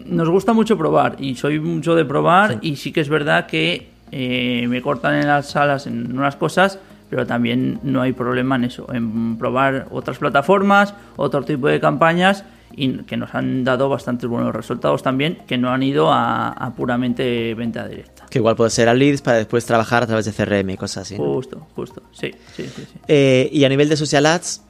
nos 0.06 0.28
gusta 0.28 0.52
mucho 0.52 0.78
probar 0.78 1.16
y 1.18 1.34
soy 1.34 1.60
mucho 1.60 1.94
de 1.94 2.04
probar 2.04 2.58
y 2.62 2.76
sí 2.76 2.92
que 2.92 3.00
es 3.00 3.08
verdad 3.08 3.46
que 3.46 3.88
eh, 4.10 4.66
me 4.68 4.80
cortan 4.80 5.16
en 5.16 5.26
las 5.26 5.50
salas 5.50 5.86
en 5.86 6.16
unas 6.16 6.36
cosas, 6.36 6.78
pero 7.10 7.26
también 7.26 7.78
no 7.82 8.00
hay 8.00 8.12
problema 8.12 8.56
en 8.56 8.64
eso, 8.64 8.86
en 8.92 9.36
probar 9.36 9.86
otras 9.90 10.16
plataformas, 10.16 10.94
otro 11.16 11.42
tipo 11.42 11.68
de 11.68 11.78
campañas 11.78 12.44
y 12.76 12.98
que 13.04 13.16
nos 13.16 13.34
han 13.34 13.64
dado 13.64 13.88
bastantes 13.88 14.28
buenos 14.28 14.54
resultados 14.54 15.02
también, 15.02 15.38
que 15.46 15.58
no 15.58 15.70
han 15.70 15.82
ido 15.82 16.12
a, 16.12 16.72
puramente 16.76 17.54
venta 17.54 17.86
directa. 17.86 18.26
Que 18.30 18.38
igual 18.38 18.56
puede 18.56 18.70
ser 18.70 18.88
a 18.88 18.94
leads 18.94 19.22
para 19.22 19.38
después 19.38 19.64
trabajar 19.64 20.02
a 20.02 20.06
través 20.06 20.24
de 20.24 20.32
CRM 20.32 20.70
y 20.70 20.76
cosas 20.76 21.02
así. 21.02 21.16
Justo, 21.16 21.66
justo, 21.74 22.02
sí, 22.12 22.30
sí, 22.56 22.64
sí. 22.64 22.84
Eh, 23.08 23.48
y 23.52 23.64
a 23.64 23.68
nivel 23.68 23.88
de 23.88 23.96
social 23.96 24.26
ads, 24.26 24.62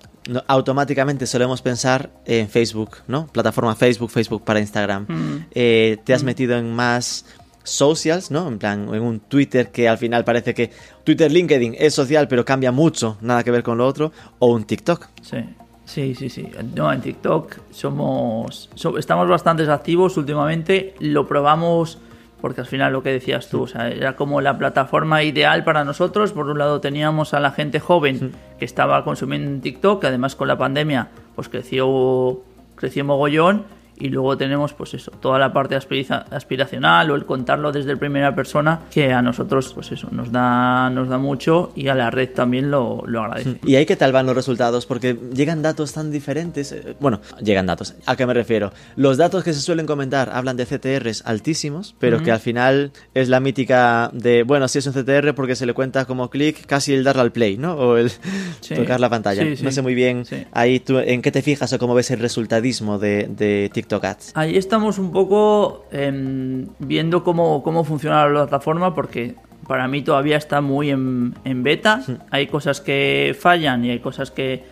automáticamente 0.46 1.26
solemos 1.26 1.62
pensar 1.62 2.10
en 2.26 2.48
Facebook, 2.48 2.98
¿no? 3.08 3.26
Plataforma 3.26 3.74
Facebook, 3.74 4.10
Facebook 4.10 4.44
para 4.44 4.60
Instagram. 4.60 5.06
Mm. 5.08 5.46
Eh, 5.52 5.98
¿Te 6.04 6.14
has 6.14 6.22
mm. 6.22 6.26
metido 6.26 6.56
en 6.56 6.72
más 6.72 7.24
socials, 7.64 8.30
¿no? 8.30 8.48
En 8.48 8.58
plan, 8.58 8.88
en 8.92 9.02
un 9.02 9.20
Twitter 9.20 9.70
que 9.70 9.88
al 9.88 9.98
final 9.98 10.24
parece 10.24 10.54
que 10.54 10.70
Twitter, 11.04 11.30
LinkedIn 11.30 11.76
es 11.78 11.94
social, 11.94 12.28
pero 12.28 12.44
cambia 12.44 12.72
mucho, 12.72 13.18
nada 13.20 13.42
que 13.44 13.50
ver 13.50 13.62
con 13.62 13.78
lo 13.78 13.86
otro, 13.86 14.12
o 14.38 14.48
un 14.48 14.64
TikTok. 14.64 15.08
Sí. 15.22 15.38
Sí, 15.85 16.14
sí, 16.14 16.29
sí. 16.29 16.49
No, 16.75 16.92
en 16.92 17.01
TikTok 17.01 17.57
somos, 17.71 18.71
estamos 18.99 19.29
bastante 19.29 19.71
activos 19.71 20.16
últimamente. 20.16 20.95
Lo 21.01 21.27
probamos 21.27 21.99
porque 22.40 22.61
al 22.61 22.66
final 22.66 22.92
lo 22.92 23.05
que 23.05 23.11
decías 23.11 23.49
tú, 23.49 23.62
o 23.62 23.66
sea, 23.68 23.88
era 23.88 24.16
como 24.16 24.40
la 24.40 24.59
plataforma 24.59 25.23
ideal 25.23 25.62
para 25.62 25.85
nosotros. 25.85 26.33
Por 26.33 26.49
un 26.49 26.59
lado 26.59 26.81
teníamos 26.81 27.35
a 27.35 27.40
la 27.40 27.53
gente 27.53 27.79
joven 27.79 28.33
que 28.59 28.64
estaba 28.64 29.05
consumiendo 29.05 29.49
en 29.49 29.61
TikTok, 29.61 30.01
que 30.01 30.07
además 30.09 30.35
con 30.35 30.49
la 30.49 30.59
pandemia 30.59 31.09
pues 31.37 31.49
creció, 31.49 32.42
creció 32.75 33.05
mogollón 33.05 33.64
y 34.02 34.08
luego 34.08 34.36
tenemos 34.36 34.72
pues 34.72 34.94
eso, 34.94 35.12
toda 35.12 35.38
la 35.38 35.52
parte 35.52 35.76
aspiracional 35.76 37.10
o 37.10 37.14
el 37.14 37.24
contarlo 37.24 37.70
desde 37.70 37.96
primera 37.96 38.34
persona 38.34 38.80
que 38.90 39.12
a 39.12 39.22
nosotros 39.22 39.72
pues 39.72 39.92
eso 39.92 40.08
nos 40.10 40.32
da 40.32 40.90
nos 40.90 41.08
da 41.08 41.18
mucho 41.18 41.72
y 41.76 41.86
a 41.86 41.94
la 41.94 42.10
red 42.10 42.30
también 42.30 42.68
lo, 42.70 43.04
lo 43.06 43.22
agradece. 43.22 43.60
¿Y 43.64 43.76
ahí 43.76 43.86
qué 43.86 43.94
tal 43.94 44.10
van 44.10 44.26
los 44.26 44.34
resultados? 44.34 44.86
Porque 44.86 45.16
llegan 45.32 45.62
datos 45.62 45.92
tan 45.92 46.10
diferentes. 46.10 46.72
Eh, 46.72 46.96
bueno, 46.98 47.20
llegan 47.40 47.66
datos. 47.66 47.94
¿A 48.06 48.16
qué 48.16 48.26
me 48.26 48.34
refiero? 48.34 48.72
Los 48.96 49.18
datos 49.18 49.44
que 49.44 49.52
se 49.52 49.60
suelen 49.60 49.86
comentar 49.86 50.30
hablan 50.30 50.56
de 50.56 50.66
CTRs 50.66 51.22
altísimos, 51.24 51.94
pero 52.00 52.24
que 52.24 52.32
al 52.32 52.40
final 52.40 52.90
es 53.14 53.28
la 53.28 53.38
mítica 53.38 54.10
de, 54.12 54.42
bueno, 54.42 54.66
si 54.66 54.78
es 54.78 54.86
un 54.88 54.94
CTR 54.94 55.34
porque 55.34 55.54
se 55.54 55.64
le 55.64 55.74
cuenta 55.74 56.06
como 56.06 56.28
clic 56.28 56.66
casi 56.66 56.92
el 56.92 57.04
darle 57.04 57.22
al 57.22 57.32
play, 57.32 57.56
¿no? 57.56 57.74
O 57.74 57.96
el 57.96 58.10
tocar 58.76 58.98
la 58.98 59.08
pantalla. 59.08 59.44
no 59.44 59.70
sé 59.70 59.80
muy 59.80 59.94
bien 59.94 60.24
ahí 60.50 60.80
tú 60.80 60.98
en 60.98 61.22
qué 61.22 61.30
te 61.30 61.42
fijas 61.42 61.72
o 61.72 61.78
cómo 61.78 61.94
ves 61.94 62.10
el 62.10 62.18
resultadismo 62.18 62.98
de, 62.98 63.28
de 63.28 63.70
TikTok 63.72 63.91
Ahí 64.35 64.57
estamos 64.57 64.98
un 64.98 65.12
poco 65.12 65.87
em, 65.90 66.66
viendo 66.78 67.22
cómo, 67.22 67.62
cómo 67.62 67.85
funciona 67.85 68.26
la 68.26 68.33
plataforma 68.33 68.94
porque 68.94 69.37
para 69.66 69.88
mí 69.88 70.02
todavía 70.02 70.37
está 70.37 70.61
muy 70.61 70.90
en, 70.90 71.62
beta. 71.62 72.02
Hay 72.31 72.46
cosas 72.46 72.81
que 72.81 73.37
fallan 73.38 73.85
y 73.85 73.90
hay 73.90 74.00
cosas 74.00 74.31
que, 74.31 74.64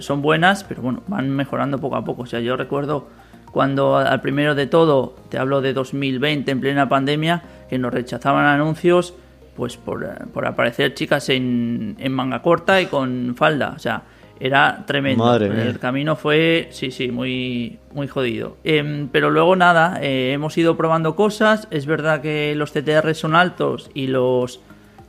son 0.00 0.22
buenas, 0.22 0.64
pero 0.64 0.82
bueno, 0.82 1.02
van 1.08 1.30
mejorando 1.30 1.78
poco 1.78 1.96
a 1.96 2.04
poco. 2.04 2.22
O 2.22 2.26
sea, 2.26 2.40
yo 2.40 2.56
recuerdo 2.56 3.08
cuando 3.52 3.96
al 3.96 4.20
primero 4.20 4.54
de 4.54 4.66
todo, 4.66 5.16
te 5.28 5.38
hablo 5.38 5.60
de 5.60 5.72
2020 5.72 6.50
en 6.50 6.60
plena 6.60 6.88
pandemia, 6.88 7.42
que 7.68 7.78
nos 7.78 7.92
rechazaban 7.92 8.46
anuncios 8.46 9.14
pues 9.56 9.76
por, 9.76 10.06
aparecer 10.46 10.94
chicas 10.94 11.28
en, 11.30 11.96
en 11.98 12.12
manga 12.12 12.40
corta 12.40 12.80
y 12.80 12.86
con 12.86 13.34
falda. 13.36 13.72
O 13.74 13.78
sea, 13.78 14.02
era 14.40 14.84
tremendo. 14.86 15.34
el 15.36 15.78
camino 15.78 16.16
fue, 16.16 16.68
sí, 16.70 16.90
sí, 16.90 17.10
muy, 17.10 17.78
muy 17.92 18.06
jodido. 18.08 18.56
Em, 18.64 19.08
pero 19.08 19.30
luego 19.30 19.56
nada, 19.56 19.98
eh, 20.02 20.32
hemos 20.32 20.56
ido 20.58 20.76
probando 20.76 21.16
cosas. 21.16 21.68
Es 21.70 21.86
verdad 21.86 22.20
que 22.20 22.54
los 22.54 22.72
CTR 22.72 23.14
son 23.14 23.34
altos 23.34 23.90
y 23.94 24.06
los 24.06 24.60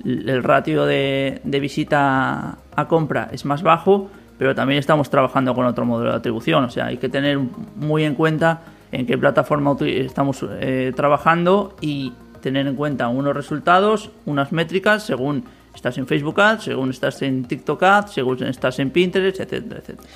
el 0.06 0.44
ratio 0.44 0.86
de, 0.86 1.42
visita 1.44 2.58
a 2.76 2.88
compra 2.88 3.30
es 3.32 3.46
más 3.46 3.64
bajo, 3.64 4.10
pero 4.38 4.56
también 4.56 4.80
estamos 4.80 5.10
trabajando 5.10 5.54
con 5.54 5.66
otro 5.66 5.86
modelo 5.86 6.12
de 6.12 6.18
atribución. 6.18 6.64
O 6.64 6.70
sea, 6.70 6.86
hay 6.86 6.98
que 6.98 7.10
tener 7.10 7.38
muy 7.76 8.06
en 8.06 8.16
cuenta 8.16 8.62
en 8.92 9.06
qué 9.06 9.18
plataforma 9.18 9.76
estamos 9.82 10.46
eh, 10.62 10.94
trabajando 10.96 11.76
y 11.82 12.14
tener 12.42 12.68
en 12.68 12.76
cuenta 12.76 13.10
unos 13.10 13.36
resultados, 13.36 14.12
unas 14.26 14.52
métricas 14.52 15.04
según 15.04 15.44
estás 15.80 15.98
en 15.98 16.06
Facebook 16.08 16.40
Ads, 16.42 16.64
según 16.66 16.90
estás 16.90 17.22
en 17.22 17.46
TikTok 17.46 17.82
Ads, 17.84 18.12
según 18.12 18.44
estás 18.44 18.80
en 18.80 18.92
Pinterest, 18.92 19.40
etcétera, 19.40 19.80
etcétera. 19.80 20.08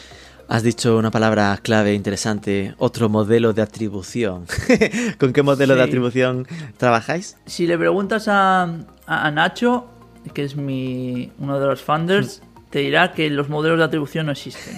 Has 0.49 0.61
dicho 0.61 0.97
una 0.97 1.09
palabra 1.09 1.57
clave 1.64 1.93
interesante, 1.93 2.76
otro 2.78 3.07
modelo 3.07 3.53
de 3.53 3.61
atribución. 3.61 4.45
¿Con 5.18 5.32
qué 5.32 5.41
modelo 5.41 5.76
de 5.76 5.84
atribución 5.84 6.45
trabajáis? 6.78 7.38
Si 7.45 7.66
le 7.66 7.78
preguntas 7.78 8.28
a, 8.28 8.64
a- 8.64 9.28
a 9.28 9.32
Nacho, 9.32 9.88
que 10.34 10.43
es 10.43 10.57
mi, 10.57 11.32
uno 11.39 11.59
de 11.61 11.66
los 11.68 11.82
founders, 11.82 12.41
te 12.70 12.80
dirá 12.80 13.14
que 13.14 13.30
los 13.30 13.47
modelos 13.47 13.78
de 13.78 13.86
atribución 13.86 14.26
no 14.26 14.34
existen. 14.34 14.76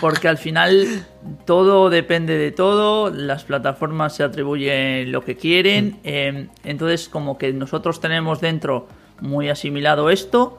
Porque 0.00 0.26
al 0.28 0.38
final 0.38 1.04
todo 1.44 1.90
depende 1.90 2.38
de 2.38 2.50
todo, 2.52 3.10
las 3.10 3.44
plataformas 3.44 4.16
se 4.16 4.22
atribuyen 4.24 5.12
lo 5.12 5.22
que 5.22 5.36
quieren, 5.36 5.98
eh, 6.04 6.48
entonces 6.64 7.10
como 7.10 7.36
que 7.36 7.52
nosotros 7.52 8.00
tenemos 8.00 8.40
dentro 8.40 8.88
muy 9.20 9.48
asimilado 9.48 10.10
esto, 10.10 10.58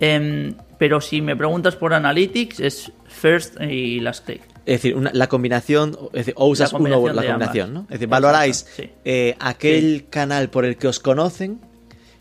em, 0.00 0.54
pero 0.78 1.00
si 1.00 1.20
me 1.22 1.36
preguntas 1.36 1.76
por 1.76 1.94
Analytics 1.94 2.60
es 2.60 2.92
First 3.06 3.60
y 3.60 4.00
Last 4.00 4.24
Click. 4.26 4.42
Es 4.66 4.76
decir, 4.82 4.96
una- 4.96 5.10
la 5.12 5.26
combinación, 5.28 5.96
es 6.12 6.12
decir, 6.12 6.34
o 6.36 6.46
usas 6.48 6.72
uno 6.72 6.78
o 6.98 7.02
combinación 7.02 7.16
la 7.16 7.22
combinación, 7.22 7.68
ambas. 7.68 7.82
¿no? 7.82 7.86
Es 7.88 8.00
decir, 8.00 8.08
valoráis 8.08 8.66
sí. 8.76 8.90
eh, 9.04 9.36
aquel 9.38 10.06
canal 10.10 10.48
por 10.48 10.64
el 10.64 10.76
que 10.76 10.88
os 10.88 11.00
conocen 11.00 11.60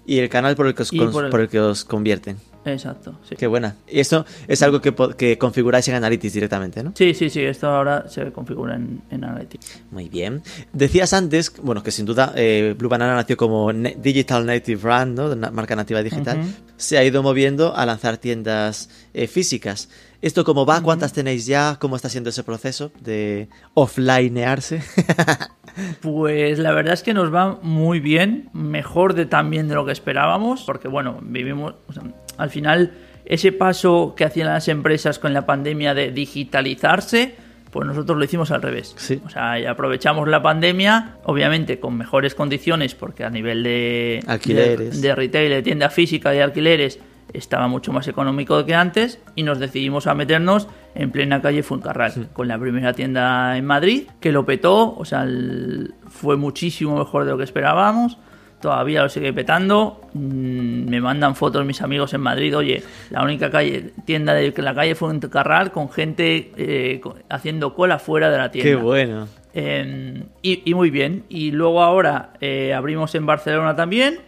y 0.05 0.19
el 0.19 0.27
canal 0.29 0.55
por 0.55 0.67
el 0.67 0.75
que 0.75 0.83
os, 0.83 0.91
Y 0.91 0.97
cons- 0.99 1.11
por 1.11 1.25
el- 1.25 1.31
por 1.31 1.39
el 1.41 1.47
que 1.49 1.59
os 1.61 1.85
convierten. 1.85 2.37
Exacto, 2.65 3.19
sí. 3.27 3.35
Qué 3.35 3.47
buena. 3.47 3.75
Y 3.87 3.99
esto 3.99 4.25
es 4.47 4.61
algo 4.61 4.81
que, 4.81 4.93
que 5.17 5.37
configuráis 5.37 5.87
en 5.87 5.95
Analytics 5.95 6.33
directamente, 6.33 6.83
¿no? 6.83 6.93
Sí, 6.95 7.13
sí, 7.13 7.29
sí, 7.29 7.41
esto 7.41 7.67
ahora 7.67 8.07
se 8.09 8.31
configura 8.31 8.75
en, 8.75 9.01
en 9.09 9.23
Analytics. 9.23 9.81
Muy 9.91 10.09
bien. 10.09 10.41
Decías 10.71 11.13
antes, 11.13 11.51
bueno, 11.61 11.83
que 11.83 11.91
sin 11.91 12.05
duda 12.05 12.33
eh, 12.35 12.75
Blue 12.77 12.89
Banana 12.89 13.15
nació 13.15 13.37
como 13.37 13.71
Digital 13.73 14.45
Native 14.45 14.81
Brand, 14.81 15.17
¿no? 15.17 15.29
De 15.29 15.35
una 15.35 15.51
marca 15.51 15.75
nativa 15.75 16.01
digital. 16.01 16.43
Se 16.77 16.97
ha 16.97 17.03
ido 17.03 17.21
moviendo 17.23 17.75
a 17.75 17.85
lanzar 17.85 18.17
tiendas 18.17 18.89
eh, 19.13 19.27
físicas. 19.27 19.89
¿Esto 20.21 20.45
cómo 20.45 20.65
va? 20.65 20.81
¿Cuántas 20.81 21.11
tenéis 21.11 21.45
ya? 21.45 21.77
¿Cómo 21.79 21.97
está 21.97 22.07
siendo 22.07 22.29
ese 22.29 22.43
proceso 22.43 22.93
de 23.01 23.49
offlinearse? 23.73 24.81
Pues 26.01 26.59
la 26.59 26.71
verdad 26.71 26.93
es 26.93 27.03
que 27.03 27.13
nos 27.13 27.33
va 27.33 27.59
muy 27.61 27.99
bien, 27.99 28.49
mejor 28.53 29.13
de 29.13 29.25
también 29.25 29.67
de 29.67 29.75
lo 29.75 29.85
que 29.85 29.91
esperábamos, 29.91 30.63
porque 30.63 30.87
bueno, 30.87 31.19
vivimos, 31.21 31.75
o 31.87 31.93
sea, 31.93 32.03
al 32.37 32.49
final 32.49 32.91
ese 33.25 33.51
paso 33.51 34.13
que 34.15 34.25
hacían 34.25 34.47
las 34.47 34.67
empresas 34.67 35.19
con 35.19 35.33
la 35.33 35.45
pandemia 35.45 35.93
de 35.93 36.11
digitalizarse, 36.11 37.35
pues 37.71 37.87
nosotros 37.87 38.17
lo 38.17 38.23
hicimos 38.23 38.51
al 38.51 38.61
revés. 38.61 38.93
Sí. 38.97 39.19
O 39.25 39.29
sea, 39.29 39.59
y 39.59 39.65
aprovechamos 39.65 40.27
la 40.27 40.41
pandemia, 40.43 41.15
obviamente 41.23 41.79
con 41.79 41.97
mejores 41.97 42.35
condiciones, 42.35 42.93
porque 42.93 43.23
a 43.23 43.29
nivel 43.29 43.63
de 43.63 44.23
Alquileres. 44.27 45.01
de, 45.01 45.07
de 45.07 45.15
retail, 45.15 45.49
de 45.49 45.61
tienda 45.63 45.89
física 45.89 46.35
y 46.35 46.39
alquileres, 46.39 46.99
estaba 47.33 47.67
mucho 47.67 47.91
más 47.91 48.07
económico 48.07 48.63
que 48.65 48.75
antes 48.75 49.19
y 49.35 49.43
nos 49.43 49.59
decidimos 49.59 50.05
a 50.05 50.13
meternos 50.13 50.67
en 50.95 51.11
plena 51.11 51.41
calle 51.41 51.63
Fuencarral 51.63 52.29
con 52.33 52.47
la 52.47 52.57
primera 52.59 52.93
tienda 52.93 53.57
en 53.57 53.65
Madrid 53.65 54.03
que 54.19 54.31
lo 54.31 54.45
petó, 54.45 54.95
o 54.95 55.05
sea, 55.05 55.23
el- 55.23 55.93
fue 56.07 56.37
muchísimo 56.37 56.97
mejor 56.97 57.25
de 57.25 57.31
lo 57.31 57.37
que 57.37 57.43
esperábamos. 57.43 58.17
Todavía 58.61 59.01
lo 59.03 59.09
sigue 59.09 59.33
petando. 59.33 59.99
Mm, 60.13 60.87
Me 60.89 61.01
mandan 61.01 61.35
fotos 61.35 61.65
mis 61.65 61.81
amigos 61.81 62.13
en 62.13 62.21
Madrid. 62.21 62.55
Oye, 62.55 62.81
la 63.09 63.23
única 63.23 63.49
calle, 63.51 63.91
tienda 64.05 64.33
de 64.33 64.53
la 64.55 64.73
calle 64.73 64.95
Fuencarral 64.95 65.71
con 65.71 65.89
gente 65.89 66.51
eh, 66.55 67.01
haciendo 67.29 67.73
cola 67.73 67.99
fuera 67.99 68.29
de 68.29 68.37
la 68.37 68.51
tienda. 68.51 68.69
Qué 68.69 68.75
bueno. 68.75 69.27
Eh, 69.53 70.23
y, 70.41 70.61
y 70.69 70.73
muy 70.75 70.91
bien. 70.91 71.25
Y 71.27 71.51
luego 71.51 71.81
ahora 71.83 72.33
eh, 72.39 72.73
abrimos 72.73 73.13
en 73.15 73.25
Barcelona 73.25 73.75
también 73.75 74.19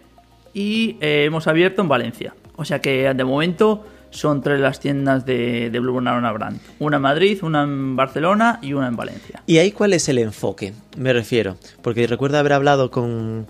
y 0.54 0.98
eh, 1.02 1.24
hemos 1.26 1.48
abierto 1.48 1.82
en 1.82 1.88
Valencia. 1.88 2.34
O 2.58 2.66
sea 2.66 2.80
que 2.80 3.14
de 3.14 3.24
momento 3.24 3.86
son 4.16 4.42
tres 4.42 4.60
las 4.60 4.80
tiendas 4.80 5.26
de, 5.26 5.70
de 5.70 5.80
Blue 5.80 5.94
Banana 5.94 6.32
Brand. 6.32 6.60
Una 6.80 6.98
en 6.98 7.02
Madrid, 7.02 7.40
una 7.44 7.64
en 7.64 7.96
Barcelona 7.96 8.60
y 8.62 8.74
una 8.74 8.88
en 8.88 8.96
Valencia. 8.96 9.42
¿Y 9.46 9.58
ahí 9.58 9.72
cuál 9.72 9.94
es 9.94 10.08
el 10.10 10.18
enfoque? 10.18 10.74
Me 10.98 11.14
refiero. 11.14 11.58
Porque 11.82 12.08
recuerdo 12.08 12.38
haber 12.38 12.54
hablado 12.54 12.92
con 12.92 13.46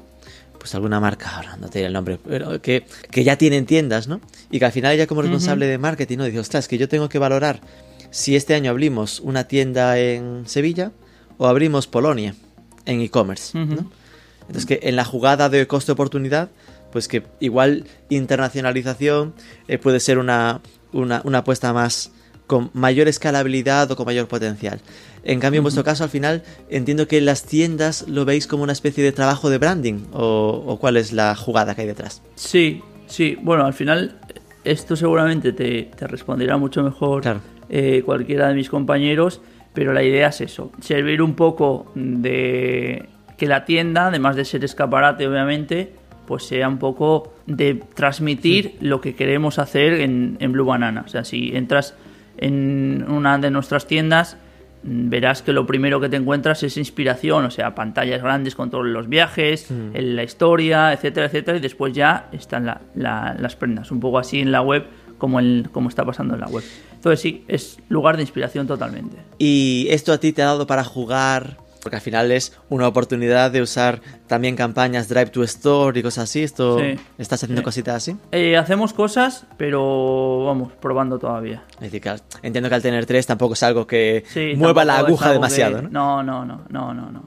pues 0.58 0.74
alguna 0.74 1.00
marca, 1.00 1.30
ahora 1.36 1.58
no 1.58 1.70
te 1.70 1.78
diré 1.78 1.88
el 1.88 1.94
nombre, 1.94 2.18
pero 2.28 2.60
que, 2.60 2.88
que 3.12 3.24
ya 3.24 3.38
tienen 3.38 3.68
tiendas, 3.68 4.08
¿no? 4.08 4.20
Y 4.50 4.58
que 4.58 4.66
al 4.66 4.72
final 4.72 4.94
ella 4.94 5.06
como 5.06 5.22
responsable 5.22 5.68
de 5.68 5.78
marketing, 5.78 6.18
¿no? 6.18 6.24
Dice, 6.24 6.40
ostras, 6.40 6.68
que 6.68 6.80
yo 6.80 6.90
tengo 6.90 7.08
que 7.08 7.20
valorar 7.20 7.62
si 8.10 8.36
este 8.36 8.56
año 8.56 8.72
abrimos 8.72 9.20
una 9.20 9.44
tienda 9.44 10.00
en 10.00 10.48
Sevilla 10.48 10.92
o 11.38 11.48
abrimos 11.48 11.86
Polonia 11.86 12.34
en 12.86 13.02
e-commerce. 13.02 13.58
¿no? 13.58 13.92
Entonces 14.42 14.66
que 14.66 14.80
en 14.84 14.96
la 14.96 15.06
jugada 15.06 15.50
de 15.50 15.68
coste-oportunidad, 15.68 16.50
pues 16.96 17.10
que 17.10 17.24
igual 17.42 17.84
internacionalización 18.10 19.34
eh, 19.68 19.78
puede 19.78 20.00
ser 20.00 20.18
una, 20.18 20.62
una, 20.94 21.20
una 21.26 21.40
apuesta 21.40 21.74
más 21.74 22.14
con 22.48 22.70
mayor 22.74 23.10
escalabilidad 23.10 23.92
o 23.92 23.98
con 23.98 24.06
mayor 24.06 24.30
potencial. 24.30 24.80
En 25.26 25.42
cambio, 25.42 25.60
en 25.60 25.64
vuestro 25.64 25.84
caso, 25.84 26.06
al 26.06 26.10
final, 26.10 26.44
entiendo 26.70 27.06
que 27.10 27.20
las 27.20 27.44
tiendas 27.44 28.08
lo 28.08 28.24
veis 28.24 28.48
como 28.48 28.64
una 28.64 28.72
especie 28.72 29.04
de 29.04 29.12
trabajo 29.12 29.50
de 29.50 29.58
branding 29.58 30.06
o, 30.14 30.64
o 30.66 30.80
cuál 30.80 30.96
es 30.96 31.12
la 31.12 31.36
jugada 31.36 31.76
que 31.76 31.82
hay 31.82 31.88
detrás. 31.88 32.22
Sí, 32.36 32.82
sí. 33.08 33.38
Bueno, 33.42 33.66
al 33.66 33.74
final 33.74 34.18
esto 34.64 34.96
seguramente 34.96 35.52
te, 35.52 35.90
te 35.98 36.08
responderá 36.08 36.56
mucho 36.58 36.82
mejor 36.82 37.24
Claro. 37.24 37.42
eh, 37.68 38.04
cualquiera 38.06 38.48
de 38.48 38.54
mis 38.56 38.70
compañeros, 38.70 39.42
pero 39.74 39.92
la 39.92 40.02
idea 40.04 40.30
es 40.30 40.40
eso, 40.40 40.72
servir 40.80 41.22
un 41.22 41.34
poco 41.36 41.92
de 41.96 43.10
que 43.38 43.48
la 43.48 43.66
tienda, 43.66 44.08
además 44.08 44.38
de 44.38 44.46
ser 44.46 44.64
escaparate 44.64 45.28
obviamente, 45.28 45.94
pues 46.26 46.44
sea 46.46 46.68
un 46.68 46.78
poco 46.80 47.34
de 47.48 47.76
transmitir 47.94 48.76
lo 48.82 49.02
que 49.02 49.16
queremos 49.16 49.60
hacer 49.60 49.94
en, 50.02 50.38
en 50.40 50.52
Blue 50.52 50.66
Banana. 50.66 51.04
O 51.06 51.10
sea, 51.10 51.24
si 51.24 51.56
entras 51.56 51.96
en 52.38 53.06
una 53.08 53.38
de 53.38 53.50
nuestras 53.52 53.88
tiendas, 53.88 54.38
mm, 54.84 55.10
verás 55.10 55.42
que 55.42 55.54
lo 55.54 55.66
primero 55.66 56.00
que 56.00 56.10
te 56.10 56.18
encuentras 56.18 56.64
es 56.64 56.78
inspiración, 56.78 57.46
o 57.46 57.52
sea, 57.52 57.74
pantallas 57.76 58.22
grandes 58.22 58.56
con 58.56 58.70
todos 58.70 58.86
los 58.86 59.08
viajes, 59.08 59.70
en 59.72 60.16
la 60.16 60.24
historia, 60.24 60.92
etcétera, 60.94 61.28
etcétera, 61.28 61.58
y 61.58 61.62
después 61.62 61.94
ya 61.94 62.28
están 62.32 62.66
la- 62.66 62.82
la- 62.96 63.36
las 63.40 63.56
prendas, 63.56 63.92
un 63.92 64.00
poco 64.00 64.20
así 64.20 64.40
en 64.42 64.52
la 64.52 64.62
web 64.62 64.86
como, 65.18 65.40
el, 65.40 65.70
como 65.72 65.88
está 65.90 66.04
pasando 66.04 66.34
en 66.34 66.42
la 66.42 66.48
web. 66.48 66.64
Entonces 66.94 67.22
sí, 67.22 67.44
es 67.48 67.80
lugar 67.88 68.18
de 68.18 68.24
inspiración 68.24 68.68
totalmente. 68.68 69.16
¿Y 69.38 69.88
esto 69.92 70.12
a 70.12 70.18
ti 70.20 70.34
te 70.34 70.42
ha 70.42 70.46
dado 70.48 70.68
para 70.68 70.84
jugar? 70.84 71.58
Porque 71.86 71.98
al 71.98 72.02
final 72.02 72.32
es 72.32 72.52
una 72.70 72.88
oportunidad 72.88 73.52
de 73.52 73.62
usar 73.62 74.02
también 74.26 74.56
campañas 74.56 75.08
Drive 75.08 75.28
to 75.28 75.44
Store 75.44 76.00
y 76.00 76.02
cosas 76.02 76.24
así. 76.24 76.42
¿Esto 76.42 76.80
Sí. 76.80 76.96
estás 77.20 77.44
haciendo 77.44 77.62
Sí. 77.62 77.64
cositas 77.64 77.96
así? 77.98 78.16
Eh, 78.32 78.58
hacemos 78.58 78.92
cosas, 78.92 79.46
pero 79.56 80.46
vamos, 80.46 80.72
probando 80.82 81.20
todavía. 81.20 81.64
Es 81.76 81.82
decir, 81.82 82.02
que 82.02 82.10
al- 82.10 82.22
entiendo 82.42 82.70
que 82.70 82.76
al 82.76 82.82
tener 82.82 83.06
tres 83.06 83.28
tampoco 83.28 83.54
es 83.54 83.62
algo 83.62 83.86
que 83.86 84.24
Sí, 84.34 84.54
mueva 84.56 84.84
la 84.84 84.98
aguja 84.98 85.32
demasiado, 85.32 85.76
que- 85.76 85.82
¿no? 85.84 86.24
No, 86.24 86.24
no, 86.24 86.44
no, 86.44 86.66
no, 86.72 86.92
no, 86.96 87.12
no. 87.12 87.24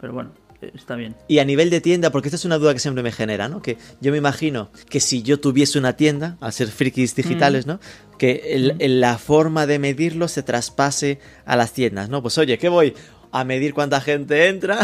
Pero 0.00 0.12
bueno, 0.12 0.30
eh, 0.60 0.72
está 0.74 0.96
bien. 0.96 1.14
Y 1.28 1.38
a 1.38 1.44
nivel 1.44 1.70
de 1.70 1.80
tienda, 1.80 2.10
porque 2.10 2.26
esta 2.28 2.36
es 2.36 2.44
una 2.44 2.58
duda 2.58 2.72
que 2.72 2.80
siempre 2.80 3.04
me 3.04 3.12
genera, 3.12 3.48
¿no? 3.48 3.62
Que 3.62 3.78
yo 4.00 4.10
me 4.10 4.18
imagino 4.18 4.70
que 4.90 4.98
si 4.98 5.22
yo 5.22 5.38
tuviese 5.38 5.78
una 5.78 5.92
tienda, 5.92 6.36
al 6.40 6.52
ser 6.52 6.66
frikis 6.66 7.14
digitales, 7.14 7.64
Mm. 7.66 7.68
¿no? 7.68 7.80
Que 8.18 8.42
el- 8.54 8.74
el- 8.80 9.00
la 9.00 9.18
forma 9.18 9.66
de 9.66 9.78
medirlo 9.78 10.26
se 10.26 10.42
traspase 10.42 11.20
a 11.46 11.54
las 11.54 11.72
tiendas, 11.72 12.08
¿no? 12.08 12.22
Pues 12.22 12.38
oye, 12.38 12.58
¿qué 12.58 12.68
voy? 12.68 12.94
A 13.30 13.44
medir 13.44 13.74
cuánta 13.74 14.00
gente 14.00 14.48
entra 14.48 14.78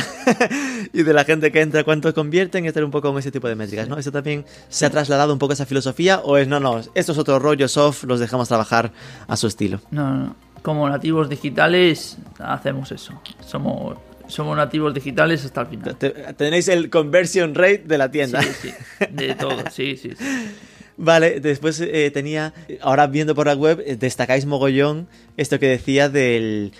y 0.92 1.02
de 1.02 1.12
la 1.14 1.24
gente 1.24 1.50
que 1.50 1.60
entra 1.62 1.82
cuánto 1.82 2.12
convierten 2.12 2.64
y 2.64 2.68
estar 2.68 2.84
un 2.84 2.90
poco 2.90 3.08
con 3.08 3.18
ese 3.18 3.30
tipo 3.32 3.48
de 3.48 3.54
métricas, 3.54 3.88
¿no? 3.88 3.96
¿Eso 3.98 4.12
también 4.12 4.44
se 4.68 4.84
ha 4.84 4.90
trasladado 4.90 5.32
un 5.32 5.38
poco 5.38 5.54
esa 5.54 5.64
filosofía 5.66 6.20
o 6.20 6.36
es 6.36 6.46
no, 6.46 6.60
no, 6.60 6.78
esto 6.94 7.12
es 7.12 7.18
otro 7.18 7.38
rollo 7.38 7.68
soft, 7.68 8.04
los 8.04 8.20
dejamos 8.20 8.48
trabajar 8.48 8.92
a 9.26 9.36
su 9.36 9.46
estilo? 9.46 9.80
No, 9.90 10.10
no, 10.10 10.16
no. 10.26 10.36
Como 10.62 10.88
nativos 10.88 11.28
digitales 11.28 12.16
hacemos 12.38 12.90
eso. 12.92 13.20
Somos, 13.46 13.96
somos 14.28 14.56
nativos 14.56 14.92
digitales 14.94 15.44
hasta 15.44 15.62
el 15.62 15.66
final. 15.66 15.96
Te- 15.96 16.10
Tenéis 16.10 16.68
el 16.68 16.88
conversion 16.90 17.54
rate 17.54 17.82
de 17.86 17.98
la 17.98 18.10
tienda. 18.10 18.42
Sí, 18.42 18.48
sí, 18.62 18.70
de 19.10 19.34
todo, 19.34 19.56
sí, 19.70 19.96
sí, 19.96 20.10
sí. 20.18 20.24
Vale, 20.96 21.40
después 21.40 21.80
eh, 21.80 22.10
tenía, 22.14 22.54
ahora 22.80 23.06
viendo 23.08 23.34
por 23.34 23.46
la 23.46 23.54
web, 23.54 23.82
eh, 23.84 23.96
destacáis 23.96 24.46
mogollón 24.46 25.08
esto 25.36 25.58
que 25.58 25.66
decía 25.66 26.08
del 26.08 26.72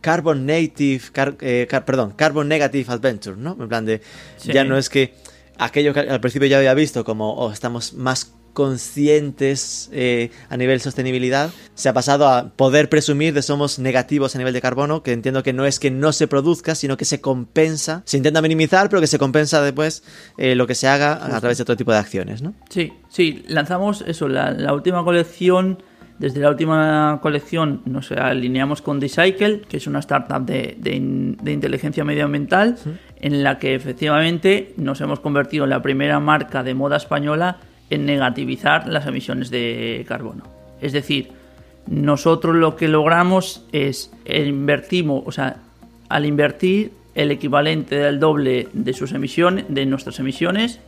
Carbon 0.00 0.46
Native, 0.46 1.02
car- 1.12 1.36
eh, 1.40 1.66
car- 1.68 1.84
perdón, 1.84 2.12
Carbon 2.16 2.48
Negative 2.48 2.92
Adventure, 2.92 3.36
¿no? 3.36 3.56
En 3.60 3.68
plan 3.68 3.84
de, 3.84 4.00
Sí. 4.36 4.52
ya 4.52 4.64
no 4.64 4.76
es 4.78 4.88
que 4.88 5.14
aquello 5.58 5.92
que 5.94 6.00
al 6.00 6.20
principio 6.20 6.46
ya 6.48 6.58
había 6.58 6.74
visto 6.74 7.04
como, 7.04 7.34
oh, 7.34 7.52
estamos 7.52 7.92
más 7.94 8.32
conscientes 8.52 9.88
eh, 9.92 10.30
a 10.48 10.56
nivel 10.56 10.80
sostenibilidad, 10.80 11.50
se 11.74 11.88
ha 11.88 11.92
pasado 11.92 12.26
a 12.28 12.50
poder 12.56 12.88
presumir 12.88 13.32
de 13.34 13.42
somos 13.42 13.78
negativos 13.78 14.34
a 14.34 14.38
nivel 14.38 14.52
de 14.52 14.60
carbono, 14.60 15.02
que 15.02 15.12
entiendo 15.12 15.42
que 15.42 15.52
no 15.52 15.64
es 15.66 15.78
que 15.78 15.90
no 15.90 16.12
se 16.12 16.26
produzca, 16.26 16.74
sino 16.74 16.96
que 16.96 17.04
se 17.04 17.20
compensa, 17.20 18.02
se 18.04 18.16
intenta 18.16 18.42
minimizar, 18.42 18.88
pero 18.88 19.00
que 19.00 19.06
se 19.06 19.18
compensa 19.18 19.62
después 19.62 20.02
eh, 20.38 20.54
lo 20.54 20.66
que 20.66 20.74
se 20.74 20.88
haga 20.88 21.12
a 21.24 21.38
través 21.40 21.58
de 21.58 21.62
otro 21.62 21.76
tipo 21.76 21.92
de 21.92 21.98
acciones, 21.98 22.42
¿no? 22.42 22.54
Sí, 22.70 22.92
sí, 23.08 23.44
lanzamos 23.48 24.02
eso, 24.06 24.28
la, 24.28 24.50
la 24.50 24.72
última 24.72 25.04
colección. 25.04 25.82
Desde 26.18 26.40
la 26.40 26.50
última 26.50 27.18
colección 27.22 27.80
nos 27.84 28.10
alineamos 28.10 28.82
con 28.82 28.98
Decycle, 28.98 29.60
que 29.68 29.76
es 29.76 29.86
una 29.86 30.00
startup 30.00 30.44
de, 30.44 30.76
de 30.78 30.96
in- 30.96 31.36
de 31.40 31.52
inteligencia 31.52 32.02
medioambiental, 32.04 32.76
en 33.20 33.42
la 33.44 33.58
que 33.58 33.74
efectivamente 33.74 34.74
nos 34.76 35.00
hemos 35.00 35.20
convertido 35.20 35.64
en 35.64 35.70
la 35.70 35.80
primera 35.80 36.18
marca 36.18 36.62
de 36.64 36.74
moda 36.74 36.96
española 36.96 37.58
en 37.90 38.04
negativizar 38.04 38.88
las 38.88 39.06
emisiones 39.06 39.50
de 39.50 40.04
carbono. 40.08 40.42
Es 40.80 40.92
decir, 40.92 41.28
nosotros 41.86 42.54
lo 42.56 42.74
que 42.76 42.88
logramos 42.88 43.64
es 43.72 44.12
invertimos, 44.26 45.22
o 45.24 45.32
sea, 45.32 45.56
al 46.08 46.26
invertir 46.26 46.90
el 47.14 47.30
equivalente 47.30 47.96
del 47.96 48.18
doble 48.20 48.68
de 48.72 48.92
sus 48.92 49.12
emisiones, 49.12 49.64
de 49.68 49.86
nuestras 49.86 50.18
emisiones, 50.18 50.80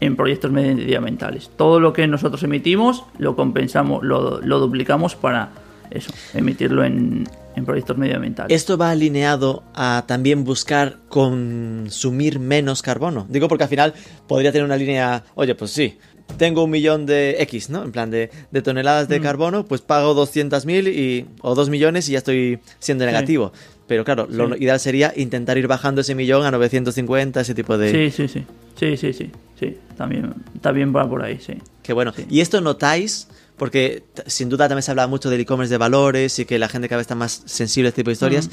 en 0.00 0.16
proyectos 0.16 0.50
medioambientales. 0.50 1.50
Todo 1.56 1.80
lo 1.80 1.92
que 1.92 2.06
nosotros 2.06 2.42
emitimos 2.42 3.04
lo 3.18 3.36
compensamos, 3.36 4.02
lo, 4.02 4.40
duplicamos 4.40 5.16
para 5.16 5.50
eso, 5.90 6.12
emitirlo 6.34 6.84
en, 6.84 7.28
en 7.56 7.64
proyectos 7.64 7.96
medioambientales. 7.96 8.54
¿Esto 8.54 8.78
va 8.78 8.90
alineado 8.90 9.62
a 9.74 10.04
también 10.06 10.44
buscar 10.44 10.98
consumir 11.08 12.38
menos 12.38 12.82
carbono? 12.82 13.26
Digo 13.28 13.48
porque 13.48 13.64
al 13.64 13.70
final 13.70 13.94
podría 14.26 14.52
tener 14.52 14.64
una 14.64 14.76
línea, 14.76 15.24
oye, 15.34 15.54
pues 15.54 15.72
sí, 15.72 15.98
tengo 16.36 16.64
un 16.64 16.70
millón 16.70 17.06
de 17.06 17.36
X, 17.40 17.70
¿no? 17.70 17.82
En 17.82 17.92
plan 17.92 18.10
de, 18.10 18.30
toneladas 18.62 19.08
de 19.08 19.18
mm. 19.18 19.22
carbono, 19.22 19.64
pues 19.64 19.80
pago 19.80 20.14
200.000 20.14 20.92
y, 20.92 21.26
o 21.40 21.54
2 21.54 21.70
millones 21.70 22.08
y 22.08 22.12
ya 22.12 22.18
estoy 22.18 22.60
siendo 22.78 23.06
negativo. 23.06 23.52
Pero 23.88 24.04
claro, 24.04 24.28
lo 24.30 24.54
ideal 24.54 24.78
sería 24.78 25.12
intentar 25.16 25.56
ir 25.56 25.66
bajando 25.66 26.02
ese 26.02 26.14
millón 26.14 26.44
a 26.44 26.50
950, 26.50 27.40
ese 27.40 27.54
tipo 27.54 27.78
de... 27.78 27.90
Sí, 27.90 28.10
sí, 28.14 28.28
sí. 28.28 28.44
Sí, 28.78 28.96
sí, 28.98 29.12
sí. 29.14 29.30
sí. 29.58 29.78
También, 29.96 30.34
también 30.60 30.94
va 30.94 31.08
por 31.08 31.22
ahí, 31.22 31.40
sí. 31.40 31.54
Qué 31.82 31.94
bueno. 31.94 32.12
¿Y 32.28 32.40
esto 32.40 32.60
notáis? 32.60 33.28
Porque 33.56 34.04
sin 34.26 34.50
duda 34.50 34.68
también 34.68 34.82
se 34.82 34.90
habla 34.90 35.06
mucho 35.06 35.30
del 35.30 35.40
e-commerce 35.40 35.72
de 35.72 35.78
valores 35.78 36.38
y 36.38 36.44
que 36.44 36.58
la 36.58 36.68
gente 36.68 36.86
cada 36.86 36.98
vez 36.98 37.04
está 37.04 37.14
más 37.14 37.42
sensible 37.46 37.88
a 37.88 37.90
este 37.90 38.02
tipo 38.02 38.10
de 38.10 38.12
historias. 38.12 38.50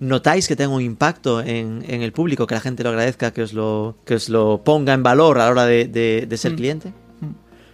¿Notáis 0.00 0.48
que 0.48 0.56
tenga 0.56 0.74
un 0.74 0.80
impacto 0.80 1.42
en, 1.42 1.84
el 1.86 2.12
público, 2.12 2.46
que 2.46 2.54
la 2.54 2.62
gente 2.62 2.82
lo 2.82 2.88
agradezca, 2.88 3.32
que 3.32 3.42
os 3.42 3.52
lo, 3.52 3.98
que 4.06 4.14
os 4.14 4.30
lo 4.30 4.64
ponga 4.64 4.94
en 4.94 5.02
valor 5.02 5.38
a 5.38 5.44
la 5.44 5.50
hora 5.50 5.66
de, 5.66 6.26
ser 6.38 6.52
mm. 6.52 6.56
cliente? 6.56 6.92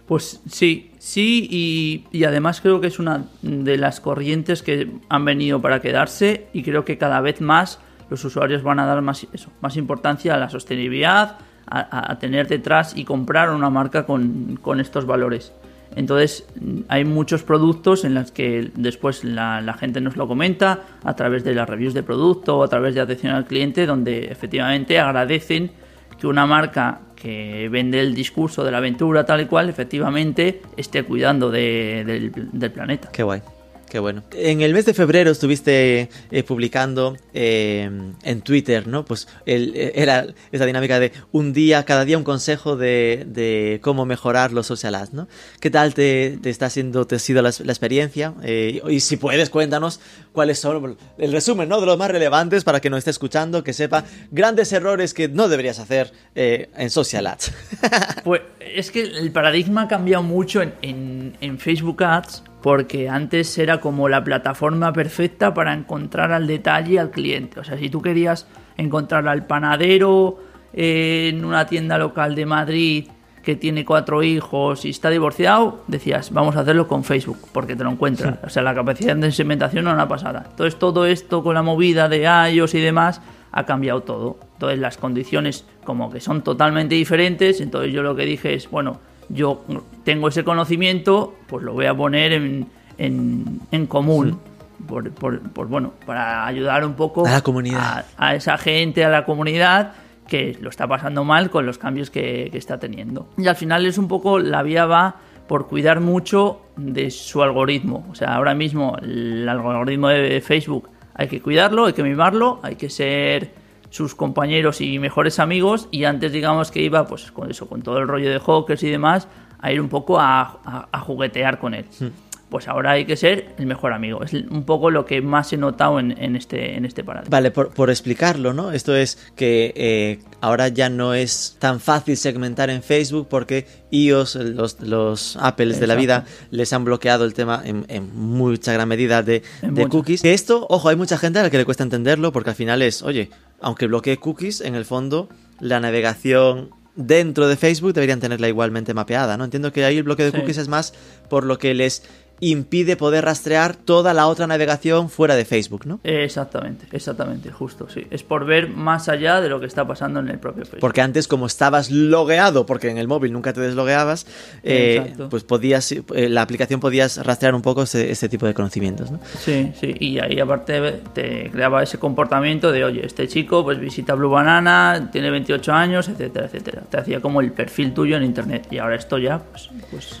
Pues 0.07 0.41
sí, 0.49 0.91
sí, 0.99 2.05
y, 2.13 2.23
además 2.23 2.61
creo 2.61 2.79
que 2.79 2.87
es 2.87 2.97
una 2.97 3.25
de 3.41 3.77
las 3.77 3.99
corrientes 3.99 4.63
que 4.63 4.89
han 5.09 5.25
venido 5.25 5.61
para 5.61 5.81
quedarse 5.81 6.47
y 6.53 6.63
creo 6.63 6.85
que 6.85 6.97
cada 6.97 7.19
vez 7.19 7.41
más 7.41 7.79
los 8.09 8.23
usuarios 8.23 8.63
van 8.63 8.79
a 8.79 8.85
dar 8.85 9.01
más, 9.01 9.27
eso, 9.33 9.51
más 9.59 9.75
importancia 9.75 10.33
a 10.33 10.37
la 10.37 10.49
sostenibilidad, 10.49 11.39
a, 11.69 12.17
tener 12.19 12.47
detrás 12.47 12.95
y 12.95 13.03
comprar 13.03 13.49
una 13.49 13.69
marca 13.69 14.05
con, 14.05 14.57
estos 14.79 15.05
valores. 15.05 15.51
Entonces 15.93 16.47
hay 16.87 17.03
muchos 17.03 17.43
productos 17.43 18.05
en 18.05 18.13
los 18.13 18.31
que 18.31 18.71
después 18.75 19.25
la, 19.25 19.59
la, 19.59 19.73
gente 19.73 19.99
nos 19.99 20.15
lo 20.15 20.29
comenta 20.29 20.83
a 21.03 21.15
través 21.17 21.43
de 21.43 21.53
las 21.53 21.67
reviews 21.67 21.93
de 21.93 22.03
producto 22.03 22.59
o 22.59 22.63
a 22.63 22.69
través 22.69 22.95
de 22.95 23.01
atención 23.01 23.33
al 23.33 23.43
cliente 23.43 23.85
donde 23.85 24.27
efectivamente 24.27 24.99
agradecen 24.99 25.71
que 26.17 26.27
una 26.27 26.45
marca 26.45 27.01
que 27.21 27.67
vende 27.69 27.99
el 27.99 28.15
discurso 28.15 28.63
de 28.63 28.71
la 28.71 28.77
aventura 28.77 29.25
tal 29.25 29.41
y 29.41 29.45
cual, 29.45 29.69
efectivamente 29.69 30.61
esté 30.77 31.03
cuidando 31.03 31.49
del, 31.49 32.31
del 32.31 32.71
planeta. 32.71 33.09
Qué 33.11 33.23
guay. 33.23 33.41
Qué 33.89 33.99
bueno. 33.99 34.23
En 34.33 34.61
el 34.61 34.73
mes 34.73 34.85
de 34.85 34.93
febrero 34.93 35.31
estuviste 35.31 36.09
eh, 36.29 36.43
publicando 36.43 37.15
eh, 37.33 37.89
en 38.23 38.41
Twitter, 38.41 38.85
¿no? 38.85 39.05
Pues 39.05 39.29
eh, 39.45 39.93
era 39.95 40.27
esa 40.51 40.65
dinámica 40.65 40.99
de 40.99 41.13
un 41.31 41.53
día, 41.53 41.85
cada 41.85 42.03
día 42.03 42.17
un 42.17 42.25
consejo 42.25 42.75
de, 42.75 43.79
cómo 43.81 44.05
mejorar 44.05 44.51
los 44.51 44.67
social 44.67 44.93
ads, 44.93 45.13
¿no? 45.13 45.29
¿Qué 45.61 45.69
tal 45.69 45.93
te, 45.93 46.37
está 46.43 46.65
haciendo, 46.65 47.07
te 47.07 47.15
ha 47.15 47.19
sido 47.19 47.41
la, 47.41 47.49
experiencia? 47.49 48.33
y 48.43 48.99
si 48.99 49.15
puedes, 49.15 49.49
cuéntanos 49.49 50.01
cuáles 50.37 50.59
son 50.59 50.95
el 51.17 51.31
resumen, 51.31 51.67
¿no? 51.67 51.79
De 51.79 51.87
los 51.87 51.97
más 51.97 52.11
relevantes 52.11 52.63
para 52.63 52.79
que 52.79 52.91
nos 52.91 52.99
esté 52.99 53.09
escuchando, 53.09 53.63
que 53.63 53.73
sepa 53.73 54.03
grandes 54.29 54.71
errores 54.71 55.15
que 55.15 55.27
no 55.27 55.47
deberías 55.47 55.79
hacer 55.79 56.13
en 56.35 56.91
social 56.91 57.25
ads. 57.25 57.51
pues 58.23 58.41
es 58.59 58.91
que 58.91 59.01
el 59.01 59.31
paradigma 59.31 59.81
ha 59.81 59.87
cambiado 59.87 60.21
mucho 60.21 60.61
en, 60.61 61.35
en 61.41 61.57
Facebook 61.57 62.03
Ads 62.03 62.43
porque 62.61 63.09
antes 63.09 63.57
era 63.57 63.79
como 63.79 64.09
la 64.09 64.23
plataforma 64.23 64.93
perfecta 64.93 65.55
para 65.55 65.73
encontrar 65.73 66.31
al 66.31 66.45
detalle 66.45 66.99
al 66.99 67.09
cliente. 67.09 67.59
O 67.59 67.63
sea, 67.63 67.79
si 67.79 67.89
tú 67.89 68.03
querías 68.03 68.45
encontrar 68.77 69.27
al 69.27 69.47
panadero 69.47 70.37
en 70.71 71.43
una 71.45 71.65
tienda 71.65 71.97
local 71.97 72.35
de 72.35 72.45
Madrid 72.45 73.07
que 73.47 73.55
tiene 73.55 73.85
cuatro 73.85 74.23
hijos 74.23 74.83
y 74.83 74.89
está 74.89 75.09
divorciado, 75.09 75.79
decías, 75.87 76.33
vamos 76.33 76.57
a 76.57 76.59
hacerlo 76.59 76.85
con 76.85 77.05
Facebook, 77.05 77.37
porque 77.53 77.77
te 77.77 77.85
lo 77.85 77.91
encuentras. 77.91 78.39
O 78.43 78.49
sea, 78.49 78.61
la 78.61 78.75
capacidad 78.75 79.15
de 79.15 79.31
segmentación 79.31 79.85
no 79.85 79.91
es 79.91 79.93
una 79.93 80.09
pasada. 80.09 80.47
Entonces, 80.49 80.77
todo 80.77 81.05
esto 81.05 81.41
con 81.43 81.55
la 81.55 81.61
movida 81.61 82.09
de 82.09 82.27
iOS 82.51 82.73
y 82.73 82.81
demás 82.81 83.21
ha 83.53 83.65
cambiado 83.65 84.01
todo. 84.01 84.37
Entonces, 84.55 84.79
las 84.79 84.97
condiciones 84.97 85.63
como 85.85 86.11
que 86.11 86.19
son 86.19 86.41
totalmente 86.41 86.95
diferentes. 86.95 87.61
Entonces, 87.61 87.93
yo 87.93 88.03
lo 88.03 88.17
que 88.17 88.25
dije 88.25 88.53
es, 88.53 88.69
bueno, 88.69 88.99
yo 89.29 89.63
tengo 90.03 90.27
ese 90.27 90.43
conocimiento, 90.43 91.33
pues 91.47 91.63
lo 91.63 91.71
voy 91.71 91.85
a 91.85 91.95
poner 91.95 92.33
en, 92.33 92.67
en, 92.97 93.87
común. 93.87 94.41
Por, 94.89 95.09
por, 95.11 95.67
bueno, 95.69 95.93
para 96.05 96.45
ayudar 96.45 96.83
un 96.83 96.95
poco 96.95 97.25
a 97.25 97.31
la 97.31 97.41
comunidad. 97.41 98.07
A, 98.17 98.35
esa 98.35 98.57
gente, 98.57 99.05
a 99.05 99.09
la 99.09 99.23
comunidad 99.23 99.93
que 100.27 100.57
lo 100.61 100.69
está 100.69 100.87
pasando 100.87 101.23
mal 101.23 101.49
con 101.49 101.65
los 101.65 101.77
cambios 101.77 102.09
que, 102.09 102.49
está 102.53 102.79
teniendo. 102.79 103.29
Y 103.37 103.47
al 103.47 103.55
final 103.55 103.85
es 103.85 103.97
un 103.97 104.07
poco, 104.07 104.39
la 104.39 104.63
vía 104.63 104.85
va 104.85 105.15
por 105.47 105.67
cuidar 105.67 106.01
mucho 106.01 106.61
de 106.75 107.09
su 107.11 107.41
algoritmo. 107.41 108.05
O 108.11 108.15
sea, 108.15 108.35
ahora 108.35 108.53
mismo 108.53 108.97
el 109.01 109.47
algoritmo 109.47 110.09
de 110.09 110.41
Facebook 110.41 110.89
hay 111.13 111.27
que 111.27 111.41
cuidarlo, 111.41 111.85
hay 111.85 111.93
que 111.93 112.03
mimarlo, 112.03 112.59
hay 112.63 112.75
que 112.75 112.89
ser 112.89 113.51
sus 113.89 114.15
compañeros 114.15 114.81
y 114.81 114.99
mejores 114.99 115.39
amigos 115.39 115.87
y 115.91 116.03
antes 116.03 116.31
digamos 116.31 116.71
que 116.71 116.81
iba 116.81 117.07
pues 117.07 117.31
con 117.31 117.49
eso, 117.49 117.67
con 117.67 117.81
todo 117.81 117.99
el 117.99 118.07
rollo 118.07 118.29
de 118.29 118.39
Hawkers 118.39 118.83
y 118.83 118.89
demás, 118.89 119.27
a 119.59 119.71
ir 119.71 119.81
un 119.81 119.89
poco 119.89 120.19
a, 120.19 120.87
juguetear 121.05 121.59
con 121.59 121.73
él. 121.73 121.85
Hmm. 121.99 122.07
Pues 122.49 122.69
ahora 122.69 122.91
hay 122.91 123.05
que 123.05 123.17
ser 123.17 123.53
el 123.57 123.65
mejor 123.65 123.91
amigo. 123.91 124.23
Es 124.23 124.31
un 124.33 124.63
poco 124.63 124.89
lo 124.89 125.05
que 125.05 125.21
más 125.21 125.51
he 125.51 125.57
notado 125.57 125.99
en, 125.99 126.35
este, 126.35 126.75
en 126.75 126.85
este 126.85 127.03
paradigma. 127.03 127.29
Vale, 127.29 127.51
por, 127.51 127.89
explicarlo, 127.89 128.53
¿no? 128.53 128.71
Esto 128.71 128.95
es 128.95 129.17
que 129.35 129.73
eh, 129.75 130.19
ahora 130.39 130.69
ya 130.69 130.89
no 130.89 131.13
es 131.13 131.57
tan 131.59 131.81
fácil 131.81 132.15
segmentar 132.15 132.69
en 132.69 132.83
Facebook 132.83 133.27
porque 133.29 133.67
iOS, 133.91 134.35
los, 134.35 134.79
los 134.79 135.35
Apples 135.37 135.79
de 135.81 135.87
la 135.87 135.95
vida, 135.95 136.25
les 136.49 136.71
han 136.71 136.85
bloqueado 136.85 137.25
el 137.25 137.33
tema 137.33 137.61
en, 137.65 137.85
mucha 138.15 138.71
gran 138.71 138.87
medida 138.87 139.23
de, 139.23 139.43
de 139.61 139.89
cookies. 139.89 140.21
Que 140.21 140.33
esto, 140.33 140.65
ojo, 140.69 140.87
hay 140.87 140.95
mucha 140.95 141.17
gente 141.17 141.39
a 141.39 141.43
la 141.43 141.49
que 141.49 141.57
le 141.57 141.65
cuesta 141.65 141.83
entenderlo 141.83 142.31
porque 142.31 142.51
al 142.51 142.55
final 142.55 142.81
es, 142.81 143.01
oye, 143.01 143.29
aunque 143.59 143.87
bloquee 143.87 144.17
cookies, 144.17 144.61
en 144.61 144.75
el 144.75 144.85
fondo 144.85 145.27
la 145.59 145.79
navegación 145.79 146.69
dentro 146.95 147.47
de 147.47 147.55
Facebook 147.55 147.93
deberían 147.93 148.19
tenerla 148.19 148.47
igualmente 148.47 148.93
mapeada, 148.93 149.37
¿no? 149.37 149.43
Entiendo 149.43 149.71
que 149.71 149.85
ahí 149.85 149.97
el 149.97 150.03
bloqueo 150.03 150.25
de 150.25 150.31
cookies 150.31 150.57
es 150.57 150.67
más 150.67 150.93
por 151.29 151.45
lo 151.45 151.59
que 151.59 151.73
les 151.73 152.03
impide 152.39 152.95
poder 152.97 153.25
rastrear 153.25 153.75
toda 153.75 154.13
la 154.13 154.27
otra 154.27 154.45
navegación 154.47 155.09
fuera 155.09 155.35
de 155.35 155.45
Facebook, 155.45 155.85
¿no? 155.85 155.99
Exactamente, 156.03 156.87
exactamente, 156.91 157.51
justo, 157.51 157.89
sí. 157.89 158.05
Es 158.11 158.23
por 158.23 158.45
ver 158.45 158.69
más 158.69 159.09
allá 159.09 159.41
de 159.41 159.49
lo 159.49 159.59
que 159.59 159.65
está 159.65 159.87
pasando 159.87 160.19
en 160.19 160.29
el 160.29 160.39
propio 160.39 160.63
Facebook. 160.63 160.81
Porque 160.81 161.01
antes, 161.01 161.27
como 161.27 161.47
estabas 161.47 161.89
logueado, 161.89 162.65
porque 162.65 162.89
en 162.89 162.97
el 162.97 163.07
móvil 163.07 163.33
nunca 163.33 163.53
te 163.53 163.61
deslogueabas, 163.61 164.27
eh, 164.63 165.15
pues 165.29 165.43
podías, 165.43 165.91
eh, 165.91 166.03
la 166.29 166.43
aplicación 166.43 166.79
podías 166.79 167.25
rastrear 167.25 167.55
un 167.55 167.61
poco 167.61 167.83
ese, 167.83 168.29
tipo 168.29 168.45
de 168.45 168.53
conocimientos, 168.53 169.09
¿no? 169.09 169.19
Sí, 169.39 169.71
sí, 169.79 169.95
y 169.99 170.19
ahí 170.19 170.39
aparte 170.39 171.01
te 171.13 171.49
creaba 171.49 171.81
ese 171.81 171.97
comportamiento 171.97 172.71
de, 172.71 172.83
oye, 172.83 173.05
este 173.05 173.27
chico 173.27 173.63
pues 173.63 173.79
visita 173.79 174.13
Blue 174.15 174.29
Banana, 174.29 175.09
tiene 175.11 175.31
28 175.31 175.73
años, 175.73 176.09
etcétera, 176.09 176.47
etcétera. 176.47 176.83
Te 176.89 176.97
hacía 176.97 177.21
como 177.21 177.41
el 177.41 177.51
perfil 177.51 177.93
tuyo 177.93 178.17
en 178.17 178.23
Internet. 178.23 178.67
Y 178.69 178.77
ahora 178.77 178.95
esto 178.95 179.17
ya, 179.17 179.39
pues, 179.39 179.69
pues 179.89 180.19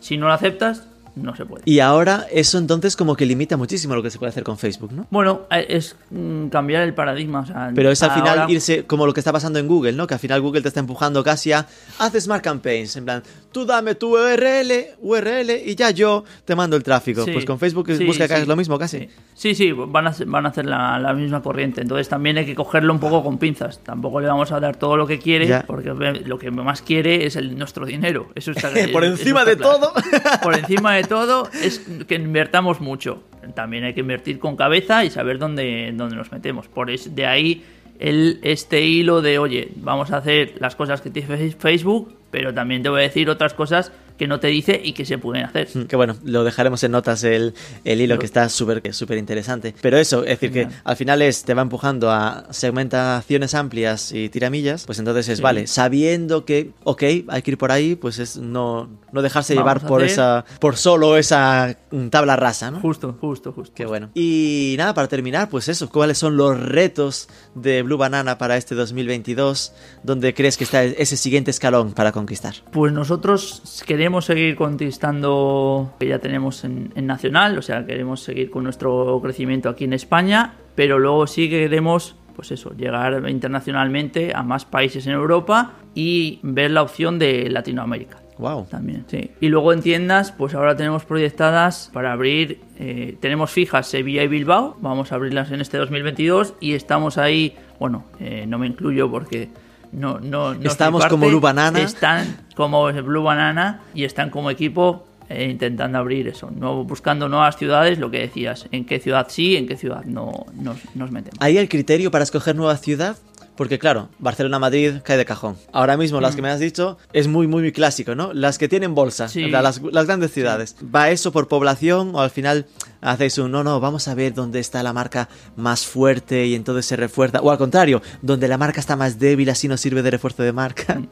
si 0.00 0.16
no 0.16 0.26
lo 0.26 0.32
aceptas, 0.32 0.88
no 1.14 1.36
se 1.36 1.44
puede. 1.44 1.62
Y 1.66 1.80
ahora 1.80 2.26
eso 2.30 2.58
entonces 2.58 2.96
como 2.96 3.16
que 3.16 3.26
limita 3.26 3.56
muchísimo 3.56 3.94
lo 3.94 4.02
que 4.02 4.10
se 4.10 4.18
puede 4.18 4.30
hacer 4.30 4.44
con 4.44 4.58
Facebook, 4.58 4.92
¿no? 4.92 5.06
Bueno, 5.10 5.42
eh, 5.50 5.66
es 5.68 5.96
mm, 6.10 6.48
cambiar 6.48 6.82
el 6.82 6.94
paradigma. 6.94 7.72
Pero 7.74 7.90
es 7.90 8.02
al 8.02 8.12
final 8.12 8.50
irse 8.50 8.84
como 8.84 9.06
lo 9.06 9.12
que 9.12 9.20
está 9.20 9.32
pasando 9.32 9.58
en 9.58 9.68
Google, 9.68 9.92
¿no? 9.92 10.06
Que 10.06 10.14
al 10.14 10.20
final 10.20 10.40
Google 10.40 10.62
te 10.62 10.68
está 10.68 10.80
empujando 10.80 11.22
casi 11.22 11.52
a 11.52 11.66
haz 11.98 12.12
Smart 12.18 12.42
Campaigns, 12.42 12.96
en 12.96 13.04
plan, 13.04 13.22
tú 13.52 13.64
dame 13.64 13.94
tu 13.94 14.16
URL, 14.16 14.96
URL 15.00 15.50
y 15.64 15.74
ya 15.74 15.90
yo 15.90 16.24
te 16.44 16.56
mando 16.56 16.76
el 16.76 16.82
tráfico. 16.82 17.24
pues 17.24 17.44
con 17.44 17.58
Facebook 17.58 17.88
busca 18.04 18.26
que 18.26 18.34
hagas 18.34 18.48
lo 18.48 18.56
mismo 18.56 18.78
casi. 18.78 19.08
Sí, 19.34 19.54
sí, 19.54 19.72
van 19.72 20.06
a, 20.06 20.14
van 20.26 20.46
a 20.46 20.48
hacer 20.48 20.66
la, 20.66 21.12
misma 21.14 21.42
corriente. 21.42 21.80
Entonces 21.80 22.08
también 22.08 22.38
hay 22.38 22.46
que 22.46 22.54
cogerlo 22.54 22.92
un 22.92 23.00
poco 23.00 23.22
con 23.22 23.38
pinzas. 23.38 23.78
Tampoco 23.84 24.20
le 24.20 24.28
vamos 24.28 24.50
a 24.52 24.60
dar 24.60 24.76
todo 24.76 24.96
lo 24.96 25.06
que 25.06 25.18
quiere, 25.18 25.62
porque 25.66 25.92
lo 26.24 26.38
que 26.38 26.50
más 26.50 26.82
quiere 26.82 27.26
es 27.26 27.36
el, 27.36 27.56
nuestro 27.56 27.86
dinero. 27.86 28.28
Eso 28.34 28.50
está 28.52 28.70
Por 28.92 29.04
encima 29.04 29.44
de 29.44 29.56
todo. 29.56 29.92
Por 30.42 30.56
encima 30.56 30.94
de 30.94 31.04
todo 31.04 31.48
es 31.62 31.80
que 32.08 32.14
invertamos 32.14 32.80
mucho. 32.80 33.22
También 33.54 33.84
hay 33.84 33.94
que 33.94 34.00
invertir 34.00 34.38
con 34.38 34.56
cabeza 34.56 35.04
y 35.04 35.10
saber 35.10 35.38
dónde, 35.38 35.92
dónde 35.94 36.16
nos 36.16 36.30
metemos. 36.30 36.68
Por 36.68 36.90
es, 36.90 37.14
de 37.14 37.26
ahí 37.26 37.64
el, 38.02 38.40
este 38.42 38.82
hilo 38.82 39.22
de, 39.22 39.38
oye, 39.38 39.68
vamos 39.76 40.10
a 40.10 40.16
hacer 40.16 40.54
las 40.58 40.74
cosas 40.74 41.00
que 41.00 41.10
tiene 41.10 41.52
Facebook, 41.52 42.12
pero 42.32 42.52
también 42.52 42.82
te 42.82 42.88
voy 42.88 43.00
a 43.00 43.02
decir 43.04 43.30
otras 43.30 43.54
cosas 43.54 43.92
que 44.22 44.28
no 44.28 44.38
te 44.38 44.46
dice 44.46 44.80
y 44.84 44.92
que 44.92 45.04
se 45.04 45.18
pueden 45.18 45.44
hacer. 45.44 45.68
Mm, 45.74 45.82
Que 45.86 45.96
bueno, 45.96 46.14
lo 46.22 46.44
dejaremos 46.44 46.84
en 46.84 46.92
notas 46.92 47.24
el, 47.24 47.54
el 47.84 48.00
hilo 48.00 48.20
que 48.20 48.26
está 48.26 48.48
súper 48.48 48.94
súper 48.94 49.18
interesante. 49.18 49.74
Pero 49.80 49.98
eso, 49.98 50.20
es 50.22 50.38
decir, 50.38 50.52
que 50.52 50.68
al 50.84 50.94
final 50.96 51.22
es, 51.22 51.42
te 51.42 51.54
va 51.54 51.62
empujando 51.62 52.08
a 52.08 52.46
segmentaciones 52.50 53.54
amplias 53.54 54.12
y 54.12 54.28
tiramillas, 54.28 54.84
pues 54.86 54.98
entonces 55.00 55.28
es, 55.28 55.38
Sí. 55.38 55.42
vale, 55.42 55.66
sabiendo 55.66 56.44
que, 56.44 56.70
ok, 56.84 57.02
hay 57.28 57.42
que 57.42 57.50
ir 57.50 57.58
por 57.58 57.72
ahí, 57.72 57.96
pues 57.96 58.20
es 58.20 58.36
no, 58.36 58.88
no 59.10 59.22
dejarse 59.22 59.54
Vamos 59.56 59.72
llevar 59.74 59.88
por 59.88 60.02
hacer- 60.02 60.12
esa, 60.12 60.44
por 60.60 60.76
solo 60.76 61.16
esa 61.16 61.76
mm, 61.90 62.08
tabla 62.08 62.36
rasa, 62.36 62.70
¿no? 62.70 62.80
Justo, 62.80 63.16
justo, 63.20 63.52
justo. 63.52 63.72
Qué 63.74 63.86
bueno. 63.86 64.10
Y 64.14 64.76
nada, 64.78 64.94
para 64.94 65.08
terminar, 65.08 65.48
pues 65.48 65.68
eso, 65.68 65.88
¿cuáles 65.90 66.18
son 66.18 66.36
los 66.36 66.60
retos 66.60 67.28
de 67.56 67.82
Blue 67.82 67.96
Banana 67.96 68.38
para 68.38 68.56
este 68.56 68.74
2022? 68.76 69.72
¿Dónde 70.04 70.32
crees 70.34 70.56
que 70.56 70.64
está 70.64 70.84
ese 70.84 71.16
siguiente 71.16 71.50
escalón 71.50 71.92
para 71.92 72.12
conquistar? 72.12 72.54
Pues 72.72 72.92
nosotros 72.92 73.82
queremos 73.86 74.11
seguir 74.20 74.56
conquistando 74.56 75.94
que 75.98 76.08
ya 76.08 76.18
tenemos 76.18 76.64
en, 76.64 76.92
en 76.94 77.06
Nacional, 77.06 77.58
o 77.58 77.62
sea, 77.62 77.86
queremos 77.86 78.20
seguir 78.20 78.50
con 78.50 78.64
nuestro 78.64 79.20
crecimiento 79.22 79.68
aquí 79.68 79.84
en 79.84 79.92
España, 79.92 80.54
pero 80.74 80.98
luego 80.98 81.26
sí 81.26 81.48
que 81.48 81.60
queremos, 81.60 82.16
pues 82.36 82.52
eso, 82.52 82.74
llegar 82.76 83.28
internacionalmente 83.28 84.32
a 84.34 84.42
más 84.42 84.64
países 84.64 85.06
en 85.06 85.12
Europa 85.12 85.72
y 85.94 86.40
ver 86.42 86.70
la 86.70 86.82
opción 86.82 87.18
de 87.18 87.48
Latinoamérica. 87.50 88.18
Wow. 88.38 88.66
También, 88.70 89.04
sí. 89.06 89.30
Y 89.40 89.48
luego 89.48 89.72
en 89.72 89.82
tiendas, 89.82 90.32
pues 90.32 90.54
ahora 90.54 90.74
tenemos 90.76 91.04
proyectadas 91.04 91.90
para 91.92 92.12
abrir, 92.12 92.60
eh, 92.78 93.16
tenemos 93.20 93.50
fijas 93.50 93.86
Sevilla 93.86 94.22
y 94.22 94.28
Bilbao, 94.28 94.76
vamos 94.80 95.12
a 95.12 95.14
abrirlas 95.14 95.50
en 95.52 95.60
este 95.60 95.78
2022 95.78 96.54
y 96.60 96.72
estamos 96.72 97.18
ahí, 97.18 97.54
bueno, 97.78 98.04
eh, 98.18 98.46
no 98.48 98.58
me 98.58 98.66
incluyo 98.66 99.10
porque 99.10 99.50
no, 99.92 100.18
no, 100.20 100.54
no 100.54 100.68
Estamos 100.68 101.00
parte, 101.00 101.12
como 101.12 101.28
Blue 101.28 101.40
Banana. 101.40 101.80
Están 101.80 102.46
como 102.56 102.90
Blue 102.92 103.22
Banana 103.22 103.82
y 103.94 104.04
están 104.04 104.30
como 104.30 104.50
equipo 104.50 105.06
eh, 105.28 105.48
intentando 105.50 105.98
abrir 105.98 106.28
eso, 106.28 106.50
no, 106.50 106.84
buscando 106.84 107.28
nuevas 107.28 107.56
ciudades, 107.56 107.98
lo 107.98 108.10
que 108.10 108.18
decías, 108.18 108.66
en 108.72 108.84
qué 108.84 109.00
ciudad 109.00 109.26
sí, 109.30 109.56
en 109.56 109.66
qué 109.66 109.76
ciudad 109.76 110.04
no 110.04 110.46
nos, 110.54 110.76
nos 110.94 111.10
metemos. 111.10 111.38
¿Hay 111.40 111.58
el 111.58 111.68
criterio 111.68 112.10
para 112.10 112.24
escoger 112.24 112.56
nueva 112.56 112.76
ciudad? 112.76 113.16
Porque 113.56 113.78
claro, 113.78 114.08
Barcelona-Madrid 114.18 114.96
cae 115.04 115.18
de 115.18 115.26
cajón. 115.26 115.56
Ahora 115.72 115.98
mismo 115.98 116.20
las 116.22 116.34
que 116.34 116.42
me 116.42 116.48
has 116.48 116.58
dicho 116.58 116.96
es 117.12 117.28
muy, 117.28 117.46
muy, 117.46 117.60
muy 117.62 117.72
clásico, 117.72 118.14
¿no? 118.14 118.32
Las 118.32 118.56
que 118.56 118.66
tienen 118.66 118.94
bolsa, 118.94 119.28
Sí. 119.28 119.48
las, 119.50 119.80
las 119.82 120.06
grandes 120.06 120.32
ciudades. 120.32 120.74
¿Va 120.82 121.10
eso 121.10 121.32
por 121.32 121.48
población 121.48 122.12
o 122.14 122.20
al 122.20 122.30
final 122.30 122.66
hacéis 123.02 123.36
un, 123.38 123.50
no, 123.50 123.62
no, 123.62 123.80
vamos 123.80 124.08
a 124.08 124.14
ver 124.14 124.32
dónde 124.32 124.60
está 124.60 124.82
la 124.82 124.92
marca 124.92 125.28
más 125.56 125.86
fuerte 125.86 126.46
y 126.46 126.54
entonces 126.54 126.86
se 126.86 126.96
refuerza? 126.96 127.40
O 127.40 127.50
al 127.50 127.58
contrario, 127.58 128.00
donde 128.22 128.48
la 128.48 128.56
marca 128.56 128.80
está 128.80 128.96
más 128.96 129.18
débil 129.18 129.50
así 129.50 129.68
no 129.68 129.76
sirve 129.76 130.02
de 130.02 130.10
refuerzo 130.12 130.42
de 130.42 130.52
marca. 130.52 131.02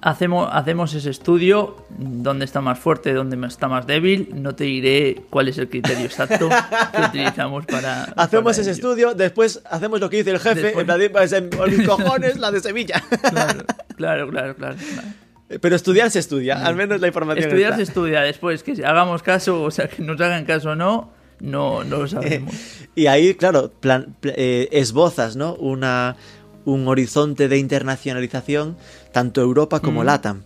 Hacemos, 0.00 0.48
hacemos 0.52 0.94
ese 0.94 1.10
estudio, 1.10 1.84
dónde 1.90 2.44
está 2.44 2.60
más 2.60 2.78
fuerte, 2.78 3.12
dónde 3.12 3.36
está 3.48 3.66
más 3.66 3.84
débil. 3.84 4.30
No 4.32 4.54
te 4.54 4.62
diré 4.64 5.22
cuál 5.28 5.48
es 5.48 5.58
el 5.58 5.68
criterio 5.68 6.06
exacto 6.06 6.48
que 6.48 7.02
utilizamos 7.02 7.66
para. 7.66 8.04
Hacemos 8.16 8.44
para 8.44 8.50
ese 8.52 8.62
ello. 8.62 8.70
estudio, 8.70 9.14
después 9.14 9.60
hacemos 9.68 9.98
lo 10.00 10.08
que 10.08 10.18
dice 10.18 10.30
el 10.30 10.38
jefe, 10.38 10.62
Después- 10.62 10.82
en 10.82 10.86
plan, 10.86 11.28
de, 11.50 11.66
en 11.66 11.78
mis 11.78 11.88
cojones, 11.88 12.38
la 12.38 12.52
de 12.52 12.60
Sevilla. 12.60 13.02
Claro, 13.22 13.64
claro, 13.96 14.28
claro. 14.30 14.54
claro, 14.54 14.76
claro. 14.76 15.08
Pero 15.60 15.74
estudiar 15.74 16.10
se 16.10 16.18
estudia, 16.18 16.64
al 16.64 16.76
menos 16.76 17.00
la 17.00 17.06
información 17.06 17.46
Estudiar 17.46 17.74
se 17.74 17.82
estudia 17.82 18.20
después, 18.20 18.62
que 18.62 18.76
si 18.76 18.82
hagamos 18.84 19.22
caso, 19.22 19.62
o 19.62 19.70
sea, 19.70 19.88
que 19.88 20.02
nos 20.02 20.20
hagan 20.20 20.44
caso 20.44 20.70
o 20.70 20.76
no, 20.76 21.10
no, 21.40 21.84
no 21.84 21.98
lo 21.98 22.08
sabemos. 22.08 22.54
Y 22.94 23.06
ahí, 23.06 23.34
claro, 23.34 23.70
plan- 23.80 24.16
pl- 24.20 24.34
eh, 24.36 24.68
esbozas, 24.72 25.36
¿no? 25.36 25.54
Una, 25.54 26.16
un 26.64 26.88
horizonte 26.88 27.46
de 27.48 27.56
internacionalización, 27.58 28.76
tanto 29.12 29.40
Europa 29.40 29.78
como 29.80 30.02
LATAM. 30.04 30.42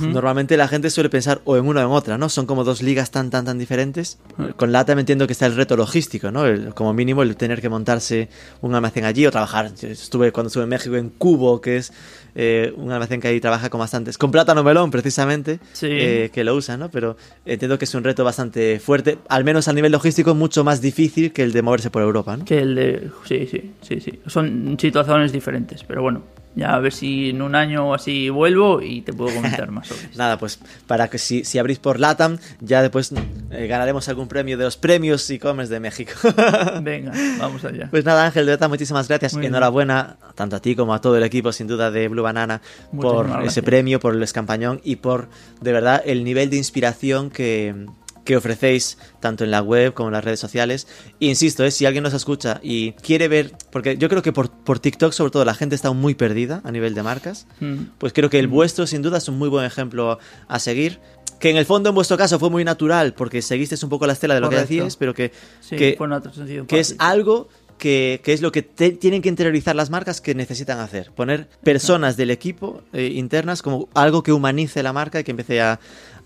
Normalmente 0.00 0.56
la 0.56 0.68
gente 0.68 0.90
suele 0.90 1.10
pensar 1.10 1.40
o 1.44 1.56
en 1.56 1.66
una 1.66 1.80
o 1.84 1.90
en 1.90 1.92
otra, 1.96 2.16
¿no? 2.18 2.28
Son 2.28 2.46
como 2.46 2.62
dos 2.62 2.80
ligas 2.80 3.10
tan, 3.10 3.30
tan, 3.30 3.44
tan 3.44 3.58
diferentes. 3.58 4.18
Con 4.56 4.70
LATAM 4.70 5.00
entiendo 5.00 5.26
que 5.26 5.32
está 5.32 5.46
el 5.46 5.56
reto 5.56 5.76
logístico, 5.76 6.30
¿no? 6.30 6.46
El- 6.46 6.72
como 6.74 6.92
mínimo 6.94 7.22
el 7.22 7.36
tener 7.36 7.60
que 7.60 7.68
montarse 7.68 8.28
un 8.60 8.74
almacén 8.76 9.04
allí 9.04 9.26
o 9.26 9.30
trabajar. 9.32 9.74
Yo 9.74 9.88
Estuve 9.88 10.30
cuando 10.30 10.46
estuve 10.48 10.62
en 10.62 10.68
México 10.70 10.94
en 10.96 11.10
Cubo, 11.10 11.60
que 11.60 11.78
es 11.78 11.92
eh, 12.36 12.72
un 12.76 12.92
almacén 12.92 13.20
que 13.20 13.28
ahí 13.28 13.40
trabaja 13.40 13.70
con 13.70 13.80
bastantes. 13.80 14.18
Con 14.18 14.30
plátano 14.30 14.62
melón, 14.62 14.90
precisamente, 14.90 15.58
Sí. 15.72 15.88
eh, 15.90 16.30
que 16.32 16.44
lo 16.44 16.54
usan, 16.54 16.80
¿no? 16.80 16.90
Pero 16.90 17.16
entiendo 17.46 17.78
que 17.78 17.86
es 17.86 17.94
un 17.94 18.04
reto 18.04 18.22
bastante 18.24 18.78
fuerte, 18.78 19.18
al 19.28 19.42
menos 19.42 19.68
a 19.68 19.72
nivel 19.72 19.90
logístico, 19.92 20.34
mucho 20.34 20.62
más 20.62 20.80
difícil 20.82 21.32
que 21.32 21.42
el 21.42 21.52
de 21.52 21.62
moverse 21.62 21.90
por 21.90 22.02
Europa, 22.02 22.36
¿no? 22.36 22.44
Que 22.44 22.58
el 22.58 22.74
de. 22.74 23.10
Sí, 23.24 23.48
sí, 23.50 23.72
sí, 23.80 24.00
sí. 24.00 24.20
Son 24.26 24.76
situaciones 24.78 25.32
diferentes, 25.32 25.82
pero 25.82 26.02
bueno, 26.02 26.22
ya 26.56 26.74
a 26.74 26.80
ver 26.80 26.92
si 26.92 27.30
en 27.30 27.42
un 27.42 27.54
año 27.54 27.90
o 27.90 27.94
así 27.94 28.30
vuelvo 28.30 28.80
y 28.80 29.02
te 29.02 29.12
puedo 29.12 29.34
comentar 29.34 29.70
más 29.70 29.86
sobre 29.86 30.04
esto. 30.04 30.18
Nada, 30.18 30.38
pues 30.38 30.58
para 30.86 31.08
que 31.08 31.18
si, 31.18 31.44
si 31.44 31.58
abrís 31.58 31.78
por 31.78 32.00
LATAM, 32.00 32.38
ya 32.60 32.80
después 32.82 33.12
eh, 33.50 33.66
ganaremos 33.66 34.08
algún 34.08 34.26
premio 34.26 34.56
de 34.56 34.64
los 34.64 34.76
premios 34.76 35.28
e-commerce 35.30 35.72
de 35.72 35.80
México. 35.80 36.12
Venga, 36.82 37.12
vamos 37.38 37.64
allá. 37.64 37.88
Pues 37.90 38.04
nada, 38.04 38.24
Ángel, 38.24 38.46
de 38.46 38.52
verdad, 38.52 38.70
muchísimas 38.70 39.06
gracias. 39.06 39.34
Muy 39.34 39.42
bien. 39.42 39.52
Enhorabuena, 39.52 40.16
tanto 40.34 40.56
a 40.56 40.60
ti 40.60 40.74
como 40.74 40.94
a 40.94 41.00
todo 41.00 41.16
el 41.18 41.22
equipo, 41.22 41.52
sin 41.52 41.66
duda, 41.66 41.90
de 41.90 42.08
Blue 42.08 42.22
Banana, 42.22 42.62
por 42.98 43.28
ese 43.44 43.62
premio, 43.62 44.00
por 44.00 44.14
el 44.14 44.22
escampañón 44.22 44.80
y 44.82 44.96
por, 44.96 45.28
de 45.60 45.72
verdad, 45.72 46.02
el 46.06 46.24
nivel 46.24 46.48
de 46.48 46.56
inspiración 46.56 47.30
que, 47.30 47.86
que 48.26 48.36
ofrecéis 48.36 48.98
tanto 49.20 49.44
en 49.44 49.50
la 49.50 49.62
web 49.62 49.94
como 49.94 50.10
en 50.10 50.12
las 50.12 50.24
redes 50.24 50.40
sociales. 50.40 50.86
E 51.20 51.26
insisto, 51.26 51.64
eh, 51.64 51.70
si 51.70 51.86
alguien 51.86 52.02
nos 52.04 52.12
escucha 52.12 52.60
y 52.62 52.92
quiere 52.92 53.28
ver, 53.28 53.52
porque 53.72 53.96
yo 53.96 54.10
creo 54.10 54.20
que 54.20 54.32
por, 54.32 54.50
por 54.50 54.78
TikTok, 54.80 55.12
sobre 55.14 55.30
todo, 55.30 55.44
la 55.46 55.54
gente 55.54 55.74
está 55.74 55.92
muy 55.92 56.14
perdida 56.14 56.60
a 56.64 56.70
nivel 56.72 56.94
de 56.94 57.02
marcas. 57.02 57.46
Mm. 57.60 57.74
Pues 57.96 58.12
creo 58.12 58.28
que 58.28 58.38
el 58.38 58.48
vuestro, 58.48 58.86
sin 58.86 59.00
duda, 59.00 59.16
es 59.16 59.28
un 59.28 59.38
muy 59.38 59.48
buen 59.48 59.64
ejemplo 59.64 60.18
a 60.48 60.58
seguir. 60.58 61.00
Que 61.40 61.50
en 61.50 61.56
el 61.56 61.66
fondo, 61.66 61.90
en 61.90 61.94
vuestro 61.94 62.16
caso, 62.16 62.38
fue 62.38 62.50
muy 62.50 62.64
natural, 62.64 63.14
porque 63.14 63.40
seguisteis 63.42 63.82
un 63.82 63.90
poco 63.90 64.06
la 64.06 64.14
estela 64.14 64.34
de 64.34 64.40
lo 64.40 64.48
Correcto. 64.48 64.68
que 64.68 64.74
decíais, 64.74 64.96
pero 64.96 65.14
que, 65.14 65.32
Sí, 65.60 65.76
que, 65.76 65.94
fue 65.96 66.06
en 66.06 66.12
otro 66.14 66.32
sentido. 66.32 66.66
que 66.66 66.80
es 66.80 66.94
algo 66.98 67.48
que, 67.78 68.22
que 68.24 68.32
es 68.32 68.40
lo 68.40 68.50
que 68.52 68.62
te- 68.62 68.92
tienen 68.92 69.20
que 69.20 69.28
interiorizar 69.28 69.76
las 69.76 69.90
marcas 69.90 70.22
que 70.22 70.34
necesitan 70.34 70.78
hacer. 70.80 71.10
Poner 71.14 71.46
personas 71.62 72.16
del 72.16 72.30
equipo 72.30 72.82
eh, 72.94 73.10
internas 73.14 73.60
como 73.60 73.90
algo 73.92 74.22
que 74.22 74.32
humanice 74.32 74.82
la 74.82 74.94
marca 74.94 75.20
y 75.20 75.24
que 75.24 75.32
empiece 75.32 75.60
a, 75.60 75.78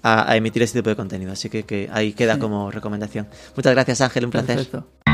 a- 0.02 0.30
a 0.30 0.36
emitir 0.36 0.62
este 0.62 0.78
tipo 0.78 0.90
de 0.90 0.96
contenido. 0.96 1.32
Así 1.32 1.48
que, 1.48 1.64
que 1.64 1.88
ahí 1.92 2.12
queda 2.12 2.34
Sí. 2.34 2.40
como 2.40 2.70
recomendación. 2.70 3.28
Muchas 3.56 3.72
gracias, 3.72 4.00
Ángel, 4.00 4.24
un 4.26 4.30
placer. 4.30 4.56
Perfecto. 4.56 5.09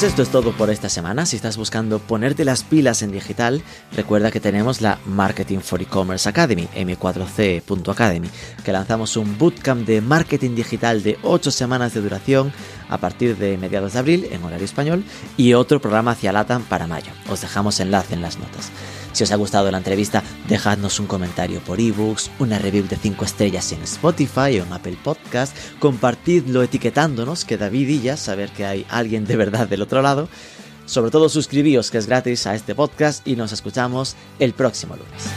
Pues 0.00 0.12
esto 0.12 0.22
es 0.22 0.30
todo 0.30 0.52
por 0.52 0.70
esta 0.70 0.88
semana. 0.88 1.26
Si 1.26 1.36
estás 1.36 1.58
buscando 1.58 1.98
ponerte 1.98 2.46
las 2.46 2.62
pilas 2.62 3.02
en 3.02 3.12
digital, 3.12 3.62
recuerda 3.92 4.30
que 4.30 4.40
tenemos 4.40 4.80
la 4.80 4.98
Marketing 5.04 5.58
for 5.58 5.82
E-Commerce 5.82 6.26
Academy, 6.26 6.66
m4c.academy, 6.74 8.30
que 8.64 8.72
lanzamos 8.72 9.18
un 9.18 9.36
bootcamp 9.36 9.86
de 9.86 10.00
marketing 10.00 10.54
digital 10.54 11.02
de 11.02 11.18
8 11.22 11.50
semanas 11.50 11.92
de 11.92 12.00
duración 12.00 12.50
a 12.88 12.96
partir 12.96 13.36
de 13.36 13.58
mediados 13.58 13.92
de 13.92 13.98
abril 13.98 14.28
en 14.30 14.42
horario 14.42 14.64
español 14.64 15.04
y 15.36 15.52
otro 15.52 15.82
programa 15.82 16.12
hacia 16.12 16.32
LATAM 16.32 16.62
para 16.62 16.86
mayo. 16.86 17.12
Os 17.28 17.42
dejamos 17.42 17.78
enlace 17.78 18.14
en 18.14 18.22
las 18.22 18.38
notas. 18.38 18.72
Si 19.12 19.24
os 19.24 19.32
ha 19.32 19.36
gustado 19.36 19.70
la 19.70 19.78
entrevista, 19.78 20.22
dejadnos 20.48 21.00
un 21.00 21.06
comentario 21.06 21.60
por 21.60 21.80
ebooks, 21.80 22.30
una 22.38 22.58
review 22.58 22.86
de 22.86 22.96
5 22.96 23.24
estrellas 23.24 23.72
en 23.72 23.82
Spotify 23.82 24.60
o 24.60 24.64
en 24.64 24.72
Apple 24.72 24.96
Podcast, 25.02 25.56
compartidlo 25.78 26.62
etiquetándonos, 26.62 27.44
que 27.44 27.58
David 27.58 27.88
y 27.88 28.00
ya 28.02 28.16
saber 28.16 28.50
que 28.50 28.66
hay 28.66 28.86
alguien 28.88 29.24
de 29.24 29.36
verdad 29.36 29.68
del 29.68 29.82
otro 29.82 30.02
lado. 30.02 30.28
Sobre 30.86 31.10
todo 31.10 31.28
suscribíos, 31.28 31.90
que 31.90 31.98
es 31.98 32.06
gratis 32.06 32.46
a 32.46 32.54
este 32.54 32.74
podcast, 32.74 33.26
y 33.26 33.36
nos 33.36 33.52
escuchamos 33.52 34.16
el 34.38 34.54
próximo 34.54 34.96
lunes. 34.96 35.30